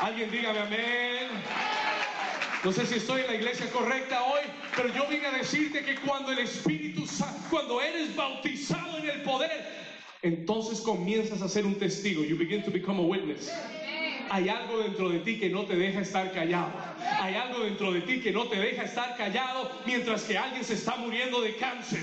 Alguien 0.00 0.30
dígame 0.30 0.58
amén. 0.60 1.28
No 2.64 2.72
sé 2.72 2.86
si 2.86 2.94
estoy 2.94 3.20
en 3.20 3.26
la 3.26 3.34
iglesia 3.34 3.66
correcta 3.70 4.22
hoy, 4.22 4.40
pero 4.74 4.88
yo 4.94 5.06
vine 5.06 5.26
a 5.26 5.32
decirte 5.32 5.82
que 5.82 5.94
cuando 5.96 6.32
el 6.32 6.38
Espíritu 6.38 7.06
Santo, 7.06 7.38
cuando 7.50 7.82
eres 7.82 8.16
bautizado 8.16 8.96
en 8.96 9.10
el 9.10 9.22
poder, 9.22 9.50
entonces 10.22 10.80
comienzas 10.80 11.42
a 11.42 11.48
ser 11.48 11.66
un 11.66 11.74
testigo. 11.74 12.24
You 12.24 12.38
begin 12.38 12.62
to 12.62 12.70
become 12.70 12.98
a 12.98 13.02
witness. 13.02 13.50
Hay 14.32 14.48
algo 14.48 14.78
dentro 14.78 15.08
de 15.08 15.18
ti 15.18 15.40
que 15.40 15.48
no 15.48 15.64
te 15.64 15.74
deja 15.74 16.02
estar 16.02 16.30
callado. 16.30 16.70
Hay 17.20 17.34
algo 17.34 17.64
dentro 17.64 17.92
de 17.92 18.00
ti 18.02 18.20
que 18.20 18.30
no 18.30 18.44
te 18.44 18.60
deja 18.60 18.84
estar 18.84 19.16
callado 19.16 19.68
mientras 19.84 20.22
que 20.22 20.38
alguien 20.38 20.64
se 20.64 20.74
está 20.74 20.94
muriendo 20.94 21.40
de 21.40 21.56
cáncer. 21.56 21.98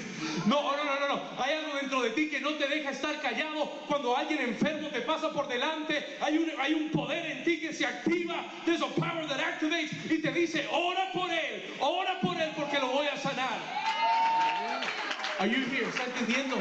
No, 0.45 0.75
no, 0.75 0.83
no, 0.83 0.99
no, 0.99 1.07
no. 1.07 1.21
Hay 1.41 1.53
algo 1.53 1.77
dentro 1.77 2.01
de 2.01 2.09
ti 2.09 2.29
que 2.29 2.41
no 2.41 2.51
te 2.55 2.67
deja 2.67 2.91
estar 2.91 3.21
callado 3.21 3.71
cuando 3.87 4.17
alguien 4.17 4.41
enfermo 4.41 4.89
te 4.89 4.99
pasa 5.01 5.31
por 5.31 5.47
delante. 5.47 6.05
Hay 6.19 6.37
un, 6.37 6.51
hay 6.59 6.73
un 6.73 6.89
poder 6.89 7.25
en 7.31 7.45
ti 7.45 7.61
que 7.61 7.71
se 7.71 7.85
activa. 7.85 8.43
There's 8.65 8.81
a 8.81 8.87
power 8.87 9.25
that 9.29 9.39
activates 9.39 9.93
y 10.11 10.21
te 10.21 10.31
dice, 10.33 10.67
ora 10.69 11.09
por 11.13 11.31
él, 11.31 11.63
ora 11.79 12.19
por 12.19 12.35
él 12.35 12.51
porque 12.57 12.77
lo 12.77 12.87
voy 12.87 13.07
a 13.07 13.15
sanar. 13.15 13.57
Are 15.39 15.47
you 15.47 15.63
here? 15.71 15.87
¿Está 15.87 16.03
entendiendo? 16.03 16.57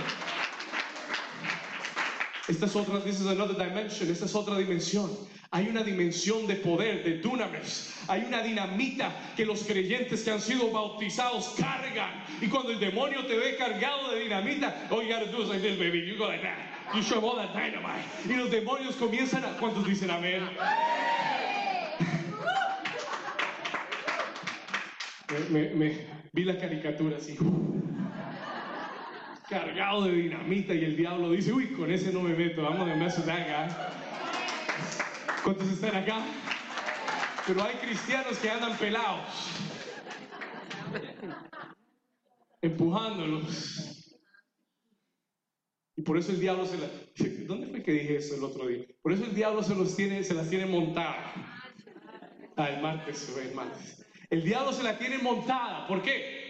Esta 2.49 2.66
es 2.66 2.76
otra, 2.76 3.01
this 3.03 3.20
is 3.20 3.26
another 3.26 3.55
dimension, 3.55 4.09
esta 4.09 4.24
es 4.26 4.34
otra 4.34 4.57
dimensión. 4.57 5.11
Hay 5.51 5.68
una 5.68 5.82
dimensión 5.82 6.47
de 6.47 6.55
poder, 6.57 7.03
de 7.03 7.18
dunamis. 7.20 7.92
Hay 8.09 8.24
una 8.24 8.42
dinamita 8.42 9.11
que 9.36 9.44
los 9.44 9.64
creyentes 9.64 10.22
que 10.22 10.30
han 10.30 10.40
sido 10.40 10.70
bautizados 10.70 11.55
cargan. 11.59 12.11
Y 12.40 12.47
cuando 12.49 12.70
el 12.70 12.78
demonio 12.78 13.24
te 13.26 13.36
ve 13.36 13.57
cargado 13.57 14.11
de 14.12 14.20
dinamita, 14.20 14.88
all 14.90 15.03
you 15.03 15.09
gotta 15.12 15.26
do 15.30 15.42
is 15.42 15.49
like 15.49 15.61
this, 15.62 15.76
baby. 15.78 16.01
You 16.07 16.16
go 16.18 16.26
like 16.28 16.42
that. 16.42 16.57
You 16.94 17.03
show 17.03 17.20
all 17.20 17.36
that 17.36 17.53
dynamite. 17.53 18.05
Y 18.28 18.36
los 18.36 18.51
demonios 18.51 18.94
comienzan 18.97 19.44
a. 19.44 19.57
¿Cuántos 19.59 19.84
dicen 19.86 20.11
amén? 20.11 20.42
Me, 25.28 25.40
me- 25.51 25.74
me- 25.74 25.99
vi 26.32 26.44
la 26.44 26.57
caricatura 26.59 27.16
así. 27.16 27.36
Cargado 29.49 30.05
de 30.05 30.12
dinamita 30.12 30.74
y 30.74 30.84
el 30.84 30.97
diablo 30.97 31.30
dice, 31.30 31.53
uy, 31.53 31.72
con 31.72 31.90
ese 31.90 32.12
no 32.12 32.20
me 32.20 32.34
meto, 32.34 32.62
vamos 32.62 32.88
a 32.90 32.97
mess 32.97 33.16
with 33.18 33.26
that. 33.26 33.70
¿Cuántos 35.44 35.68
están 35.68 35.94
acá? 35.94 36.24
Pero 37.47 37.62
hay 37.62 37.76
cristianos 37.76 38.38
que 38.38 38.51
andan 38.51 38.76
pelados, 38.76 39.53
empujándolos. 42.61 44.18
Y 45.94 46.03
por 46.03 46.18
eso 46.18 46.32
el 46.32 46.40
diablo 46.40 46.66
se 46.66 46.78
la... 46.78 46.88
¿Dónde 47.47 47.68
fue 47.68 47.82
que 47.84 47.92
dije 47.92 48.16
eso 48.16 48.34
el 48.34 48.42
otro 48.42 48.66
día? 48.66 48.84
Por 49.01 49.12
eso 49.12 49.24
el 49.24 49.34
diablo 49.34 49.62
se, 49.62 49.76
los 49.76 49.94
tiene, 49.94 50.24
se 50.24 50.34
las 50.34 50.51
tiene 50.51 50.66
montadas. 50.66 51.32
Ah, 52.57 52.70
el 52.70 52.82
martes, 52.82 53.34
el 53.36 53.55
martes. 53.55 54.05
El 54.28 54.42
diablo 54.42 54.72
se 54.72 54.82
la 54.82 54.99
tiene 54.99 55.18
montada. 55.18 55.86
¿Por 55.86 56.03
qué? 56.03 56.45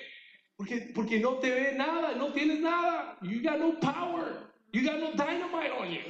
Porque, 0.56 0.92
porque 0.94 1.20
no 1.20 1.38
te 1.38 1.50
ve 1.50 1.74
nada, 1.76 2.14
no 2.16 2.32
tienes 2.32 2.60
nada. 2.60 3.18
You 3.22 3.42
got 3.42 3.58
no 3.58 3.78
power. 3.78 4.50
You 4.72 4.84
got 4.84 5.00
no 5.00 5.12
dynamite 5.12 5.72
on 5.78 5.90
you. 5.90 6.00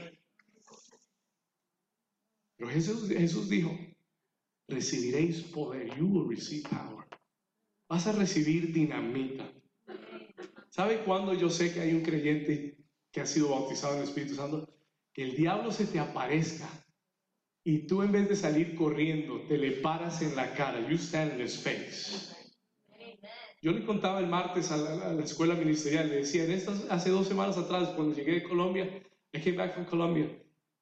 Pero 2.56 2.70
Jesús, 2.70 3.08
Jesús 3.08 3.48
dijo, 3.48 3.76
recibiréis 4.68 5.42
poder. 5.52 5.94
You 5.96 6.06
will 6.06 6.28
receive 6.28 6.62
power. 6.68 7.06
Vas 7.88 8.06
a 8.06 8.12
recibir 8.12 8.72
dinamita. 8.72 9.52
¿Sabe 10.70 11.04
cuándo 11.04 11.34
yo 11.34 11.50
sé 11.50 11.72
que 11.72 11.80
hay 11.80 11.94
un 11.94 12.02
creyente 12.02 12.76
que 13.12 13.20
ha 13.20 13.26
sido 13.26 13.48
bautizado 13.48 13.94
en 13.94 14.02
el 14.02 14.08
Espíritu 14.08 14.34
Santo? 14.34 14.68
Que 15.12 15.24
el 15.24 15.36
diablo 15.36 15.72
se 15.72 15.86
te 15.86 15.98
aparezca 15.98 16.68
y 17.64 17.86
tú 17.86 18.02
en 18.02 18.12
vez 18.12 18.28
de 18.28 18.36
salir 18.36 18.76
corriendo, 18.76 19.40
te 19.48 19.58
le 19.58 19.72
paras 19.72 20.22
en 20.22 20.36
la 20.36 20.54
cara. 20.54 20.80
You 20.88 20.96
stand 20.98 21.32
in 21.32 21.40
his 21.40 21.58
face. 21.58 22.35
Yo 23.66 23.72
le 23.72 23.84
contaba 23.84 24.20
el 24.20 24.28
martes 24.28 24.70
a 24.70 24.76
la, 24.76 25.08
a 25.08 25.12
la 25.12 25.24
escuela 25.24 25.56
ministerial, 25.56 26.08
le 26.08 26.18
decía, 26.18 26.44
en 26.44 26.52
estas, 26.52 26.84
hace 26.88 27.10
dos 27.10 27.26
semanas 27.26 27.58
atrás, 27.58 27.88
cuando 27.96 28.14
llegué 28.14 28.34
de 28.34 28.42
Colombia, 28.44 28.84
I 29.32 29.40
came 29.40 29.56
back 29.56 29.74
from 29.74 29.86
Colombia, 29.86 30.28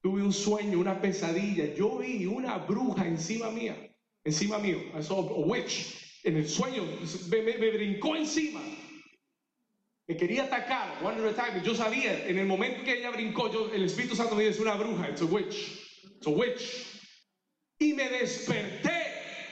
tuve 0.02 0.22
un 0.22 0.34
sueño, 0.34 0.78
una 0.78 1.00
pesadilla. 1.00 1.72
Yo 1.74 1.96
vi 1.96 2.26
una 2.26 2.58
bruja 2.58 3.06
encima 3.06 3.50
mía, 3.50 3.74
encima 4.22 4.58
mío. 4.58 4.76
I 4.94 5.02
saw 5.02 5.18
a 5.18 5.46
witch. 5.46 5.94
En 6.24 6.36
el 6.36 6.46
sueño 6.46 6.82
me, 7.30 7.40
me- 7.42 7.56
me 7.56 7.70
brincó 7.70 8.16
encima. 8.16 8.60
Me 10.06 10.14
quería 10.18 10.44
atacar, 10.44 11.02
wanted 11.02 11.22
to 11.22 11.30
attack 11.30 11.54
me. 11.54 11.62
Yo 11.62 11.74
sabía, 11.74 12.28
en 12.28 12.36
el 12.36 12.44
momento 12.46 12.84
que 12.84 12.98
ella 12.98 13.10
brincó, 13.12 13.50
yo, 13.50 13.72
el 13.72 13.84
Espíritu 13.86 14.14
Santo 14.14 14.34
me 14.34 14.42
dijo, 14.42 14.56
es 14.56 14.60
una 14.60 14.74
bruja, 14.74 15.08
it's 15.08 15.22
a 15.22 15.24
witch, 15.24 15.56
it's 16.18 16.26
a 16.26 16.30
witch. 16.30 16.84
Y 17.78 17.94
me 17.94 18.10
desperté. 18.10 18.93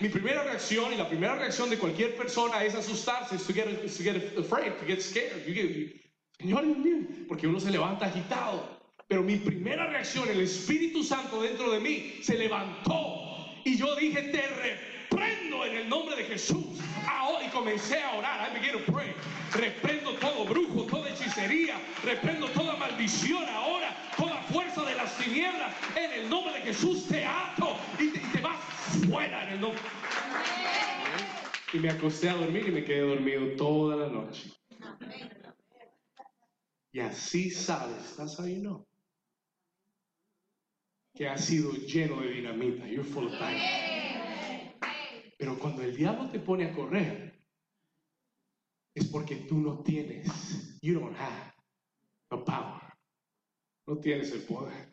Mi 0.02 0.08
primera 0.08 0.42
reacción 0.42 0.92
y 0.92 0.96
la 0.96 1.08
primera 1.08 1.36
reacción 1.36 1.70
de 1.70 1.78
cualquier 1.78 2.16
persona 2.16 2.64
es 2.64 2.74
asustarse, 2.74 3.36
to 3.38 3.52
get, 3.52 3.66
to 3.66 4.02
get 4.02 4.36
afraid, 4.36 4.72
to 4.80 4.84
get 4.84 5.00
scared. 5.00 5.46
You 5.46 5.54
get- 5.54 5.94
Señor, 6.40 6.64
Dios 6.64 6.76
mío, 6.78 6.96
porque 7.28 7.46
uno 7.46 7.60
se 7.60 7.70
levanta 7.70 8.06
agitado. 8.06 8.80
Pero 9.06 9.22
mi 9.22 9.36
primera 9.36 9.86
reacción, 9.86 10.28
el 10.28 10.40
Espíritu 10.40 11.04
Santo 11.04 11.40
dentro 11.40 11.70
de 11.70 11.78
mí 11.78 12.14
se 12.20 12.36
levantó 12.36 13.46
y 13.64 13.76
yo 13.78 13.94
dije, 13.94 14.22
te 14.22 14.42
reprendo 14.48 15.64
en 15.66 15.76
el 15.76 15.88
nombre 15.88 16.16
de 16.16 16.24
Jesús. 16.24 16.80
Ahora, 17.06 17.46
y 17.46 17.50
comencé 17.50 18.02
a 18.02 18.14
orar. 18.14 18.50
I 18.50 18.58
began 18.58 18.84
to 18.84 18.92
pray. 18.92 19.14
Reprendo 19.52 20.14
todo 20.14 20.44
brujo, 20.46 20.82
toda 20.86 21.10
hechicería, 21.10 21.80
reprendo 22.02 22.48
toda 22.48 22.74
maldición 22.76 23.44
ahora, 23.50 23.94
fuerza 24.52 24.84
de 24.84 24.94
las 24.94 25.16
tinieblas. 25.18 25.74
En 25.96 26.12
el 26.12 26.30
nombre 26.30 26.52
de 26.54 26.60
Jesús 26.60 27.06
te 27.08 27.24
ato 27.24 27.76
y 27.98 28.10
te, 28.10 28.18
y 28.18 28.32
te 28.32 28.40
vas 28.40 28.60
fuera 29.08 29.48
en 29.48 29.54
el 29.54 29.60
nombre. 29.60 29.82
Y 31.72 31.78
me 31.78 31.90
acosté 31.90 32.28
a 32.28 32.34
dormir 32.34 32.68
y 32.68 32.70
me 32.70 32.84
quedé 32.84 33.00
dormido 33.00 33.56
toda 33.56 33.96
la 33.96 34.08
noche. 34.08 34.52
Y 36.92 37.00
así 37.00 37.50
sabes, 37.50 38.04
¿estás 38.04 38.38
ahí 38.38 38.58
no? 38.60 38.86
Que 41.14 41.28
has 41.28 41.44
sido 41.44 41.72
lleno 41.72 42.20
de 42.20 42.30
dinamita. 42.30 42.86
You're 42.86 43.04
full 43.04 43.26
of 43.26 43.32
dynamite. 43.32 43.92
Pero 45.38 45.58
cuando 45.58 45.82
el 45.82 45.96
diablo 45.96 46.30
te 46.30 46.38
pone 46.38 46.66
a 46.66 46.74
correr, 46.74 47.32
es 48.94 49.06
porque 49.06 49.36
tú 49.36 49.58
no 49.58 49.82
tienes, 49.82 50.78
you 50.82 51.00
don't 51.00 51.16
have 51.16 51.52
the 52.30 52.36
power. 52.36 52.91
No 53.86 53.98
tienes 53.98 54.32
el 54.32 54.42
poder. 54.42 54.92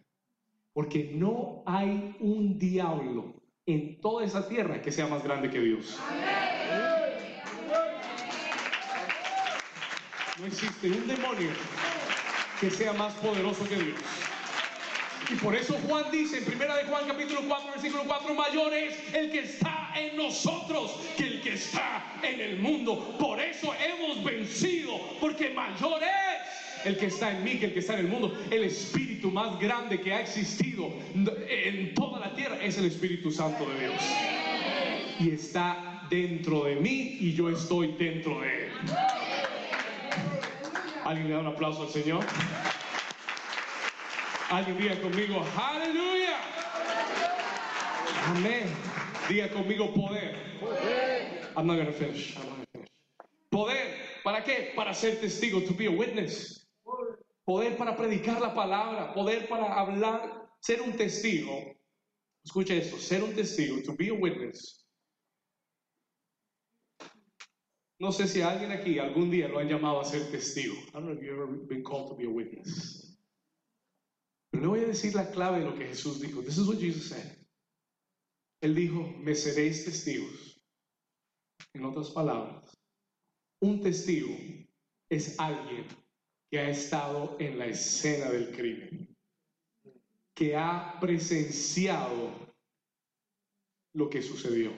Porque 0.74 1.12
no 1.14 1.64
hay 1.66 2.16
un 2.20 2.58
diablo 2.58 3.34
en 3.66 4.00
toda 4.02 4.26
esa 4.26 4.48
tierra 4.48 4.82
que 4.82 4.92
sea 4.92 5.08
más 5.08 5.24
grande 5.24 5.50
que 5.50 5.60
Dios. 5.60 6.00
No 10.40 10.46
existe 10.46 10.90
un 10.90 11.08
demonio 11.08 11.50
que 12.60 12.72
sea 12.72 12.94
más 12.94 13.14
poderoso 13.16 13.68
que 13.68 13.76
Dios. 13.76 14.00
Y 15.32 15.36
por 15.36 15.56
eso 15.56 15.78
Juan 15.88 16.06
dice 16.12 16.40
en 16.40 16.46
primera 16.46 16.76
de 16.76 16.86
Juan 16.86 17.06
capítulo 17.06 17.42
4 17.48 17.72
versículo 17.72 18.04
4, 18.08 18.34
mayor 18.34 18.74
es 18.74 19.14
el 19.14 19.32
que 19.32 19.42
está 19.42 19.92
en 19.96 20.18
nosotros 20.18 21.00
que 21.16 21.28
el 21.28 21.42
que 21.42 21.54
está 21.54 22.04
en 22.24 22.40
el 22.40 22.60
mundo. 22.60 23.16
Por 23.20 23.40
eso 23.40 23.74
hemos 23.76 24.24
vencido, 24.24 25.00
porque 25.20 25.52
mayor 25.52 26.02
es 26.02 26.29
el 26.86 26.98
que 26.98 27.08
está 27.08 27.32
en 27.32 27.44
mí 27.44 27.60
que 27.60 27.68
el 27.68 27.74
que 27.74 27.80
está 27.80 27.94
en 27.94 28.02
el 28.02 28.08
mundo. 28.08 28.38
El 28.52 28.64
espíritu 28.64 29.32
más 29.32 29.60
grande 29.60 30.00
que 30.00 30.14
ha 30.14 30.22
existido 30.22 30.94
en 31.16 31.94
toda 31.94 32.20
la 32.20 32.34
tierra 32.36 32.58
es 32.62 32.78
el 32.78 32.86
Espíritu 32.86 33.32
Santo 33.32 33.70
de 33.70 33.80
Dios. 33.80 34.02
Y 35.20 35.32
está 35.32 36.08
dentro 36.10 36.64
de 36.64 36.76
mí 36.76 37.18
y 37.20 37.34
yo 37.34 37.50
estoy 37.50 37.96
dentro 37.98 38.42
de 38.42 38.66
él. 38.66 38.72
¿Alguien 41.06 41.28
le 41.28 41.34
da 41.34 41.40
un 41.40 41.48
aplauso 41.48 41.84
al 41.84 41.90
Señor? 41.90 42.26
Alguien 44.50 44.78
diga 44.78 45.02
conmigo, 45.02 45.46
aleluya. 45.56 46.38
Amén. 48.28 48.64
Diga 49.28 49.50
conmigo 49.50 49.94
poder. 49.94 50.36
I'm 51.56 51.68
not 51.68 51.78
gonna 51.78 51.92
finish. 51.92 52.36
I'm 52.36 52.46
not 52.46 52.56
gonna 52.58 52.66
finish. 52.72 52.90
Poder, 53.52 53.96
¿para 54.24 54.44
qué? 54.44 54.74
Para 54.76 54.94
ser 54.94 55.20
testigo, 55.20 55.66
to 55.68 55.74
be 55.74 55.88
a 55.88 55.92
witness. 55.92 56.59
Poder 57.50 57.76
para 57.78 57.98
predicar 57.98 58.40
la 58.40 58.54
palabra, 58.54 59.12
poder 59.12 59.50
para 59.50 59.74
hablar, 59.74 60.52
ser 60.62 60.84
un 60.84 60.96
testigo. 60.96 61.52
Escucha 62.46 62.76
esto, 62.76 63.00
ser 63.00 63.24
un 63.24 63.34
testigo, 63.34 63.82
to 63.82 63.96
be 63.96 64.10
a 64.10 64.14
witness. 64.14 64.88
No 68.00 68.12
sé 68.12 68.28
si 68.28 68.44
alguien 68.44 68.72
aquí 68.72 69.00
algún 69.00 69.32
día 69.32 69.48
lo 69.48 69.58
han 69.58 69.68
llamado 69.68 70.00
a 70.00 70.06
ser 70.06 70.30
testigo. 70.30 70.76
I 70.76 70.92
don't 70.92 71.06
know 71.06 71.14
if 71.14 71.24
you've 71.24 71.42
ever 71.42 71.48
been 71.68 71.82
called 71.82 72.10
to 72.10 72.16
be 72.16 72.26
a 72.26 72.30
witness. 72.30 73.18
Pero 74.52 74.62
le 74.62 74.68
voy 74.68 74.80
a 74.82 74.88
decir 74.88 75.16
la 75.16 75.32
clave 75.32 75.62
de 75.62 75.66
lo 75.66 75.76
que 75.76 75.88
Jesús 75.88 76.22
dijo. 76.22 76.44
This 76.44 76.60
is 76.60 76.68
what 76.68 76.78
Jesus 76.78 77.10
said. 77.10 77.36
Él 78.62 78.76
dijo, 78.76 79.12
me 79.24 79.34
seréis 79.34 79.86
testigos. 79.86 80.62
En 81.74 81.84
otras 81.84 82.12
palabras, 82.12 82.78
un 83.60 83.82
testigo 83.82 84.38
es 85.10 85.40
alguien 85.40 85.88
que 86.50 86.60
ha 86.60 86.70
estado 86.70 87.38
en 87.40 87.60
la 87.60 87.68
escena 87.68 88.32
del 88.32 88.50
crimen, 88.52 89.16
que 90.34 90.56
ha 90.56 90.98
presenciado 91.00 92.32
lo 93.94 94.10
que 94.10 94.22
sucedió. 94.22 94.72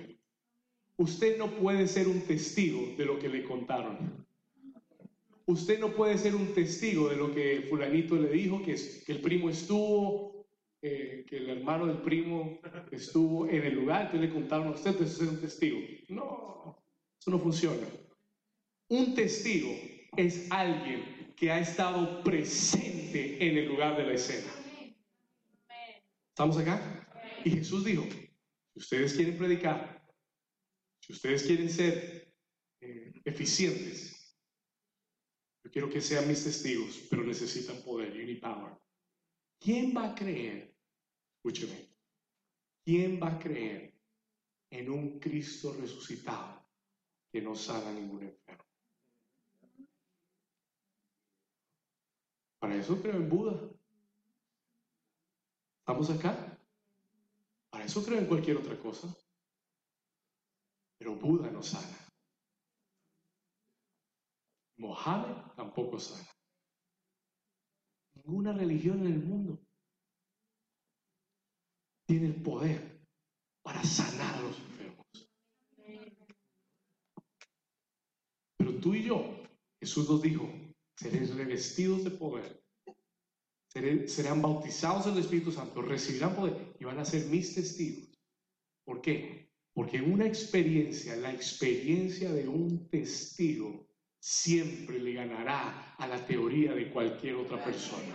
Usted 0.97 1.37
no 1.37 1.49
puede 1.49 1.87
ser 1.87 2.07
un 2.07 2.21
testigo 2.21 2.95
de 2.97 3.05
lo 3.05 3.17
que 3.17 3.29
le 3.29 3.43
contaron. 3.43 4.25
Usted 5.45 5.79
no 5.79 5.93
puede 5.93 6.17
ser 6.17 6.35
un 6.35 6.53
testigo 6.53 7.09
de 7.09 7.15
lo 7.15 7.33
que 7.33 7.65
fulanito 7.69 8.15
le 8.15 8.29
dijo, 8.29 8.61
que, 8.63 8.75
el 9.07 9.21
primo 9.21 9.49
estuvo, 9.49 10.45
eh, 10.81 11.25
que 11.27 11.37
el 11.37 11.49
hermano 11.49 11.87
del 11.87 11.97
primo 11.97 12.59
estuvo 12.91 13.47
en 13.47 13.63
el 13.63 13.75
lugar 13.75 14.11
que 14.11 14.17
le 14.17 14.29
contaron 14.29 14.67
a 14.67 14.71
usted, 14.71 14.91
entonces 14.91 15.21
es 15.21 15.27
un 15.29 15.41
testigo. 15.41 15.79
No, 16.09 16.83
eso 17.19 17.31
no 17.31 17.39
funciona. 17.39 17.87
Un 18.89 19.15
testigo 19.15 19.71
es 20.17 20.51
alguien 20.51 21.20
que 21.35 21.51
ha 21.51 21.59
estado 21.59 22.23
presente 22.23 23.45
en 23.45 23.57
el 23.57 23.67
lugar 23.67 23.97
de 23.97 24.05
la 24.05 24.13
escena. 24.13 24.51
¿Estamos 26.29 26.57
acá? 26.57 27.07
Y 27.43 27.51
Jesús 27.51 27.83
dijo, 27.83 28.03
si 28.03 28.79
ustedes 28.79 29.13
quieren 29.13 29.37
predicar, 29.37 30.05
si 30.99 31.13
ustedes 31.13 31.43
quieren 31.43 31.69
ser 31.69 32.33
eh, 32.79 33.13
eficientes, 33.25 34.37
yo 35.63 35.71
quiero 35.71 35.89
que 35.89 36.01
sean 36.01 36.27
mis 36.27 36.43
testigos, 36.43 37.07
pero 37.09 37.23
necesitan 37.23 37.81
poder, 37.83 38.13
you 38.13 38.23
need 38.23 38.39
power. 38.39 38.73
¿Quién 39.59 39.95
va 39.95 40.11
a 40.11 40.15
creer? 40.15 40.75
Escúcheme. 41.35 41.91
¿Quién 42.83 43.21
va 43.21 43.33
a 43.33 43.39
creer 43.39 43.93
en 44.71 44.89
un 44.89 45.19
Cristo 45.19 45.73
resucitado 45.73 46.65
que 47.31 47.41
no 47.41 47.55
sana 47.55 47.91
ningún 47.91 48.23
enfermo? 48.23 48.70
Para 52.61 52.75
eso 52.75 53.01
creo 53.01 53.15
en 53.15 53.27
Buda. 53.27 53.59
¿Estamos 55.79 56.11
acá? 56.11 56.59
Para 57.71 57.85
eso 57.85 58.05
creo 58.05 58.19
en 58.19 58.27
cualquier 58.27 58.57
otra 58.57 58.77
cosa. 58.77 59.07
Pero 60.99 61.15
Buda 61.15 61.49
no 61.49 61.63
sana. 61.63 61.97
Mohammed 64.77 65.35
tampoco 65.55 65.99
sana. 65.99 66.29
Ninguna 68.13 68.53
religión 68.53 68.99
en 69.07 69.13
el 69.13 69.23
mundo 69.23 69.59
tiene 72.05 72.27
el 72.27 72.43
poder 72.43 73.01
para 73.63 73.83
sanar 73.83 74.35
a 74.35 74.41
los 74.41 74.59
enfermos. 74.59 75.07
Pero 78.55 78.79
tú 78.79 78.93
y 78.93 79.03
yo, 79.03 79.47
Jesús 79.79 80.07
nos 80.07 80.21
dijo, 80.21 80.47
seréis 81.01 81.33
revestidos 81.33 82.03
de 82.03 82.11
poder, 82.11 82.61
serán 84.07 84.41
bautizados 84.41 85.07
en 85.07 85.13
el 85.13 85.19
Espíritu 85.19 85.51
Santo, 85.51 85.81
recibirán 85.81 86.35
poder 86.35 86.75
y 86.79 86.83
van 86.83 86.99
a 86.99 87.05
ser 87.05 87.25
mis 87.25 87.55
testigos. 87.55 88.09
¿Por 88.83 89.01
qué? 89.01 89.49
Porque 89.73 90.01
una 90.01 90.27
experiencia, 90.27 91.15
la 91.15 91.33
experiencia 91.33 92.31
de 92.31 92.47
un 92.47 92.87
testigo, 92.89 93.87
siempre 94.19 94.99
le 94.99 95.13
ganará 95.13 95.95
a 95.97 96.07
la 96.07 96.23
teoría 96.23 96.73
de 96.73 96.91
cualquier 96.91 97.35
otra 97.35 97.63
persona. 97.63 98.13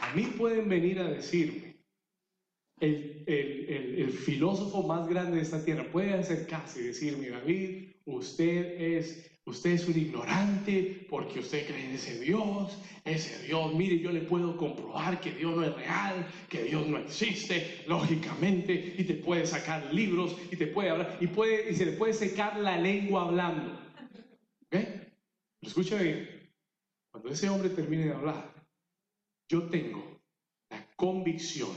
A 0.00 0.14
mí 0.14 0.22
pueden 0.38 0.68
venir 0.68 1.00
a 1.00 1.08
decirme, 1.08 1.73
el, 2.84 3.24
el- 3.26 4.00
el- 4.02 4.10
filósofo 4.12 4.82
más 4.82 5.08
grande 5.08 5.36
de 5.36 5.42
esta 5.42 5.64
tierra 5.64 5.84
puede 5.90 6.14
acercarse 6.14 6.80
y 6.80 6.84
decirme, 6.86 7.28
David, 7.30 7.88
usted 8.06 8.80
es, 8.80 9.30
usted 9.44 9.70
es 9.72 9.88
un 9.88 9.98
ignorante 9.98 11.06
porque 11.10 11.40
usted 11.40 11.66
cree 11.66 11.84
en 11.86 11.92
ese 11.92 12.20
Dios, 12.20 12.78
ese 13.04 13.46
Dios, 13.46 13.74
mire, 13.74 13.98
yo 13.98 14.10
le 14.12 14.20
puedo 14.22 14.56
comprobar 14.56 15.20
que 15.20 15.32
Dios 15.32 15.56
no 15.56 15.64
es 15.64 15.74
real, 15.74 16.26
que 16.48 16.62
Dios 16.64 16.86
no 16.86 16.98
existe, 16.98 17.84
lógicamente, 17.86 18.94
y 18.98 19.04
te 19.04 19.14
puede 19.14 19.46
sacar 19.46 19.92
libros, 19.92 20.36
y 20.50 20.56
te 20.56 20.66
puede 20.68 20.90
hablar, 20.90 21.18
y, 21.20 21.26
puede, 21.26 21.70
y 21.70 21.74
se 21.74 21.86
le 21.86 21.92
puede 21.92 22.12
secar 22.14 22.58
la 22.60 22.78
lengua 22.78 23.22
hablando. 23.26 23.72
¿Ok? 24.62 24.70
Pero 24.70 25.12
escucha 25.62 26.00
bien, 26.00 26.28
cuando 27.10 27.30
ese 27.30 27.48
hombre 27.48 27.70
termine 27.70 28.06
de 28.06 28.12
hablar, 28.12 28.52
yo 29.48 29.62
tengo 29.64 30.20
la 30.70 30.86
convicción 30.96 31.70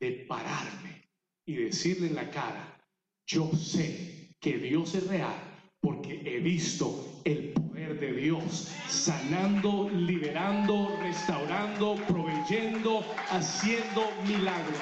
de 0.00 0.26
pararme 0.28 1.08
y 1.46 1.56
decirle 1.56 2.08
en 2.08 2.14
la 2.14 2.30
cara, 2.30 2.78
yo 3.26 3.50
sé 3.52 4.34
que 4.40 4.58
Dios 4.58 4.94
es 4.94 5.06
real 5.06 5.36
porque 5.80 6.22
he 6.24 6.40
visto 6.40 7.22
el 7.24 7.52
poder 7.52 7.98
de 7.98 8.12
Dios 8.12 8.72
sanando, 8.88 9.88
liberando, 9.90 10.96
restaurando, 11.00 11.96
proveyendo, 12.06 13.04
haciendo 13.30 14.10
milagros. 14.26 14.78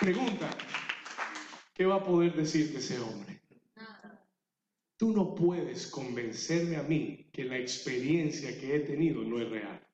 Pregunta, 0.00 0.50
¿qué 1.74 1.84
va 1.84 1.96
a 1.96 2.04
poder 2.04 2.34
decirte 2.34 2.78
ese 2.78 2.98
hombre? 2.98 3.40
Tú 4.96 5.12
no 5.12 5.34
puedes 5.34 5.86
convencerme 5.86 6.76
a 6.76 6.82
mí 6.82 7.28
que 7.32 7.44
la 7.44 7.58
experiencia 7.58 8.58
que 8.58 8.76
he 8.76 8.80
tenido 8.80 9.22
no 9.22 9.40
es 9.40 9.48
real. 9.48 9.89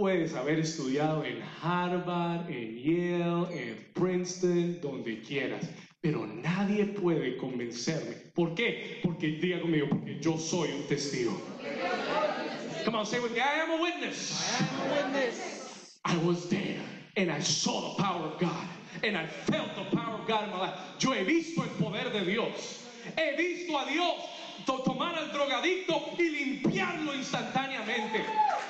Puedes 0.00 0.34
haber 0.34 0.58
estudiado 0.58 1.26
en 1.26 1.42
Harvard, 1.60 2.50
en 2.50 2.74
Yale, 2.78 3.52
en 3.52 3.86
Princeton, 3.92 4.80
donde 4.80 5.20
quieras, 5.20 5.68
pero 6.00 6.26
nadie 6.26 6.86
puede 6.86 7.36
convencerme. 7.36 8.14
¿Por 8.34 8.54
qué? 8.54 9.00
Porque 9.02 9.26
diga 9.26 9.60
conmigo, 9.60 9.88
porque 9.90 10.18
yo 10.18 10.38
soy 10.38 10.70
un 10.70 10.84
testigo. 10.84 11.38
Come 12.86 12.96
on, 12.96 13.04
say 13.04 13.20
with 13.20 13.32
me, 13.32 13.40
I 13.40 13.60
am 13.60 13.72
a 13.72 13.82
witness. 13.82 14.42
I 16.06 16.16
was 16.24 16.48
there 16.48 16.80
and 17.18 17.30
I 17.30 17.40
saw 17.40 17.90
the 17.90 18.02
power 18.02 18.24
of 18.24 18.40
God 18.40 18.66
and 19.04 19.18
I 19.18 19.26
felt 19.26 19.68
the 19.76 19.94
power 19.94 20.18
of 20.18 20.26
God 20.26 20.44
in 20.44 20.50
my 20.50 20.60
life. 20.60 20.78
Yo 20.98 21.12
he 21.12 21.24
visto 21.24 21.60
el 21.60 21.68
poder 21.78 22.10
de 22.10 22.24
Dios. 22.24 22.86
He 23.18 23.36
visto 23.36 23.76
a 23.76 23.84
Dios 23.84 24.14
tomar 24.64 25.16
al 25.16 25.32
drogadicto 25.32 26.14
y 26.18 26.28
limpiarlo 26.28 27.14
instantáneamente. 27.14 28.24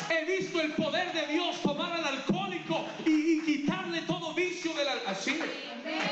He 0.09 0.24
visto 0.24 0.61
el 0.61 0.72
poder 0.72 1.12
de 1.12 1.26
Dios 1.32 1.61
tomar 1.62 1.93
al 1.93 2.05
alcohólico 2.05 2.84
y, 3.07 3.41
quitarle 3.41 4.03
todo 4.03 4.34
vicio 4.34 4.72
del 4.74 4.86
así. 5.07 5.38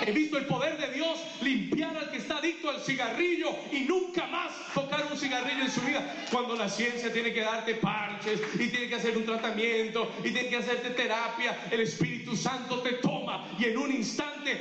He 0.07 0.13
visto 0.13 0.39
el 0.39 0.47
poder 0.47 0.79
de 0.79 0.93
Dios 0.93 1.19
limpiar 1.41 1.97
al 1.97 2.11
que 2.11 2.19
está 2.19 2.39
adicto 2.39 2.71
al 2.71 2.81
cigarrillo 2.81 3.55
y 3.71 3.81
nunca 3.81 4.27
más 4.27 4.53
tocar 4.75 5.07
un 5.11 5.17
cigarrillo 5.17 5.65
en 5.65 5.71
su 5.71 5.81
vida. 5.83 6.15
Cuando 6.31 6.57
la 6.57 6.69
ciencia 6.69 7.13
tiene 7.13 7.33
que 7.33 7.43
darte 7.43 7.75
parches 7.75 8.41
y 8.55 8.69
tiene 8.69 8.89
que 8.89 8.97
hacer 8.97 9.17
un 9.17 9.25
tratamiento 9.25 10.11
y 10.21 10.31
tiene 10.31 10.49
que 10.49 10.57
hacerte 10.57 10.91
terapia, 10.91 11.57
el 11.71 11.81
Espíritu 11.81 12.37
Santo 12.37 12.81
te 12.81 12.95
toma 12.95 13.47
y 13.59 13.67
en 13.67 13.79
un 13.79 13.93
instante 13.93 14.61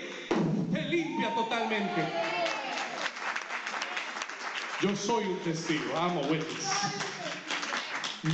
te 0.71 0.81
limpia 0.83 1.33
totalmente. 1.33 2.66
Yo 4.79 4.95
soy 4.95 5.25
un 5.25 5.39
testigo, 5.39 5.97
amo 5.97 6.21
witness. 6.29 6.69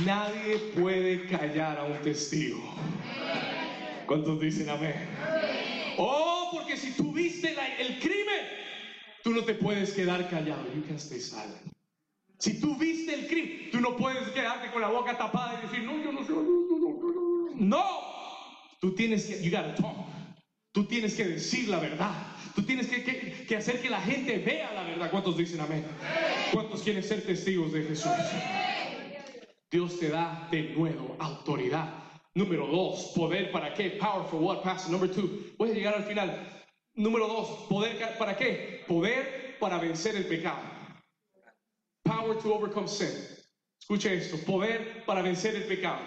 Nadie 0.04 0.58
puede 0.74 1.26
callar 1.26 1.78
a 1.78 1.84
un 1.84 1.96
testigo. 2.02 2.60
¿Cuántos 4.06 4.38
dicen 4.40 4.68
amén? 4.68 4.94
Oh, 5.96 6.50
porque 6.52 6.76
si 6.76 6.92
tú 6.92 7.12
viste 7.12 7.56
el 7.78 7.98
crimen, 7.98 8.44
tú 9.22 9.30
no 9.30 9.42
te 9.42 9.54
puedes 9.54 9.92
quedar 9.94 10.28
callado. 10.28 10.64
You 10.74 10.82
can 10.86 10.98
stay. 10.98 11.20
Si 12.38 12.60
tú 12.60 12.76
viste 12.76 13.14
el 13.14 13.26
crimen, 13.26 13.70
tú 13.72 13.80
no 13.80 13.96
puedes 13.96 14.28
quedarte 14.28 14.70
con 14.70 14.82
la 14.82 14.88
boca 14.88 15.16
tapada 15.16 15.58
y 15.58 15.66
decir, 15.66 15.82
no, 15.84 15.96
yo 16.04 16.12
no 16.12 16.26
sé. 16.26 16.32
no, 16.32 16.42
no, 16.42 17.54
no". 17.54 17.54
No, 17.54 17.84
tú 18.80 18.94
tienes 18.94 19.24
que, 19.24 19.42
you 19.42 19.50
gotta 19.50 19.74
talk. 19.76 19.96
Tú 20.74 20.86
tienes 20.86 21.14
que 21.14 21.24
decir 21.24 21.68
la 21.68 21.78
verdad. 21.78 22.12
Tú 22.52 22.62
tienes 22.62 22.88
que, 22.88 23.56
hacer 23.56 23.80
que 23.80 23.88
la 23.88 24.00
gente 24.00 24.38
vea 24.38 24.72
la 24.72 24.82
verdad. 24.82 25.08
¿Cuántos 25.08 25.36
dicen 25.36 25.60
amén? 25.60 25.86
¿Cuántos 26.52 26.82
quieren 26.82 27.04
ser 27.04 27.24
testigos 27.24 27.72
de 27.72 27.84
Jesús? 27.84 28.10
Dios 29.70 30.00
te 30.00 30.08
da 30.08 30.48
de 30.50 30.74
nuevo 30.74 31.16
autoridad. 31.20 31.94
Número 32.34 32.66
dos, 32.66 33.12
poder 33.14 33.52
para 33.52 33.72
qué? 33.72 33.90
Power 33.90 34.28
for 34.28 34.40
what? 34.42 34.62
Pastor 34.64 34.90
number 34.90 35.08
two. 35.08 35.44
Voy 35.58 35.70
a 35.70 35.74
llegar 35.74 35.94
al 35.94 36.02
final. 36.02 36.64
Número 36.94 37.28
dos, 37.28 37.68
poder 37.68 37.96
para 38.18 38.36
qué? 38.36 38.82
Poder 38.88 39.56
para 39.60 39.78
vencer 39.78 40.16
el 40.16 40.26
pecado. 40.26 40.58
Power 42.02 42.36
to 42.38 42.52
overcome 42.52 42.88
sin. 42.88 43.10
Escuche 43.80 44.12
esto, 44.12 44.38
poder 44.44 45.04
para 45.06 45.22
vencer 45.22 45.54
el 45.54 45.64
pecado. 45.68 46.00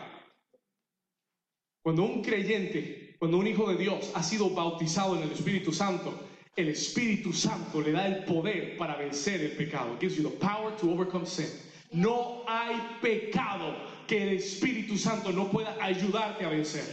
Cuando 1.81 2.03
un 2.03 2.21
creyente, 2.21 3.06
cuando 3.19 3.37
un 3.37 3.47
hijo 3.47 3.67
de 3.69 3.77
Dios 3.77 4.11
ha 4.13 4.21
sido 4.21 4.49
bautizado 4.49 5.15
en 5.15 5.23
el 5.23 5.31
Espíritu 5.31 5.71
Santo, 5.71 6.13
el 6.55 6.69
Espíritu 6.69 7.33
Santo 7.33 7.81
le 7.81 7.91
da 7.91 8.07
el 8.07 8.23
poder 8.25 8.77
para 8.77 8.95
vencer 8.95 9.41
el 9.41 9.51
pecado. 9.51 9.93
It 9.93 9.99
gives 9.99 10.17
you 10.17 10.23
the 10.23 10.35
power 10.37 10.71
to 10.77 10.91
overcome 10.91 11.25
sin. 11.25 11.47
No 11.91 12.43
hay 12.47 12.75
pecado 13.01 13.73
que 14.07 14.21
el 14.21 14.37
Espíritu 14.37 14.97
Santo 14.97 15.31
no 15.31 15.49
pueda 15.49 15.75
ayudarte 15.81 16.45
a 16.45 16.49
vencer. 16.49 16.83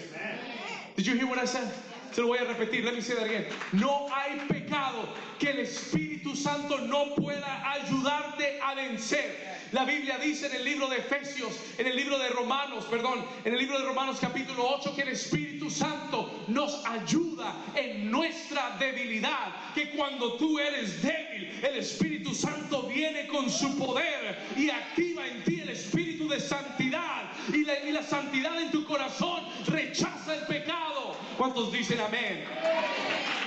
Did 0.96 1.06
you 1.06 1.14
hear 1.14 1.26
what 1.26 1.38
I 1.38 1.46
said? 1.46 1.68
Se 2.12 2.22
lo 2.22 2.28
voy 2.28 2.38
a 2.38 2.44
repetir. 2.44 2.84
Let 2.84 2.94
me 2.94 3.00
say 3.00 3.16
that 3.16 3.24
again. 3.24 3.46
No 3.72 4.08
hay 4.08 4.38
pecado 4.46 5.08
que 5.38 5.50
el 5.50 5.56
Espíritu 5.58 6.36
Santo 6.36 6.86
no 6.86 7.14
pueda 7.16 7.64
ayudarte 7.64 8.60
a 8.62 8.74
vencer. 8.76 9.30
La 9.74 9.84
Biblia 9.84 10.18
dice 10.18 10.46
en 10.46 10.54
el 10.54 10.64
libro 10.64 10.86
de 10.86 10.98
Efesios, 10.98 11.52
en 11.76 11.88
el 11.88 11.96
libro 11.96 12.16
de 12.16 12.28
Romanos, 12.28 12.84
perdón, 12.88 13.26
en 13.44 13.54
el 13.54 13.58
libro 13.58 13.76
de 13.76 13.84
Romanos 13.84 14.18
capítulo 14.20 14.68
8, 14.68 14.94
que 14.94 15.02
el 15.02 15.08
Espíritu 15.08 15.68
Santo 15.68 16.44
nos 16.46 16.86
ayuda 16.86 17.56
en 17.74 18.08
nuestra 18.08 18.76
debilidad. 18.78 19.72
Que 19.74 19.90
cuando 19.90 20.34
tú 20.34 20.60
eres 20.60 21.02
débil, 21.02 21.58
el 21.60 21.78
Espíritu 21.78 22.32
Santo 22.32 22.84
viene 22.84 23.26
con 23.26 23.50
su 23.50 23.76
poder 23.76 24.38
y 24.56 24.70
activa 24.70 25.26
en 25.26 25.42
ti 25.42 25.58
el 25.58 25.70
Espíritu 25.70 26.28
de 26.28 26.38
santidad. 26.38 27.24
Y 27.52 27.64
la, 27.64 27.80
y 27.80 27.90
la 27.90 28.04
santidad 28.04 28.56
en 28.62 28.70
tu 28.70 28.84
corazón 28.84 29.42
rechaza 29.66 30.36
el 30.36 30.46
pecado. 30.46 31.16
¿Cuántos 31.36 31.72
dicen 31.72 31.98
amén? 31.98 32.44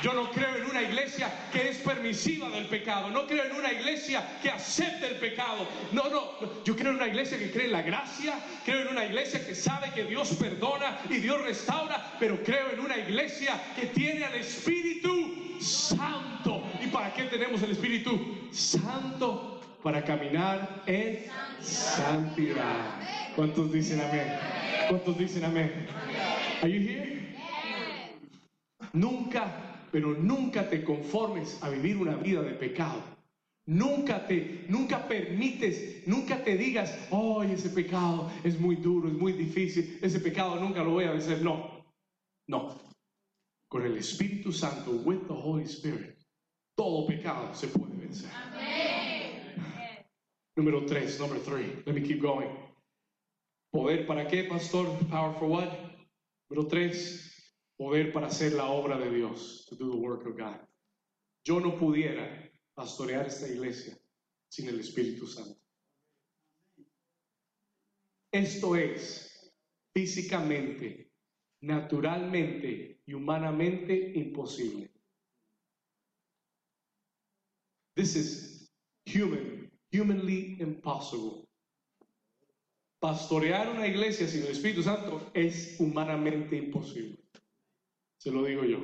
Yo 0.04 0.14
no 0.14 0.30
creo 0.32 0.56
en 0.56 0.66
una 0.66 0.82
iglesia 0.82 1.32
que 1.52 1.70
es 1.70 1.78
permisiva 1.78 2.50
del 2.50 2.68
pecado. 2.68 3.10
No 3.10 3.26
creo 3.26 3.46
en 3.46 3.54
una 3.54 3.72
iglesia 3.72 4.40
que 4.42 4.50
acepte 4.50 5.08
el 5.08 5.16
pecado. 5.16 5.68
No, 5.92 6.10
no. 6.10 6.64
Yo 6.64 6.76
creo 6.76 6.92
en 6.92 6.98
una 6.98 7.08
iglesia 7.08 7.38
que 7.38 7.52
cree 7.52 7.66
en 7.66 7.72
la 7.72 7.82
gracia. 7.82 8.36
Creo 8.66 8.82
en 8.82 8.90
una 8.90 9.06
iglesia 9.06 9.46
que 9.46 9.56
sabe 9.56 9.92
que 9.94 10.04
Dios 10.04 10.36
perdona 10.40 11.00
y 11.10 11.16
Dios 11.18 11.42
restaura. 11.42 12.14
Pero 12.20 12.44
creo 12.44 12.72
en 12.72 12.80
una 12.80 12.98
iglesia 12.98 13.60
que 13.76 13.88
tiene 13.88 14.26
al 14.26 14.36
Espíritu 14.36 15.60
Santo. 15.60 16.64
¿Y 16.82 16.88
para 16.88 17.14
qué 17.14 17.24
tenemos 17.24 17.62
el 17.64 17.72
Espíritu 17.72 18.50
Santo? 18.52 19.62
Para 19.84 20.04
caminar 20.04 20.84
en 20.86 21.26
santidad. 21.62 23.00
¿Cuántos 23.36 23.72
dicen 23.72 24.02
amén? 24.02 24.34
¿Cuántos 24.90 25.18
dicen 25.18 25.46
amén? 25.46 25.88
Are 26.62 26.72
you 26.72 26.82
here? 26.82 27.18
Nunca, 28.94 29.77
pero 29.92 30.14
nunca 30.14 30.70
te 30.70 30.84
conformes 30.84 31.62
a 31.62 31.70
vivir 31.70 31.98
una 31.98 32.16
vida 32.16 32.42
de 32.42 32.54
pecado. 32.54 33.02
Nunca 33.66 34.26
te, 34.26 34.66
nunca 34.70 35.08
permites, 35.08 36.08
nunca 36.08 36.42
te 36.42 36.56
digas, 36.58 36.98
oh, 37.12 37.44
ese 37.44 37.70
pecado 37.70 38.32
es 38.44 38.58
muy 38.60 38.78
duro, 38.78 39.10
es 39.10 39.14
muy 39.14 39.34
difícil, 39.34 40.00
ese 40.02 40.22
pecado 40.22 40.56
nunca 40.56 40.84
lo 40.84 40.92
voy 40.92 41.04
a 41.04 41.12
vencer. 41.12 41.42
No, 41.42 41.86
no. 42.48 42.80
Con 43.70 43.86
el 43.86 43.98
Espíritu 43.98 44.54
Santo, 44.54 44.92
with 45.04 45.28
the 45.28 45.34
Holy 45.34 45.66
Spirit, 45.66 46.16
todo 46.78 47.06
pecado 47.06 47.54
se 47.54 47.68
puede 47.68 47.94
vencer. 47.98 48.30
Número 50.56 50.86
tres, 50.86 51.20
number 51.20 51.38
three. 51.40 51.84
Let 51.86 51.94
me 51.94 52.02
keep 52.02 52.22
going. 52.22 52.50
Poder 53.74 54.08
para 54.08 54.28
qué, 54.28 54.48
pastor? 54.50 54.88
Power 55.10 55.34
for 55.38 55.48
what? 55.48 55.70
Número 56.50 56.70
tres, 56.70 57.27
poder 57.78 58.12
para 58.12 58.28
hacer 58.28 58.54
la 58.54 58.66
obra 58.66 58.98
de 58.98 59.10
Dios. 59.10 59.66
To 59.70 59.76
do 59.76 59.92
the 59.92 59.98
work 59.98 60.26
of 60.26 60.38
God. 60.38 60.60
Yo 61.44 61.60
no 61.60 61.78
pudiera 61.78 62.52
pastorear 62.76 63.28
esta 63.28 63.48
iglesia 63.48 63.98
sin 64.50 64.68
el 64.68 64.80
Espíritu 64.80 65.28
Santo. 65.28 65.60
Esto 68.32 68.76
es 68.76 69.54
físicamente, 69.94 71.12
naturalmente 71.62 73.02
y 73.06 73.14
humanamente 73.14 74.12
imposible. 74.16 74.92
This 77.96 78.16
is 78.16 78.70
human, 79.06 79.72
humanly 79.92 80.58
impossible. 80.60 81.48
Pastorear 83.00 83.70
una 83.70 83.88
iglesia 83.88 84.28
sin 84.28 84.44
el 84.44 84.52
Espíritu 84.52 84.84
Santo 84.84 85.32
es 85.34 85.80
humanamente 85.80 86.58
imposible. 86.58 87.18
Se 88.28 88.34
lo 88.34 88.44
digo 88.44 88.66
yo. 88.66 88.80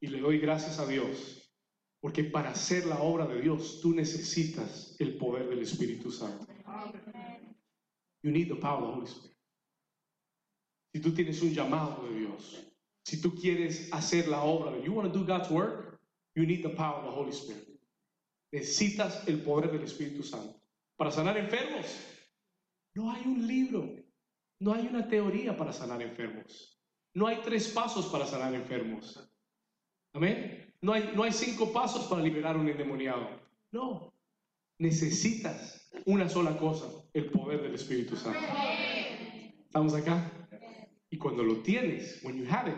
Y 0.00 0.06
le 0.06 0.18
doy 0.18 0.38
gracias 0.38 0.78
a 0.78 0.86
Dios, 0.86 1.46
porque 2.00 2.24
para 2.24 2.52
hacer 2.52 2.86
la 2.86 3.02
obra 3.02 3.26
de 3.26 3.38
Dios 3.42 3.82
tú 3.82 3.94
necesitas 3.94 4.96
el 4.98 5.18
poder 5.18 5.50
del 5.50 5.58
Espíritu 5.58 6.10
Santo. 6.10 6.46
You 8.22 8.30
need 8.30 8.48
the 8.48 8.54
power 8.54 8.82
of 8.82 8.88
the 8.88 8.94
Holy 8.94 9.06
Spirit. 9.06 9.36
Si 10.94 11.02
tú 11.02 11.12
tienes 11.12 11.42
un 11.42 11.52
llamado 11.52 12.08
de 12.08 12.20
Dios, 12.20 12.66
si 13.04 13.20
tú 13.20 13.34
quieres 13.34 13.92
hacer 13.92 14.26
la 14.28 14.42
obra 14.42 14.72
de 14.72 14.82
you 14.82 14.94
want 14.94 15.12
to 15.12 15.18
do 15.18 15.26
God's 15.26 15.50
work, 15.50 16.00
you 16.34 16.46
need 16.46 16.62
the 16.62 16.74
power 16.74 17.00
of 17.00 17.04
the 17.04 17.10
Holy 17.10 17.32
Spirit. 17.32 17.78
Necesitas 18.54 19.28
el 19.28 19.42
poder 19.42 19.70
del 19.70 19.82
Espíritu 19.82 20.22
Santo. 20.22 20.62
Para 20.96 21.10
sanar 21.10 21.36
enfermos, 21.36 21.84
no 22.94 23.12
hay 23.12 23.26
un 23.26 23.46
libro, 23.46 23.94
no 24.60 24.72
hay 24.72 24.86
una 24.86 25.06
teoría 25.06 25.54
para 25.54 25.74
sanar 25.74 26.00
enfermos. 26.00 26.73
No 27.14 27.28
hay 27.28 27.40
tres 27.44 27.68
pasos 27.68 28.06
para 28.06 28.26
sanar 28.26 28.54
enfermos. 28.54 29.32
Amén. 30.12 30.72
No 30.80 30.92
hay, 30.92 31.12
no 31.14 31.22
hay 31.22 31.32
cinco 31.32 31.72
pasos 31.72 32.06
para 32.06 32.20
liberar 32.20 32.56
un 32.56 32.68
endemoniado. 32.68 33.28
No. 33.70 34.12
Necesitas 34.78 35.88
una 36.04 36.28
sola 36.28 36.56
cosa, 36.58 36.86
el 37.12 37.30
poder 37.30 37.62
del 37.62 37.74
Espíritu 37.74 38.16
Santo. 38.16 38.40
¿Estamos 39.64 39.94
acá? 39.94 40.30
Y 41.08 41.16
cuando 41.16 41.44
lo 41.44 41.62
tienes, 41.62 42.20
when 42.24 42.36
you 42.36 42.46
have 42.50 42.70
it, 42.70 42.76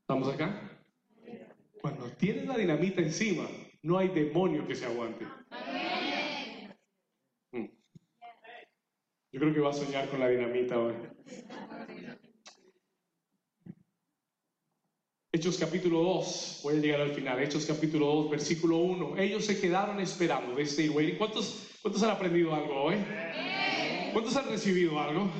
¿estamos 0.00 0.28
acá? 0.28 0.78
Cuando 1.82 2.10
tienes 2.12 2.46
la 2.46 2.56
dinamita 2.56 3.02
encima, 3.02 3.46
no 3.82 3.98
hay 3.98 4.08
demonio 4.08 4.66
que 4.66 4.74
se 4.74 4.86
aguante. 4.86 5.26
Mm. 5.26 6.05
Yo 9.36 9.40
creo 9.40 9.52
que 9.52 9.60
va 9.60 9.68
a 9.68 9.74
soñar 9.74 10.08
con 10.08 10.18
la 10.18 10.28
dinamita 10.28 10.78
hoy. 10.78 10.94
Hechos 15.30 15.58
capítulo 15.58 16.02
2, 16.02 16.60
voy 16.62 16.76
a 16.76 16.80
llegar 16.80 17.02
al 17.02 17.12
final. 17.12 17.42
Hechos 17.42 17.66
capítulo 17.66 18.06
2, 18.06 18.30
versículo 18.30 18.78
1. 18.78 19.18
Ellos 19.18 19.44
se 19.44 19.60
quedaron 19.60 20.00
esperando. 20.00 20.58
Stayed 20.64 20.88
waiting. 20.90 21.18
¿Cuántos, 21.18 21.68
¿Cuántos 21.82 22.02
han 22.02 22.12
aprendido 22.12 22.54
algo 22.54 22.84
hoy? 22.84 22.96
¿Cuántos 24.14 24.34
han 24.36 24.48
recibido 24.48 24.98
algo? 24.98 25.30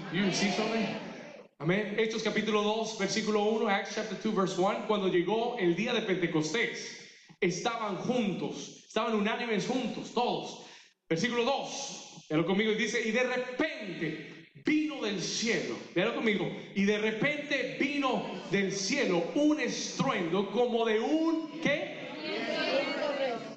Amén. 1.58 1.96
Hechos 1.98 2.22
capítulo 2.22 2.62
2, 2.62 2.98
versículo 2.98 3.44
1, 3.44 3.66
Acts 3.66 3.94
chapter 3.94 4.18
2, 4.22 4.36
verse 4.36 4.60
1. 4.60 4.86
Cuando 4.86 5.08
llegó 5.08 5.56
el 5.58 5.74
día 5.74 5.94
de 5.94 6.02
Pentecostés, 6.02 7.00
estaban 7.40 7.96
juntos, 7.96 8.84
estaban 8.88 9.14
unánimes 9.14 9.66
juntos, 9.66 10.12
todos. 10.12 10.66
Versículo 11.08 11.44
2, 11.44 12.05
léalo 12.28 12.46
conmigo 12.46 12.72
y 12.72 12.76
dice, 12.76 13.06
y 13.06 13.12
de 13.12 13.22
repente 13.22 14.46
vino 14.64 15.02
del 15.02 15.20
cielo, 15.20 15.76
léalo 15.94 16.14
conmigo, 16.14 16.50
y 16.74 16.84
de 16.84 16.98
repente 16.98 17.76
vino 17.78 18.24
del 18.50 18.72
cielo 18.72 19.22
un 19.34 19.60
estruendo 19.60 20.50
como 20.50 20.84
de 20.84 21.00
un, 21.00 21.60
¿qué? 21.62 21.96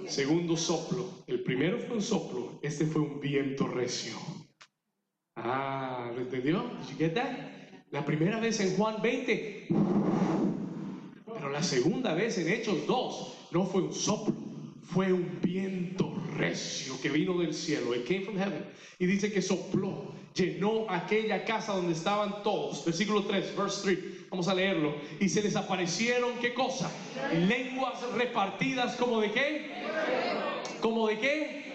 Segundo 0.07 0.57
soplo. 0.57 1.24
El 1.28 1.41
primero 1.41 1.80
fue 1.80 1.97
un 1.97 2.01
soplo, 2.01 2.59
este 2.63 2.86
fue 2.86 3.01
un 3.01 3.20
viento 3.20 3.67
recio. 3.67 4.17
Ah, 5.36 6.11
¿lo 6.15 6.22
entendió? 6.22 6.63
Get 6.97 7.13
that? 7.13 7.30
La 7.91 8.05
primera 8.05 8.39
vez 8.39 8.59
en 8.59 8.76
Juan 8.76 9.01
20, 9.01 9.67
pero 11.34 11.49
la 11.49 11.63
segunda 11.63 12.13
vez 12.13 12.38
en 12.38 12.49
Hechos 12.49 12.86
2 12.86 13.49
no 13.51 13.65
fue 13.65 13.84
un 13.84 13.93
soplo, 13.93 14.36
fue 14.82 15.11
un 15.11 15.39
viento 15.41 16.09
recio 16.39 16.99
que 17.01 17.09
vino 17.09 17.37
del 17.37 17.53
cielo. 17.53 17.93
It 17.93 18.07
came 18.07 18.23
from 18.23 18.37
heaven. 18.37 18.65
Y 18.97 19.05
dice 19.05 19.31
que 19.31 19.41
sopló, 19.41 20.13
llenó 20.33 20.85
aquella 20.89 21.45
casa 21.45 21.73
donde 21.73 21.93
estaban 21.93 22.43
todos. 22.43 22.83
Versículo 22.85 23.23
3, 23.23 23.55
verse 23.55 23.81
3. 23.83 23.99
Vamos 24.29 24.47
a 24.47 24.53
leerlo. 24.53 24.95
Y 25.19 25.29
se 25.29 25.41
les 25.41 25.55
aparecieron, 25.55 26.31
¿qué 26.39 26.53
cosa? 26.53 26.89
Lenguas 27.33 28.01
repartidas 28.13 28.95
como 28.95 29.21
de 29.21 29.31
qué? 29.31 29.71
¿Como 30.81 31.07
de 31.07 31.19
qué? 31.19 31.73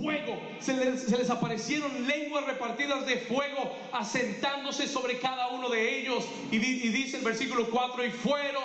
Fuego. 0.00 0.40
Se 0.58 0.74
les, 0.74 1.30
aparecieron 1.30 2.06
lenguas 2.08 2.44
repartidas 2.46 3.06
de 3.06 3.18
fuego 3.18 3.76
asentándose 3.92 4.88
sobre 4.88 5.18
cada 5.18 5.48
uno 5.48 5.68
de 5.68 6.00
ellos. 6.00 6.24
Y, 6.50 6.56
y 6.56 6.88
dice 6.88 7.18
el 7.18 7.24
versículo 7.24 7.68
4, 7.70 8.04
y 8.04 8.10
fueron 8.10 8.64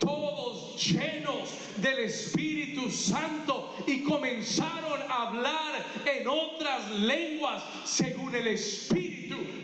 todos 0.00 0.76
llenos 0.84 1.48
del 1.76 2.00
Espíritu 2.00 2.90
Santo 2.90 3.76
y 3.86 4.02
comenzaron 4.02 5.00
a 5.08 5.28
hablar 5.28 5.84
en 6.04 6.26
otras 6.26 6.90
lenguas 6.90 7.62
según 7.84 8.34
el 8.34 8.48
Espíritu 8.48 9.10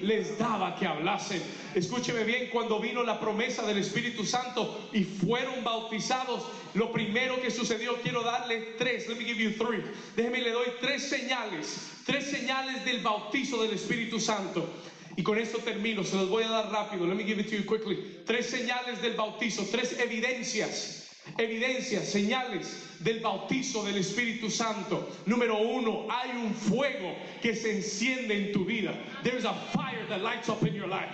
les 0.02 0.38
daba 0.38 0.76
que 0.76 0.86
hablasen. 0.86 1.42
Escúcheme 1.74 2.24
bien, 2.24 2.48
cuando 2.52 2.80
vino 2.80 3.02
la 3.02 3.18
promesa 3.18 3.66
del 3.66 3.78
Espíritu 3.78 4.24
Santo 4.24 4.88
y 4.92 5.04
fueron 5.04 5.62
bautizados, 5.64 6.44
lo 6.74 6.92
primero 6.92 7.40
que 7.40 7.50
sucedió, 7.50 7.96
quiero 8.02 8.22
darle 8.22 8.74
tres, 8.78 9.08
let 9.08 9.16
me 9.16 9.24
give 9.24 9.42
you 9.42 9.52
three. 9.52 9.82
Déjeme, 10.14 10.40
le 10.40 10.50
doy 10.52 10.66
tres 10.80 11.08
señales, 11.08 11.90
tres 12.04 12.30
señales 12.30 12.84
del 12.84 13.02
bautizo 13.02 13.62
del 13.62 13.72
Espíritu 13.72 14.20
Santo. 14.20 14.68
Y 15.16 15.22
con 15.22 15.38
esto 15.38 15.58
termino, 15.58 16.04
se 16.04 16.16
los 16.16 16.28
voy 16.28 16.44
a 16.44 16.50
dar 16.50 16.70
rápido. 16.70 17.06
Let 17.06 17.14
me 17.14 17.24
give 17.24 17.40
it 17.40 17.48
to 17.48 17.56
you 17.56 17.64
quickly. 17.64 18.22
Tres 18.26 18.46
señales 18.50 19.00
del 19.00 19.14
bautizo, 19.14 19.66
tres 19.70 19.98
evidencias 19.98 21.06
evidencias, 21.38 22.08
señales 22.08 22.82
del 23.02 23.20
bautizo 23.20 23.84
del 23.84 23.96
Espíritu 23.96 24.50
Santo. 24.50 25.12
Número 25.26 25.56
uno, 25.56 26.06
hay 26.08 26.30
un 26.36 26.54
fuego 26.54 27.14
que 27.42 27.54
se 27.54 27.76
enciende 27.76 28.46
en 28.46 28.52
tu 28.52 28.64
vida. 28.64 28.94
There's 29.22 29.44
a 29.44 29.54
fire 29.72 30.06
that 30.08 30.22
lights 30.22 30.48
up 30.48 30.62
in 30.66 30.74
your 30.74 30.88
life. 30.88 31.10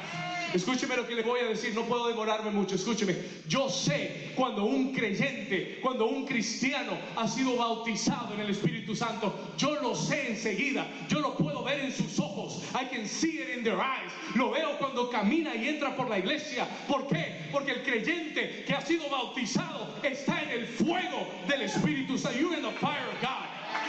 Escúcheme 0.52 0.96
lo 0.96 1.06
que 1.06 1.14
le 1.14 1.22
voy 1.22 1.40
a 1.40 1.48
decir, 1.48 1.74
no 1.74 1.84
puedo 1.84 2.08
demorarme 2.08 2.50
mucho, 2.50 2.74
escúcheme. 2.74 3.16
Yo 3.48 3.68
sé 3.70 4.32
cuando 4.36 4.66
un 4.66 4.92
creyente, 4.92 5.78
cuando 5.80 6.06
un 6.06 6.26
cristiano 6.26 6.98
ha 7.16 7.26
sido 7.26 7.56
bautizado 7.56 8.34
en 8.34 8.40
el 8.40 8.50
Espíritu 8.50 8.94
Santo, 8.94 9.32
yo 9.56 9.80
lo 9.80 9.94
sé 9.94 10.28
enseguida, 10.28 10.86
yo 11.08 11.20
lo 11.20 11.34
puedo 11.36 11.64
ver 11.64 11.80
en 11.80 11.90
sus 11.90 12.20
ojos. 12.20 12.62
I 12.74 12.84
can 12.84 13.06
see 13.06 13.40
it 13.40 13.48
in 13.56 13.64
their 13.64 13.78
eyes. 13.78 14.12
Lo 14.34 14.50
veo 14.50 14.76
cuando 14.78 15.08
camina 15.08 15.54
y 15.54 15.68
entra 15.68 15.96
por 15.96 16.10
la 16.10 16.18
iglesia. 16.18 16.68
¿Por 16.86 17.06
qué? 17.08 17.48
Porque 17.50 17.70
el 17.72 17.82
creyente 17.82 18.64
que 18.66 18.74
ha 18.74 18.84
sido 18.84 19.08
bautizado 19.08 19.88
está 20.02 20.42
en 20.42 20.50
el 20.50 20.66
fuego 20.66 21.26
del 21.48 21.62
Espíritu 21.62 21.71
Santo. 21.80 22.38
You're 22.38 22.54
in 22.54 22.62
the 22.62 22.72
fire 22.72 23.06
of 23.08 23.20
God. 23.20 23.46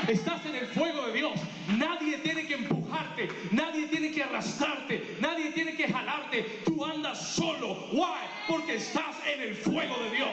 Estás 0.07 0.45
en 0.45 0.55
el 0.55 0.67
fuego 0.67 1.07
de 1.07 1.13
Dios. 1.13 1.39
Nadie 1.77 2.17
tiene 2.23 2.45
que 2.45 2.55
empujarte, 2.55 3.29
nadie 3.51 3.87
tiene 3.87 4.11
que 4.11 4.23
arrastrarte, 4.23 5.17
nadie 5.21 5.51
tiene 5.51 5.75
que 5.75 5.87
jalarte. 5.87 6.43
Tú 6.65 6.83
andas 6.83 7.35
solo. 7.35 7.89
Why? 7.91 8.27
Porque 8.47 8.75
estás 8.75 9.15
en 9.25 9.41
el 9.41 9.55
fuego 9.55 9.95
de 10.03 10.15
Dios. 10.15 10.29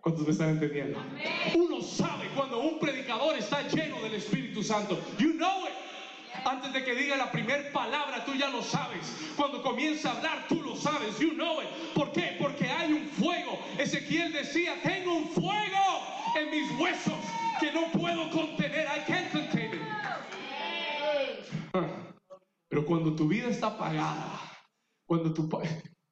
¿Cuántos 0.00 0.24
me 0.24 0.32
están 0.32 0.50
entendiendo? 0.50 1.02
Uno 1.54 1.82
sabe 1.82 2.28
cuando 2.34 2.60
un 2.60 2.78
predicador 2.78 3.36
está 3.36 3.62
lleno 3.68 4.00
del 4.00 4.14
Espíritu 4.14 4.62
Santo. 4.62 4.98
You 5.18 5.34
know 5.34 5.66
it. 5.66 5.74
Antes 6.44 6.72
de 6.72 6.84
que 6.84 6.94
diga 6.94 7.16
la 7.16 7.30
primera 7.30 7.70
palabra, 7.72 8.24
tú 8.24 8.34
ya 8.34 8.48
lo 8.48 8.62
sabes. 8.62 9.32
Cuando 9.36 9.62
comienza 9.62 10.10
a 10.10 10.16
hablar, 10.16 10.46
tú 10.48 10.62
lo 10.62 10.76
sabes. 10.76 11.18
You 11.18 11.32
know 11.34 11.60
it. 11.60 11.68
¿Por 11.94 12.12
qué? 12.12 12.36
Porque 12.38 12.68
hay 12.70 12.92
un 12.92 13.08
fuego. 13.08 13.58
Ezequiel 13.78 14.32
decía, 14.32 14.74
tengo 14.82 15.14
un 15.14 15.28
fuego 15.30 16.02
en 16.36 16.50
mis 16.50 16.80
huesos 16.80 17.18
que 17.60 17.72
no 17.72 17.90
puedo 17.92 18.30
contener. 18.30 18.86
I 18.86 19.04
can't 19.06 19.30
contain 19.32 19.74
it. 19.74 19.80
Pero 22.68 22.84
cuando 22.84 23.14
tu 23.14 23.26
vida 23.28 23.48
está 23.48 23.68
apagada, 23.68 24.40
cuando 25.06 25.32
tu, 25.32 25.48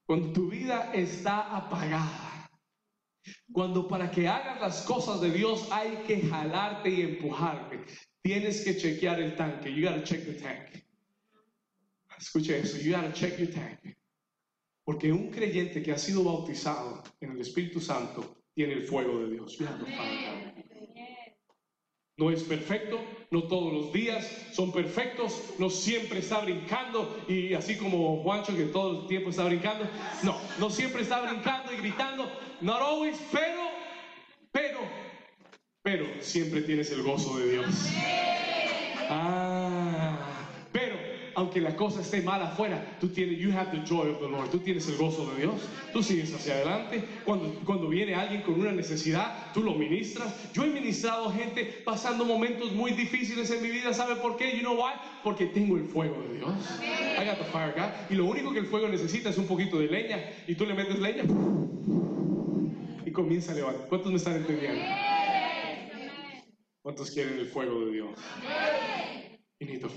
cuando 0.07 0.33
tu 0.33 0.49
vida 0.49 0.91
está 0.95 1.57
apagada, 1.57 2.49
cuando 3.53 3.87
para 3.87 4.11
que 4.11 4.29
hagas 4.29 4.61
las 4.61 4.83
cosas 4.83 5.21
de 5.21 5.31
Dios 5.31 5.69
hay 5.71 6.03
que 6.07 6.23
jalarte 6.23 6.91
y 6.91 7.03
empujarte, 7.03 7.85
tienes 8.27 8.65
que 8.65 8.77
chequear 8.77 9.21
el 9.21 9.37
tanque. 9.37 9.73
You 9.73 9.89
gotta 9.89 10.03
check 10.03 10.25
the 10.25 10.33
tank. 10.33 10.83
Escuche 12.19 12.59
eso, 12.59 12.79
you 12.79 12.93
gotta 12.93 13.13
check 13.13 13.39
your 13.39 13.53
tank. 13.53 13.97
Porque 14.85 15.13
un 15.13 15.31
creyente 15.31 15.83
que 15.83 15.93
ha 15.93 15.99
sido 15.99 16.25
bautizado 16.25 17.05
en 17.21 17.33
el 17.33 17.41
Espíritu 17.41 17.81
Santo 17.81 18.43
tiene 18.55 18.75
el 18.75 18.87
fuego 18.87 19.21
de 19.21 19.31
Dios. 19.31 19.59
No 22.17 22.31
es 22.31 22.43
perfecto, 22.43 22.99
no 23.31 23.45
todos 23.45 23.73
los 23.73 23.93
días 23.93 24.27
son 24.53 24.73
perfectos, 24.73 25.55
no 25.59 25.69
siempre 25.69 26.21
está 26.21 26.41
brincando 26.41 27.25
y 27.29 27.53
así 27.53 27.77
como 27.77 28.23
Juancho 28.23 28.57
que 28.57 28.65
todo 28.65 29.03
el 29.03 29.07
tiempo 29.07 29.31
está 29.31 29.45
brincando. 29.45 29.87
No, 30.23 30.41
no 30.59 30.71
siempre 30.71 31.03
está 31.03 31.21
brincando 31.21 31.73
y 31.73 31.77
gritando. 31.77 32.25
Not 32.61 32.81
always, 32.81 33.19
pero, 33.31 33.63
pero, 34.51 34.81
pero 35.87 36.05
siempre 36.19 36.63
tienes 36.63 36.91
el 36.91 37.05
gozo 37.05 37.39
de 37.39 37.49
Dios. 37.49 37.67
Ah, 39.09 40.19
pero 40.73 40.97
aunque 41.37 41.61
la 41.61 41.77
cosa 41.77 42.01
esté 42.01 42.23
mal 42.23 42.43
afuera, 42.43 42.97
tú 43.01 43.07
tienes, 43.11 43.39
you 43.39 43.53
have 43.53 43.71
the 43.71 43.87
joy 43.87 44.11
of 44.11 44.19
the 44.19 44.27
Lord, 44.29 44.51
tú 44.51 44.59
tienes 44.59 44.89
el 44.89 44.97
gozo 44.97 45.31
de 45.31 45.43
Dios, 45.43 45.55
tú 45.93 46.03
sigues 46.03 46.35
hacia 46.35 46.55
adelante. 46.55 47.05
Cuando, 47.25 47.55
cuando 47.65 47.89
viene 47.89 48.17
alguien 48.17 48.43
con 48.43 48.59
una 48.59 48.73
necesidad, 48.73 49.53
tú 49.55 49.63
lo 49.63 49.77
ministras. 49.77 50.35
Yo 50.53 50.65
he 50.65 50.71
ministrado 50.71 51.31
gente 51.31 51.83
pasando 51.85 52.25
momentos 52.25 52.73
muy 52.73 52.91
difíciles 52.91 53.49
en 53.53 53.63
mi 53.63 53.69
vida, 53.71 53.95
¿sabe 53.95 54.17
por 54.17 54.37
qué? 54.37 54.57
You 54.57 54.63
know 54.63 54.75
why? 54.75 54.95
Porque 55.23 55.47
tengo 55.47 55.77
el 55.77 55.85
fuego 55.85 56.21
de 56.21 56.39
Dios. 56.39 56.51
I 57.17 57.25
got 57.25 57.39
the 57.39 57.45
fire 57.53 57.73
God. 57.77 57.91
Y 58.11 58.17
lo 58.17 58.25
único 58.25 58.53
que 58.53 58.59
el 58.59 58.67
fuego 58.67 58.89
necesita 58.89 59.31
es 59.31 59.39
un 59.39 59.47
poquito 59.47 59.79
de 59.79 59.87
leña 59.87 60.19
y 60.49 60.57
tú 60.57 60.67
le 60.67 60.75
metes 60.75 60.99
leña 60.99 61.23
y 63.05 63.13
comienza 63.13 63.53
a 63.53 63.55
levantar. 63.55 63.87
¿Cuántos 63.89 64.11
me 64.11 64.19
están 64.19 64.35
entendiendo? 64.35 64.83
¿Cuántos 66.87 67.11
quieren 67.11 67.41
el 67.41 67.49
fuego 67.49 67.85
de 67.85 67.91
Dios? 67.95 68.21
You. 69.59 69.89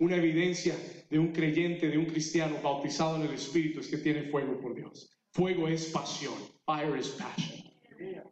Una 0.00 0.16
evidencia 0.16 0.76
de 1.08 1.18
un 1.18 1.32
creyente, 1.32 1.88
de 1.88 1.96
un 1.96 2.04
cristiano 2.04 2.60
bautizado 2.60 3.16
en 3.16 3.22
el 3.22 3.32
Espíritu 3.32 3.80
es 3.80 3.88
que 3.88 3.96
tiene 3.96 4.24
fuego 4.24 4.60
por 4.60 4.74
Dios. 4.74 5.18
Fuego 5.32 5.66
es 5.66 5.86
pasión. 5.86 6.34
Fire 6.66 6.98
is 6.98 7.08
passion. 7.08 7.72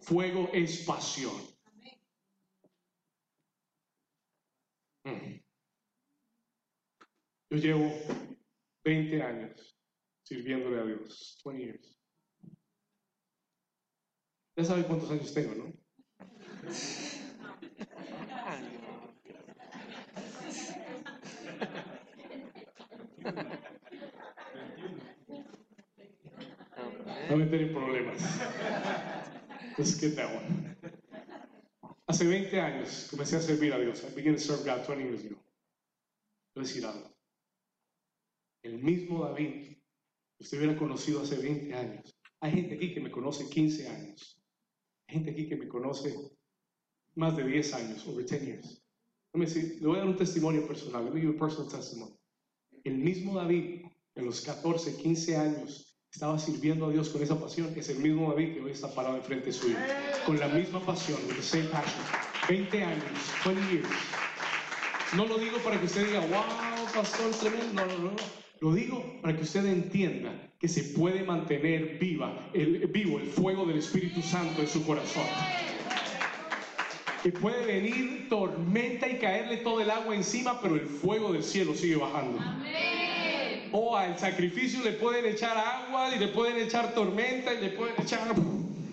Fuego 0.02 0.50
es 0.52 0.84
pasión. 0.84 1.32
Mm. 5.04 5.40
Yo 7.48 7.56
llevo 7.56 7.90
20 8.84 9.22
años 9.22 9.80
sirviéndole 10.24 10.78
a 10.78 10.84
Dios. 10.84 11.40
20 11.42 11.64
years. 11.64 11.98
Ya 14.58 14.64
sabe 14.64 14.84
cuántos 14.84 15.10
años 15.10 15.32
tengo, 15.32 15.54
¿no? 15.54 15.87
No 27.30 27.36
me 27.36 27.44
en 27.44 27.72
problemas. 27.72 28.22
Let's 29.76 29.96
skip 29.96 30.16
that 30.16 30.34
one. 30.34 30.76
Hace 32.06 32.24
20 32.24 32.60
años 32.60 33.08
comencé 33.10 33.36
a 33.36 33.40
servir 33.40 33.72
a 33.72 33.78
Dios. 33.78 34.02
I 34.04 34.14
began 34.14 34.34
to 34.34 34.40
serve 34.40 34.64
God 34.64 34.84
20 34.84 35.02
years 35.04 35.24
ago. 35.24 35.36
Voy 36.54 36.64
a 36.64 36.66
decir 36.66 36.84
algo. 36.84 37.14
El 38.62 38.82
mismo 38.82 39.24
David, 39.24 39.76
que 40.36 40.44
usted 40.44 40.58
hubiera 40.58 40.76
conocido 40.76 41.22
hace 41.22 41.36
20 41.36 41.74
años. 41.74 42.14
Hay 42.40 42.52
gente 42.52 42.74
aquí 42.74 42.94
que 42.94 43.00
me 43.00 43.10
conoce 43.10 43.48
15 43.48 43.88
años. 43.88 44.42
Hay 45.06 45.14
gente 45.14 45.30
aquí 45.30 45.48
que 45.48 45.56
me 45.56 45.68
conoce 45.68 46.37
más 47.18 47.36
de 47.36 47.44
10 47.44 47.74
años, 47.74 48.06
over 48.06 48.24
10 48.24 48.42
years. 48.42 48.82
Le 49.34 49.86
voy 49.86 49.96
a 49.96 49.98
dar 50.00 50.08
un 50.08 50.16
testimonio 50.16 50.66
personal. 50.66 51.04
Let 51.04 51.12
me 51.12 51.20
give 51.20 51.36
a 51.36 51.38
personal 51.38 51.70
testimony. 51.70 52.12
El 52.84 52.98
mismo 52.98 53.34
David, 53.34 53.86
en 54.14 54.24
los 54.24 54.40
14, 54.40 54.96
15 54.96 55.36
años, 55.36 55.98
estaba 56.12 56.38
sirviendo 56.38 56.86
a 56.86 56.90
Dios 56.90 57.08
con 57.10 57.22
esa 57.22 57.38
pasión. 57.38 57.72
Es 57.76 57.88
el 57.88 57.98
mismo 57.98 58.30
David 58.30 58.54
que 58.54 58.60
hoy 58.60 58.70
está 58.70 58.94
parado 58.94 59.16
enfrente 59.16 59.52
suyo. 59.52 59.76
Con 60.24 60.38
la 60.38 60.48
misma 60.48 60.80
pasión, 60.84 61.18
with 61.28 61.36
the 61.36 61.42
same 61.42 61.64
passion. 61.64 62.02
20 62.48 62.82
años, 62.82 63.04
20 63.44 63.72
years. 63.72 63.88
No 65.16 65.26
lo 65.26 65.38
digo 65.38 65.58
para 65.58 65.78
que 65.78 65.86
usted 65.86 66.06
diga, 66.06 66.20
wow, 66.20 66.44
pastor, 66.94 67.32
tremendo. 67.32 67.74
No, 67.74 67.86
no, 67.86 68.10
no. 68.10 68.16
Lo 68.60 68.74
digo 68.74 69.20
para 69.22 69.36
que 69.36 69.42
usted 69.42 69.66
entienda 69.66 70.52
que 70.58 70.68
se 70.68 70.82
puede 70.96 71.24
mantener 71.24 71.98
viva, 71.98 72.50
el, 72.54 72.86
vivo 72.88 73.18
el 73.18 73.26
fuego 73.26 73.66
del 73.66 73.78
Espíritu 73.78 74.22
Santo 74.22 74.62
en 74.62 74.68
su 74.68 74.84
corazón. 74.84 75.26
Que 77.22 77.32
puede 77.32 77.66
venir 77.66 78.28
tormenta 78.28 79.08
y 79.08 79.16
caerle 79.18 79.58
todo 79.58 79.80
el 79.80 79.90
agua 79.90 80.14
encima, 80.14 80.60
pero 80.60 80.76
el 80.76 80.86
fuego 80.86 81.32
del 81.32 81.42
cielo 81.42 81.74
sigue 81.74 81.96
bajando. 81.96 82.38
O 83.72 83.96
al 83.96 84.18
sacrificio 84.18 84.82
le 84.84 84.92
pueden 84.92 85.26
echar 85.26 85.56
agua 85.56 86.14
y 86.14 86.18
le 86.18 86.28
pueden 86.28 86.56
echar 86.58 86.94
tormenta 86.94 87.52
y 87.54 87.60
le 87.60 87.70
pueden 87.70 87.94
echar... 88.00 88.20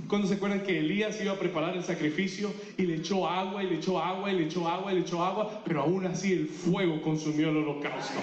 Cuando 0.07 0.27
se 0.27 0.35
acuerdan 0.35 0.61
que 0.61 0.77
Elías 0.77 1.19
iba 1.19 1.33
a 1.33 1.39
preparar 1.39 1.75
el 1.75 1.83
sacrificio 1.83 2.53
y 2.77 2.83
le 2.83 2.95
echó 2.97 3.27
agua 3.27 3.63
y 3.63 3.67
le 3.67 3.77
echó 3.77 3.99
agua 3.99 4.31
y 4.31 4.35
le 4.37 4.45
echó 4.45 4.67
agua 4.67 4.91
y 4.91 4.95
le 4.95 5.01
echó 5.01 5.23
agua, 5.23 5.63
pero 5.65 5.81
aún 5.81 6.05
así 6.05 6.31
el 6.31 6.47
fuego 6.47 7.01
consumió 7.01 7.49
el 7.49 7.57
holocausto. 7.57 8.19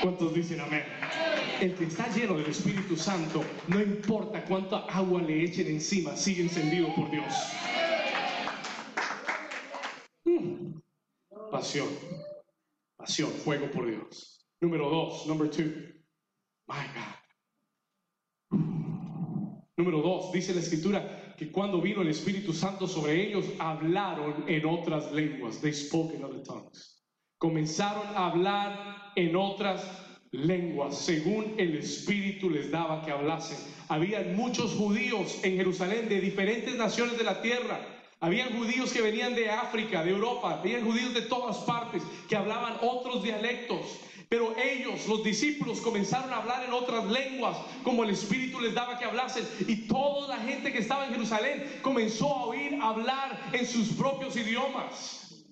¿Cuántos 0.00 0.34
dicen 0.34 0.60
amén? 0.60 0.82
El 1.60 1.74
que 1.74 1.84
está 1.84 2.08
lleno 2.14 2.38
del 2.38 2.46
Espíritu 2.46 2.96
Santo, 2.96 3.44
no 3.68 3.80
importa 3.80 4.44
cuánta 4.44 4.78
agua 4.86 5.20
le 5.20 5.44
echen 5.44 5.66
encima, 5.66 6.16
sigue 6.16 6.42
encendido 6.42 6.94
por 6.94 7.10
Dios. 7.10 7.34
Pasión, 11.76 11.88
pasión, 12.96 13.30
fuego 13.32 13.70
por 13.70 13.86
Dios. 13.86 14.46
Número 14.62 14.88
dos, 14.88 15.26
number 15.26 15.50
two. 15.50 15.64
My 16.66 16.86
God. 16.94 17.16
Número 19.76 20.00
dos, 20.00 20.32
dice 20.32 20.54
la 20.54 20.60
escritura 20.60 21.34
que 21.36 21.52
cuando 21.52 21.82
vino 21.82 22.00
el 22.00 22.08
Espíritu 22.08 22.54
Santo 22.54 22.88
sobre 22.88 23.28
ellos, 23.28 23.44
hablaron 23.58 24.48
en 24.48 24.64
otras 24.64 25.12
lenguas. 25.12 25.60
They 25.60 25.74
spoke 25.74 26.14
in 26.14 26.24
other 26.24 26.42
tongues. 26.42 26.96
comenzaron 27.38 28.06
a 28.16 28.28
hablar 28.30 29.12
en 29.14 29.36
otras 29.36 29.84
lenguas, 30.30 30.96
según 30.98 31.54
el 31.58 31.76
Espíritu 31.76 32.48
les 32.48 32.70
daba 32.70 33.04
que 33.04 33.12
hablasen. 33.12 33.58
Habían 33.88 34.34
muchos 34.34 34.72
judíos 34.72 35.40
en 35.44 35.56
Jerusalén 35.56 36.08
de 36.08 36.20
diferentes 36.20 36.74
naciones 36.76 37.18
de 37.18 37.24
la 37.24 37.42
tierra. 37.42 37.95
Habían 38.18 38.56
judíos 38.56 38.92
que 38.92 39.02
venían 39.02 39.34
de 39.34 39.50
África, 39.50 40.02
de 40.02 40.10
Europa, 40.10 40.58
habían 40.60 40.84
judíos 40.84 41.12
de 41.12 41.22
todas 41.22 41.58
partes 41.58 42.02
que 42.28 42.36
hablaban 42.36 42.78
otros 42.80 43.22
dialectos. 43.22 44.00
Pero 44.28 44.56
ellos, 44.58 45.06
los 45.06 45.22
discípulos, 45.22 45.80
comenzaron 45.80 46.32
a 46.32 46.38
hablar 46.38 46.64
en 46.64 46.72
otras 46.72 47.04
lenguas, 47.04 47.56
como 47.84 48.02
el 48.02 48.10
Espíritu 48.10 48.58
les 48.58 48.74
daba 48.74 48.98
que 48.98 49.04
hablasen. 49.04 49.46
Y 49.68 49.86
toda 49.86 50.28
la 50.28 50.42
gente 50.42 50.72
que 50.72 50.78
estaba 50.78 51.06
en 51.06 51.12
Jerusalén 51.12 51.80
comenzó 51.82 52.34
a 52.34 52.46
oír 52.46 52.78
hablar 52.82 53.50
en 53.52 53.66
sus 53.66 53.88
propios 53.90 54.34
idiomas. 54.36 55.44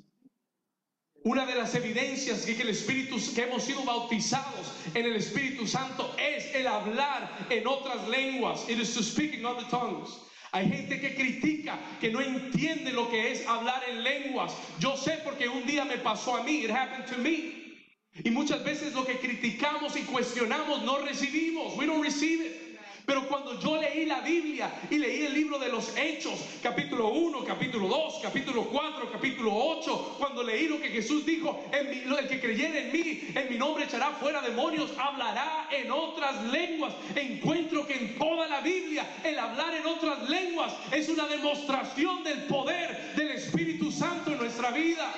Una 1.23 1.47
de 1.47 1.55
las 1.55 1.75
evidencias 1.75 2.45
que, 2.45 2.57
que 2.57 2.63
el 2.63 2.71
Espíritu, 2.71 3.17
que 3.35 3.43
hemos 3.43 3.63
sido 3.63 3.85
bautizados 3.85 4.73
en 4.93 5.07
el 5.07 5.17
Espíritu 5.17 5.67
Santo 5.67 6.15
es 6.19 6.55
el 6.55 6.67
hablar 6.67 7.47
en 7.51 7.67
otras 7.67 8.09
lenguas. 8.09 8.69
It 8.69 8.79
is 8.79 8.95
to 8.95 9.03
speak 9.03 9.35
in 9.35 9.47
other 9.47 9.67
tongues. 9.69 10.19
Hay 10.55 10.69
gente 10.69 11.01
que 11.01 11.17
critica, 11.17 11.77
que 12.01 12.13
no 12.13 12.21
entiende 12.21 12.93
lo 12.93 13.11
que 13.11 13.33
es 13.33 13.45
hablar 13.45 13.83
en 13.91 14.05
lenguas. 14.05 14.55
Yo 14.79 14.97
sé 14.97 15.19
porque 15.25 15.49
un 15.49 15.67
día 15.67 15.85
me 15.85 15.99
pasó 15.99 16.37
a 16.37 16.45
mí, 16.45 16.63
it 16.63 16.71
happened 16.71 17.07
to 17.07 17.19
me. 17.19 17.75
Y 18.23 18.31
muchas 18.31 18.63
veces 18.63 18.95
lo 18.95 19.05
que 19.05 19.19
criticamos 19.19 19.97
y 19.97 20.03
cuestionamos 20.03 20.85
no 20.85 20.99
recibimos. 20.99 21.77
We 21.77 21.87
don't 21.87 22.05
receive 22.05 22.47
it. 22.47 22.64
Pero 23.07 23.29
cuando 23.29 23.61
yo 23.61 23.77
leí 23.77 24.07
la 24.07 24.21
Biblia 24.23 24.73
y 24.91 24.97
leí 24.97 25.27
el 25.27 25.35
libro 25.35 25.59
de 25.59 25.69
los 25.69 25.95
Hechos, 25.95 26.41
capítulo 26.63 27.09
1, 27.09 27.45
capítulo 27.45 27.87
2, 27.87 28.21
capítulo 28.23 28.65
4, 28.65 29.11
capítulo 29.13 29.55
8, 29.55 30.17
cuando 30.19 30.43
leí 30.43 30.69
lo 30.69 30.81
que 30.81 30.89
Jesús 30.89 31.27
dijo, 31.27 31.63
en 31.71 31.91
mi- 31.91 32.17
el 32.17 32.27
que 32.29 32.41
creyera 32.41 32.79
en 32.79 32.93
mí, 32.93 33.25
en 33.35 33.51
mi 33.51 33.59
nombre 33.59 33.85
echará 33.85 34.13
fuera 34.13 34.41
demonios, 34.41 34.91
hablará 34.97 35.69
en 35.71 35.91
otras 35.91 36.45
lenguas. 36.45 36.95
Encuentro 37.15 37.87
que 37.87 37.95
en 37.95 38.19
toda 38.19 38.47
la 38.49 38.63
Biblia 38.63 39.07
el 39.23 39.39
hablar 39.39 39.75
en 39.75 39.87
otras 39.87 40.27
lenguas 40.31 40.73
es 40.91 41.07
una 41.11 41.27
demostración 41.27 42.25
del 42.25 42.45
poder 42.45 43.13
del 43.17 43.33
Espíritu 43.33 43.93
Santo 43.93 44.33
en 44.33 44.39
nuestra 44.39 44.71
vida. 44.71 45.13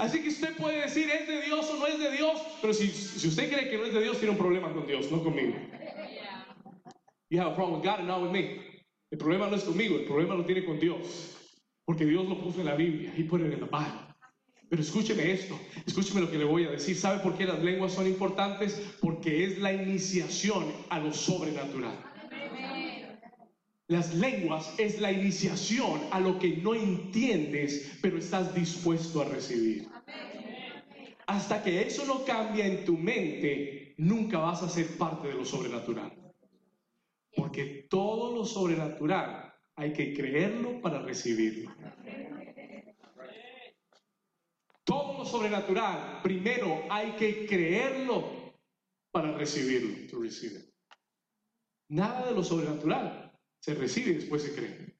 Así 0.00 0.20
que 0.20 0.30
usted 0.30 0.56
puede 0.56 0.80
decir 0.80 1.08
es 1.08 1.28
de 1.28 1.42
Dios 1.42 1.70
o 1.70 1.76
no 1.76 1.86
es 1.86 2.00
de 2.00 2.10
Dios, 2.10 2.40
pero 2.60 2.74
si 2.74 2.86
usted 2.88 3.48
cree 3.52 3.70
que 3.70 3.78
no 3.78 3.84
es 3.84 3.94
de 3.94 4.02
Dios, 4.02 4.16
tiene 4.18 4.32
un 4.32 4.38
problema 4.38 4.72
con 4.72 4.84
Dios, 4.88 5.08
no 5.08 5.22
conmigo. 5.22 5.54
You 7.32 7.38
have 7.38 7.52
a 7.52 7.54
problem 7.54 7.80
with 7.80 7.84
God 7.84 8.00
and 8.00 8.08
not 8.08 8.20
with 8.20 8.30
me. 8.30 8.60
El 9.10 9.16
problema 9.16 9.48
no 9.48 9.56
es 9.56 9.64
conmigo, 9.64 9.98
el 9.98 10.04
problema 10.04 10.36
lo 10.36 10.44
tiene 10.44 10.66
con 10.66 10.78
Dios. 10.78 11.34
Porque 11.86 12.04
Dios 12.04 12.28
lo 12.28 12.36
puso 12.36 12.60
en 12.60 12.66
la 12.66 12.74
Biblia. 12.74 13.10
He 13.16 13.22
put 13.22 13.40
it 13.40 13.50
in 13.50 13.58
the 13.58 13.64
Bible. 13.64 14.04
Pero 14.68 14.82
escúcheme 14.82 15.32
esto, 15.32 15.58
escúcheme 15.86 16.20
lo 16.20 16.30
que 16.30 16.36
le 16.36 16.44
voy 16.44 16.64
a 16.66 16.70
decir. 16.72 16.94
¿Sabe 16.94 17.20
por 17.20 17.38
qué 17.38 17.46
las 17.46 17.62
lenguas 17.62 17.94
son 17.94 18.06
importantes? 18.06 18.96
Porque 19.00 19.44
es 19.44 19.58
la 19.60 19.72
iniciación 19.72 20.66
a 20.90 20.98
lo 20.98 21.10
sobrenatural. 21.14 21.98
Las 23.88 24.14
lenguas 24.14 24.74
es 24.76 25.00
la 25.00 25.10
iniciación 25.10 26.02
a 26.10 26.20
lo 26.20 26.38
que 26.38 26.58
no 26.58 26.74
entiendes, 26.74 27.98
pero 28.02 28.18
estás 28.18 28.54
dispuesto 28.54 29.22
a 29.22 29.24
recibir. 29.24 29.88
Hasta 31.26 31.62
que 31.62 31.80
eso 31.80 32.04
no 32.04 32.26
cambia 32.26 32.66
en 32.66 32.84
tu 32.84 32.98
mente, 32.98 33.94
nunca 33.96 34.36
vas 34.36 34.62
a 34.62 34.68
ser 34.68 34.98
parte 34.98 35.28
de 35.28 35.34
lo 35.34 35.46
sobrenatural. 35.46 36.21
Porque 37.34 37.86
todo 37.88 38.34
lo 38.34 38.44
sobrenatural 38.44 39.54
hay 39.76 39.92
que 39.92 40.12
creerlo 40.12 40.80
para 40.80 41.00
recibirlo. 41.02 41.74
Todo 44.84 45.18
lo 45.18 45.24
sobrenatural, 45.24 46.20
primero 46.22 46.84
hay 46.90 47.12
que 47.12 47.46
creerlo 47.46 48.52
para 49.10 49.32
recibirlo. 49.32 50.08
To 50.10 50.20
receive. 50.20 50.72
Nada 51.88 52.26
de 52.26 52.34
lo 52.34 52.42
sobrenatural 52.42 53.32
se 53.60 53.74
recibe 53.74 54.10
y 54.10 54.14
después 54.14 54.42
se 54.42 54.54
cree. 54.54 54.96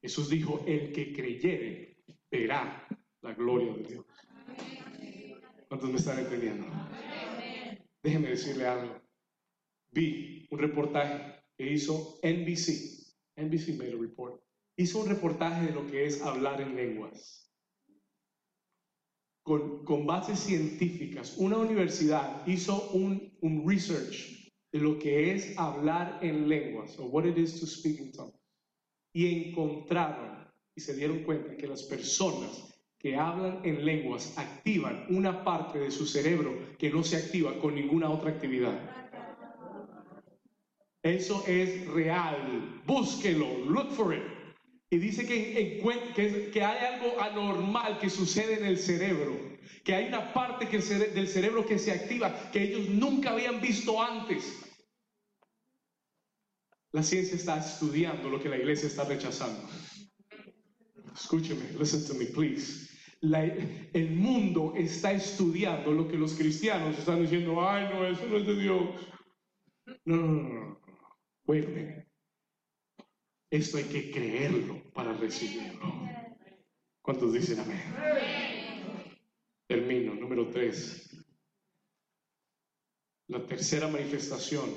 Jesús 0.00 0.28
dijo, 0.28 0.64
el 0.66 0.92
que 0.92 1.12
creyere 1.12 1.98
verá 2.30 2.86
la 3.20 3.34
gloria 3.34 3.72
de 3.72 3.82
Dios. 3.82 4.06
¿Cuántos 5.68 5.90
me 5.90 5.96
están 5.96 6.18
entendiendo? 6.18 6.66
Déjeme 8.02 8.28
decirle 8.30 8.66
algo. 8.66 9.01
Vi 9.92 10.46
un 10.50 10.58
reportaje 10.58 11.42
que 11.56 11.70
hizo 11.70 12.18
NBC. 12.22 13.02
NBC 13.36 13.76
made 13.76 13.92
a 13.92 14.00
report. 14.00 14.42
Hizo 14.76 15.00
un 15.00 15.08
reportaje 15.08 15.66
de 15.66 15.72
lo 15.72 15.86
que 15.86 16.06
es 16.06 16.22
hablar 16.22 16.60
en 16.60 16.74
lenguas. 16.74 17.50
Con, 19.44 20.06
bases 20.06 20.38
científicas. 20.38 21.36
Una 21.36 21.58
universidad 21.58 22.46
hizo 22.46 22.90
un, 22.90 23.36
un 23.42 23.68
research 23.68 24.50
de 24.72 24.78
lo 24.78 24.98
que 24.98 25.34
es 25.34 25.58
hablar 25.58 26.20
en 26.22 26.48
lenguas, 26.48 26.98
o 26.98 27.04
what 27.06 27.26
it 27.26 27.36
is 27.36 27.60
to 27.60 27.66
speak 27.66 28.00
in 28.00 28.12
tongues. 28.12 28.40
Y 29.12 29.48
encontraron 29.48 30.48
y 30.74 30.80
se 30.80 30.94
dieron 30.94 31.22
cuenta 31.24 31.56
que 31.56 31.66
las 31.66 31.82
personas 31.82 32.72
que 32.98 33.16
hablan 33.16 33.60
en 33.64 33.84
lenguas 33.84 34.38
activan 34.38 35.04
una 35.10 35.44
parte 35.44 35.80
de 35.80 35.90
su 35.90 36.06
cerebro 36.06 36.76
que 36.78 36.88
no 36.88 37.02
se 37.02 37.16
activa 37.16 37.58
con 37.58 37.74
ninguna 37.74 38.08
otra 38.08 38.30
actividad. 38.30 39.01
Eso 41.02 41.44
es 41.46 41.86
real. 41.88 42.80
Búsquelo, 42.86 43.46
look 43.66 43.92
for 43.92 44.14
it. 44.14 44.22
Y 44.90 44.98
dice 44.98 45.26
que, 45.26 46.62
hay 46.62 46.84
algo 46.94 47.18
anormal 47.20 47.98
que 47.98 48.10
sucede 48.10 48.58
en 48.58 48.66
el 48.66 48.78
cerebro, 48.78 49.32
que 49.84 49.94
hay 49.94 50.06
una 50.08 50.32
parte 50.34 50.66
del 50.66 51.26
cerebro 51.28 51.64
que 51.64 51.78
se 51.78 51.92
activa 51.92 52.50
que 52.52 52.62
ellos 52.62 52.88
nunca 52.90 53.30
habían 53.30 53.60
visto 53.60 54.00
antes. 54.02 54.44
La 56.92 57.02
ciencia 57.02 57.36
está 57.36 57.56
estudiando 57.58 58.28
lo 58.28 58.38
que 58.38 58.50
la 58.50 58.58
iglesia 58.58 58.86
está 58.86 59.04
rechazando. 59.04 59.66
Escúcheme, 61.14 61.72
listen 61.78 62.06
to 62.06 62.14
me, 62.14 62.26
please. 62.26 62.88
La- 63.22 63.44
el 63.46 64.10
mundo 64.10 64.74
está 64.76 65.12
estudiando 65.12 65.90
lo 65.92 66.06
que 66.06 66.18
los 66.18 66.34
cristianos 66.34 66.98
están 66.98 67.22
diciendo, 67.22 67.66
ay, 67.66 67.88
no, 67.94 68.06
eso 68.06 68.26
no 68.26 68.36
es 68.36 68.46
de 68.46 68.56
Dios. 68.60 68.82
No, 70.04 70.16
no, 70.16 70.42
no. 70.42 70.81
Minute. 71.46 72.06
Esto 73.50 73.76
hay 73.76 73.84
que 73.84 74.10
creerlo 74.10 74.82
para 74.92 75.12
recibirlo. 75.12 75.92
¿Cuántos 77.02 77.32
dicen 77.32 77.60
amén? 77.60 77.82
Termino, 79.66 80.14
número 80.14 80.48
tres. 80.50 81.08
La 83.28 83.44
tercera 83.46 83.88
manifestación 83.88 84.70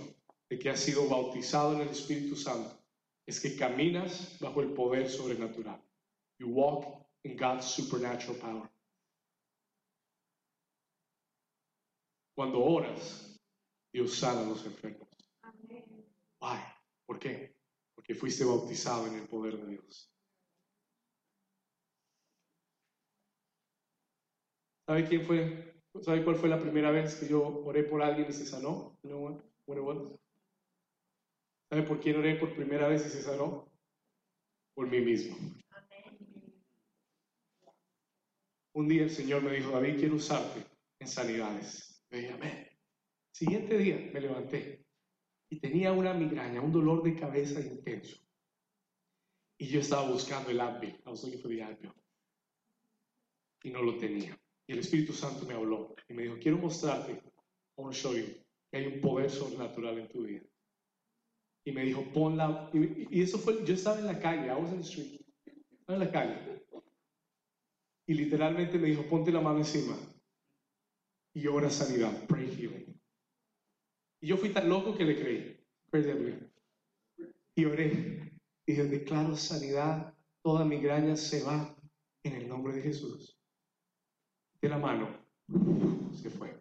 de 0.49 0.59
que 0.59 0.69
has 0.69 0.79
sido 0.79 1.07
bautizado 1.07 1.73
en 1.75 1.81
el 1.81 1.89
Espíritu 1.89 2.35
Santo 2.35 2.85
es 3.25 3.39
que 3.39 3.55
caminas 3.55 4.37
bajo 4.39 4.61
el 4.61 4.73
poder 4.73 5.09
sobrenatural. 5.09 5.81
You 6.37 6.49
walk 6.49 7.05
in 7.23 7.37
God's 7.37 7.65
supernatural 7.65 8.37
power. 8.37 8.69
Cuando 12.35 12.59
oras, 12.59 13.39
Dios 13.93 14.17
sana 14.17 14.41
a 14.41 14.45
los 14.45 14.65
enfermos. 14.65 15.04
Why? 16.45 16.59
¿Por 17.07 17.17
qué? 17.17 17.55
Porque 17.95 18.13
fuiste 18.13 18.45
bautizado 18.45 19.07
en 19.07 19.15
el 19.15 19.27
poder 19.27 19.57
de 19.57 19.71
Dios. 19.71 20.11
¿Sabe 24.87 25.07
quién 25.07 25.25
fue? 25.25 25.81
¿Sabe 26.01 26.23
cuál 26.23 26.35
fue 26.35 26.49
la 26.49 26.59
primera 26.59 26.91
vez 26.91 27.15
que 27.15 27.27
yo 27.27 27.41
oré 27.65 27.83
por 27.83 28.03
alguien 28.03 28.27
y 28.29 28.33
se 28.33 28.45
sanó? 28.45 28.99
¿Sabe 31.69 31.83
por 31.87 31.99
quién 31.99 32.17
oré 32.17 32.35
por 32.35 32.53
primera 32.53 32.87
vez 32.87 33.07
y 33.07 33.09
se 33.09 33.23
sanó? 33.23 33.71
Por 34.75 34.87
mí 34.87 35.01
mismo. 35.01 35.35
Un 38.73 38.87
día 38.87 39.03
el 39.03 39.09
Señor 39.09 39.41
me 39.41 39.53
dijo, 39.53 39.71
David, 39.71 39.97
quiero 39.97 40.15
usarte 40.15 40.63
en 40.99 41.07
sanidades. 41.07 42.05
Le 42.11 42.19
dije, 42.19 42.33
amén. 42.33 42.67
Siguiente 43.31 43.77
día 43.77 44.11
me 44.13 44.21
levanté 44.21 44.84
y 45.49 45.59
tenía 45.59 45.91
una 45.91 46.13
migraña, 46.13 46.61
un 46.61 46.71
dolor 46.71 47.03
de 47.03 47.15
cabeza 47.15 47.59
intenso. 47.61 48.17
Y 49.57 49.67
yo 49.67 49.79
estaba 49.79 50.09
buscando 50.09 50.49
el 50.49 50.59
Advil, 50.59 50.99
looking 51.05 51.39
for 51.39 51.49
the 51.49 51.63
Advil. 51.63 51.93
Y 53.63 53.69
no 53.69 53.81
lo 53.81 53.97
tenía. 53.97 54.37
Y 54.67 54.73
el 54.73 54.79
Espíritu 54.79 55.13
Santo 55.13 55.45
me 55.45 55.53
habló 55.53 55.95
y 56.09 56.13
me 56.13 56.23
dijo, 56.23 56.35
quiero 56.39 56.57
mostrarte, 56.57 57.13
I 57.13 57.81
want 57.81 57.93
to 57.95 57.99
show 57.99 58.13
you, 58.13 58.25
que 58.71 58.77
hay 58.77 58.87
un 58.87 59.01
poder 59.01 59.29
sobrenatural 59.29 59.99
en 59.99 60.09
tu 60.09 60.23
vida. 60.23 60.43
Y 61.63 61.71
me 61.71 61.83
dijo, 61.83 62.03
ponla, 62.13 62.69
y, 62.73 63.17
y 63.17 63.21
eso 63.21 63.39
fue, 63.39 63.65
yo 63.65 63.73
estaba 63.73 63.99
en 63.99 64.07
la 64.07 64.19
calle, 64.19 64.47
I 64.47 64.61
was 64.61 64.71
in 64.71 64.77
the 64.77 64.83
street, 64.83 65.21
estaba 65.71 65.99
en 65.99 66.05
la 66.05 66.11
calle. 66.11 66.65
Y 68.07 68.13
literalmente 68.13 68.77
me 68.77 68.89
dijo, 68.89 69.03
ponte 69.03 69.31
la 69.31 69.41
mano 69.41 69.59
encima 69.59 69.97
y 71.35 71.47
ora 71.47 71.69
sanidad, 71.69 72.25
pray 72.27 72.47
healing. 72.47 72.94
Y 74.25 74.29
yo 74.29 74.37
fui 74.37 74.49
tan 74.49 74.67
loco 74.67 74.97
que 74.97 75.05
le 75.05 75.21
creí. 75.21 75.55
Believe. 75.91 76.49
Y 77.53 77.65
oré. 77.65 78.33
Y 78.65 78.71
dije, 78.71 78.85
declaro 78.85 79.35
sanidad, 79.35 80.15
toda 80.41 80.65
migraña 80.65 81.15
se 81.15 81.43
va 81.43 81.77
en 82.23 82.33
el 82.33 82.49
nombre 82.49 82.73
de 82.73 82.81
Jesús. 82.81 83.39
de 84.59 84.69
la 84.69 84.79
mano, 84.79 85.07
se 86.11 86.31
fue. 86.31 86.59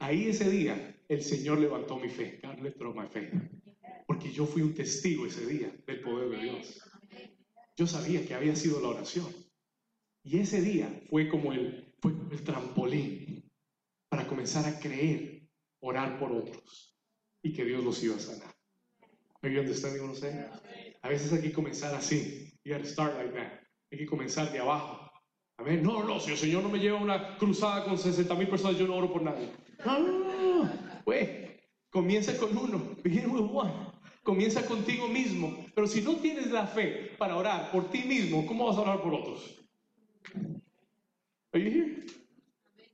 Ahí 0.00 0.26
ese 0.26 0.50
día 0.50 0.98
el 1.06 1.22
Señor 1.22 1.60
levantó 1.60 1.96
mi 1.96 2.08
fe. 2.08 2.40
God 2.42 2.58
lifted 2.60 2.86
my 2.86 3.06
faith. 3.06 3.32
Porque 4.08 4.32
yo 4.32 4.46
fui 4.46 4.62
un 4.62 4.74
testigo 4.74 5.26
ese 5.26 5.46
día 5.46 5.72
del 5.86 6.00
poder 6.00 6.30
de 6.30 6.38
Dios. 6.38 6.82
Yo 7.76 7.86
sabía 7.86 8.26
que 8.26 8.34
había 8.34 8.56
sido 8.56 8.80
la 8.80 8.88
oración. 8.88 9.32
Y 10.24 10.40
ese 10.40 10.60
día 10.60 10.88
fue 11.08 11.28
como 11.28 11.52
el, 11.52 11.94
fue 12.00 12.10
el 12.32 12.42
trampolín 12.42 13.48
para 14.08 14.26
comenzar 14.26 14.66
a 14.66 14.80
creer, 14.80 15.35
orar 15.86 16.18
por 16.18 16.32
otros 16.32 16.96
y 17.42 17.52
que 17.52 17.64
Dios 17.64 17.84
los 17.84 18.02
iba 18.02 18.16
a 18.16 18.20
sanar. 18.20 18.54
Are 19.42 19.52
you 19.52 19.60
understanding 19.60 20.02
what? 20.02 20.16
A 21.02 21.08
veces 21.08 21.32
hay 21.32 21.42
que 21.42 21.52
comenzar 21.52 21.94
así. 21.94 22.52
You 22.64 22.74
gotta 22.74 22.86
start 22.86 23.16
like 23.16 23.32
that. 23.34 23.60
Hay 23.92 23.98
que 23.98 24.06
comenzar 24.06 24.50
de 24.50 24.58
abajo. 24.58 25.08
Amén. 25.58 25.82
No, 25.82 26.02
no, 26.02 26.18
si 26.18 26.32
el 26.32 26.36
Señor 26.36 26.62
no 26.64 26.68
me 26.68 26.78
lleva 26.78 26.98
a 26.98 27.02
una 27.02 27.36
cruzada 27.38 27.84
con 27.84 27.96
60 27.96 28.34
mil 28.34 28.48
personas, 28.48 28.76
yo 28.76 28.86
no 28.86 28.96
oro 28.96 29.12
por 29.12 29.22
nadie. 29.22 29.52
No, 29.84 29.98
no, 30.00 30.64
no. 30.64 31.02
Güey, 31.04 31.60
comienza 31.90 32.36
con 32.36 32.56
uno. 32.56 32.96
Begin 33.04 33.30
with 33.30 33.48
one. 33.52 33.72
Comienza 34.24 34.66
contigo 34.66 35.06
mismo. 35.06 35.66
Pero 35.74 35.86
si 35.86 36.02
no 36.02 36.16
tienes 36.16 36.50
la 36.50 36.66
fe 36.66 37.12
para 37.16 37.36
orar 37.36 37.70
por 37.70 37.88
ti 37.90 38.02
mismo, 38.02 38.44
¿cómo 38.46 38.66
vas 38.66 38.76
a 38.76 38.80
orar 38.80 39.00
por 39.00 39.14
otros? 39.14 39.64
Are 41.52 41.70
you? 41.70 42.04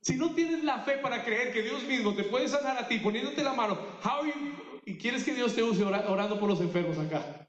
Si 0.03 0.17
no 0.17 0.35
tienes 0.35 0.65
la 0.65 0.81
fe 0.81 0.99
para 0.99 1.25
creer 1.25 1.53
que 1.53 1.63
Dios 1.63 1.83
mismo 1.85 2.15
te 2.15 2.25
puede 2.25 2.49
sanar 2.49 2.77
a 2.77 2.89
ti 2.89 2.99
poniéndote 2.99 3.43
la 3.43 3.53
mano, 3.55 3.79
how 4.05 4.25
you- 4.27 4.81
y 4.85 4.99
quieres 4.99 5.23
que 5.25 5.33
Dios 5.33 5.55
te 5.55 5.63
use 5.63 5.85
ora- 5.85 6.11
orando 6.11 6.39
por 6.41 6.49
los 6.49 6.61
enfermos 6.61 6.99
acá. 6.99 7.49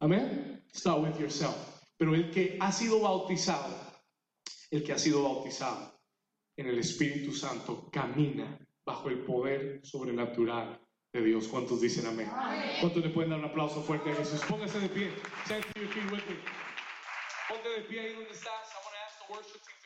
Amén. 0.00 0.64
Start 0.74 1.00
with 1.00 1.18
yourself. 1.20 1.54
Pero 1.98 2.14
el 2.14 2.30
que 2.30 2.56
ha 2.60 2.72
sido 2.72 3.00
bautizado, 3.00 3.76
el 4.70 4.82
que 4.82 4.92
ha 4.94 4.98
sido 4.98 5.22
bautizado 5.22 6.00
en 6.56 6.66
el 6.66 6.78
Espíritu 6.78 7.32
Santo, 7.32 7.88
camina 7.92 8.58
bajo 8.84 9.10
el 9.10 9.18
poder 9.18 9.80
sobrenatural 9.84 10.80
de 11.12 11.22
Dios. 11.22 11.46
¿Cuántos 11.46 11.80
dicen 11.82 12.06
amén? 12.06 12.28
¿Cuántos 12.80 13.02
le 13.04 13.10
pueden 13.10 13.30
dar 13.30 13.38
un 13.38 13.44
aplauso 13.44 13.82
fuerte 13.82 14.10
a 14.10 14.14
Jesús? 14.14 14.40
Póngase 14.48 14.80
de 14.80 14.88
pie. 14.88 15.10
Ponte 17.48 17.68
de 17.68 17.82
pie 17.82 18.00
ahí 18.00 18.14
donde 18.14 18.30
estás. 18.30 18.48
I 18.72 18.78
want 18.82 18.94
to 18.96 19.02
ask 19.06 19.26
the 19.26 19.32
worship 19.32 19.60
team 19.62 19.81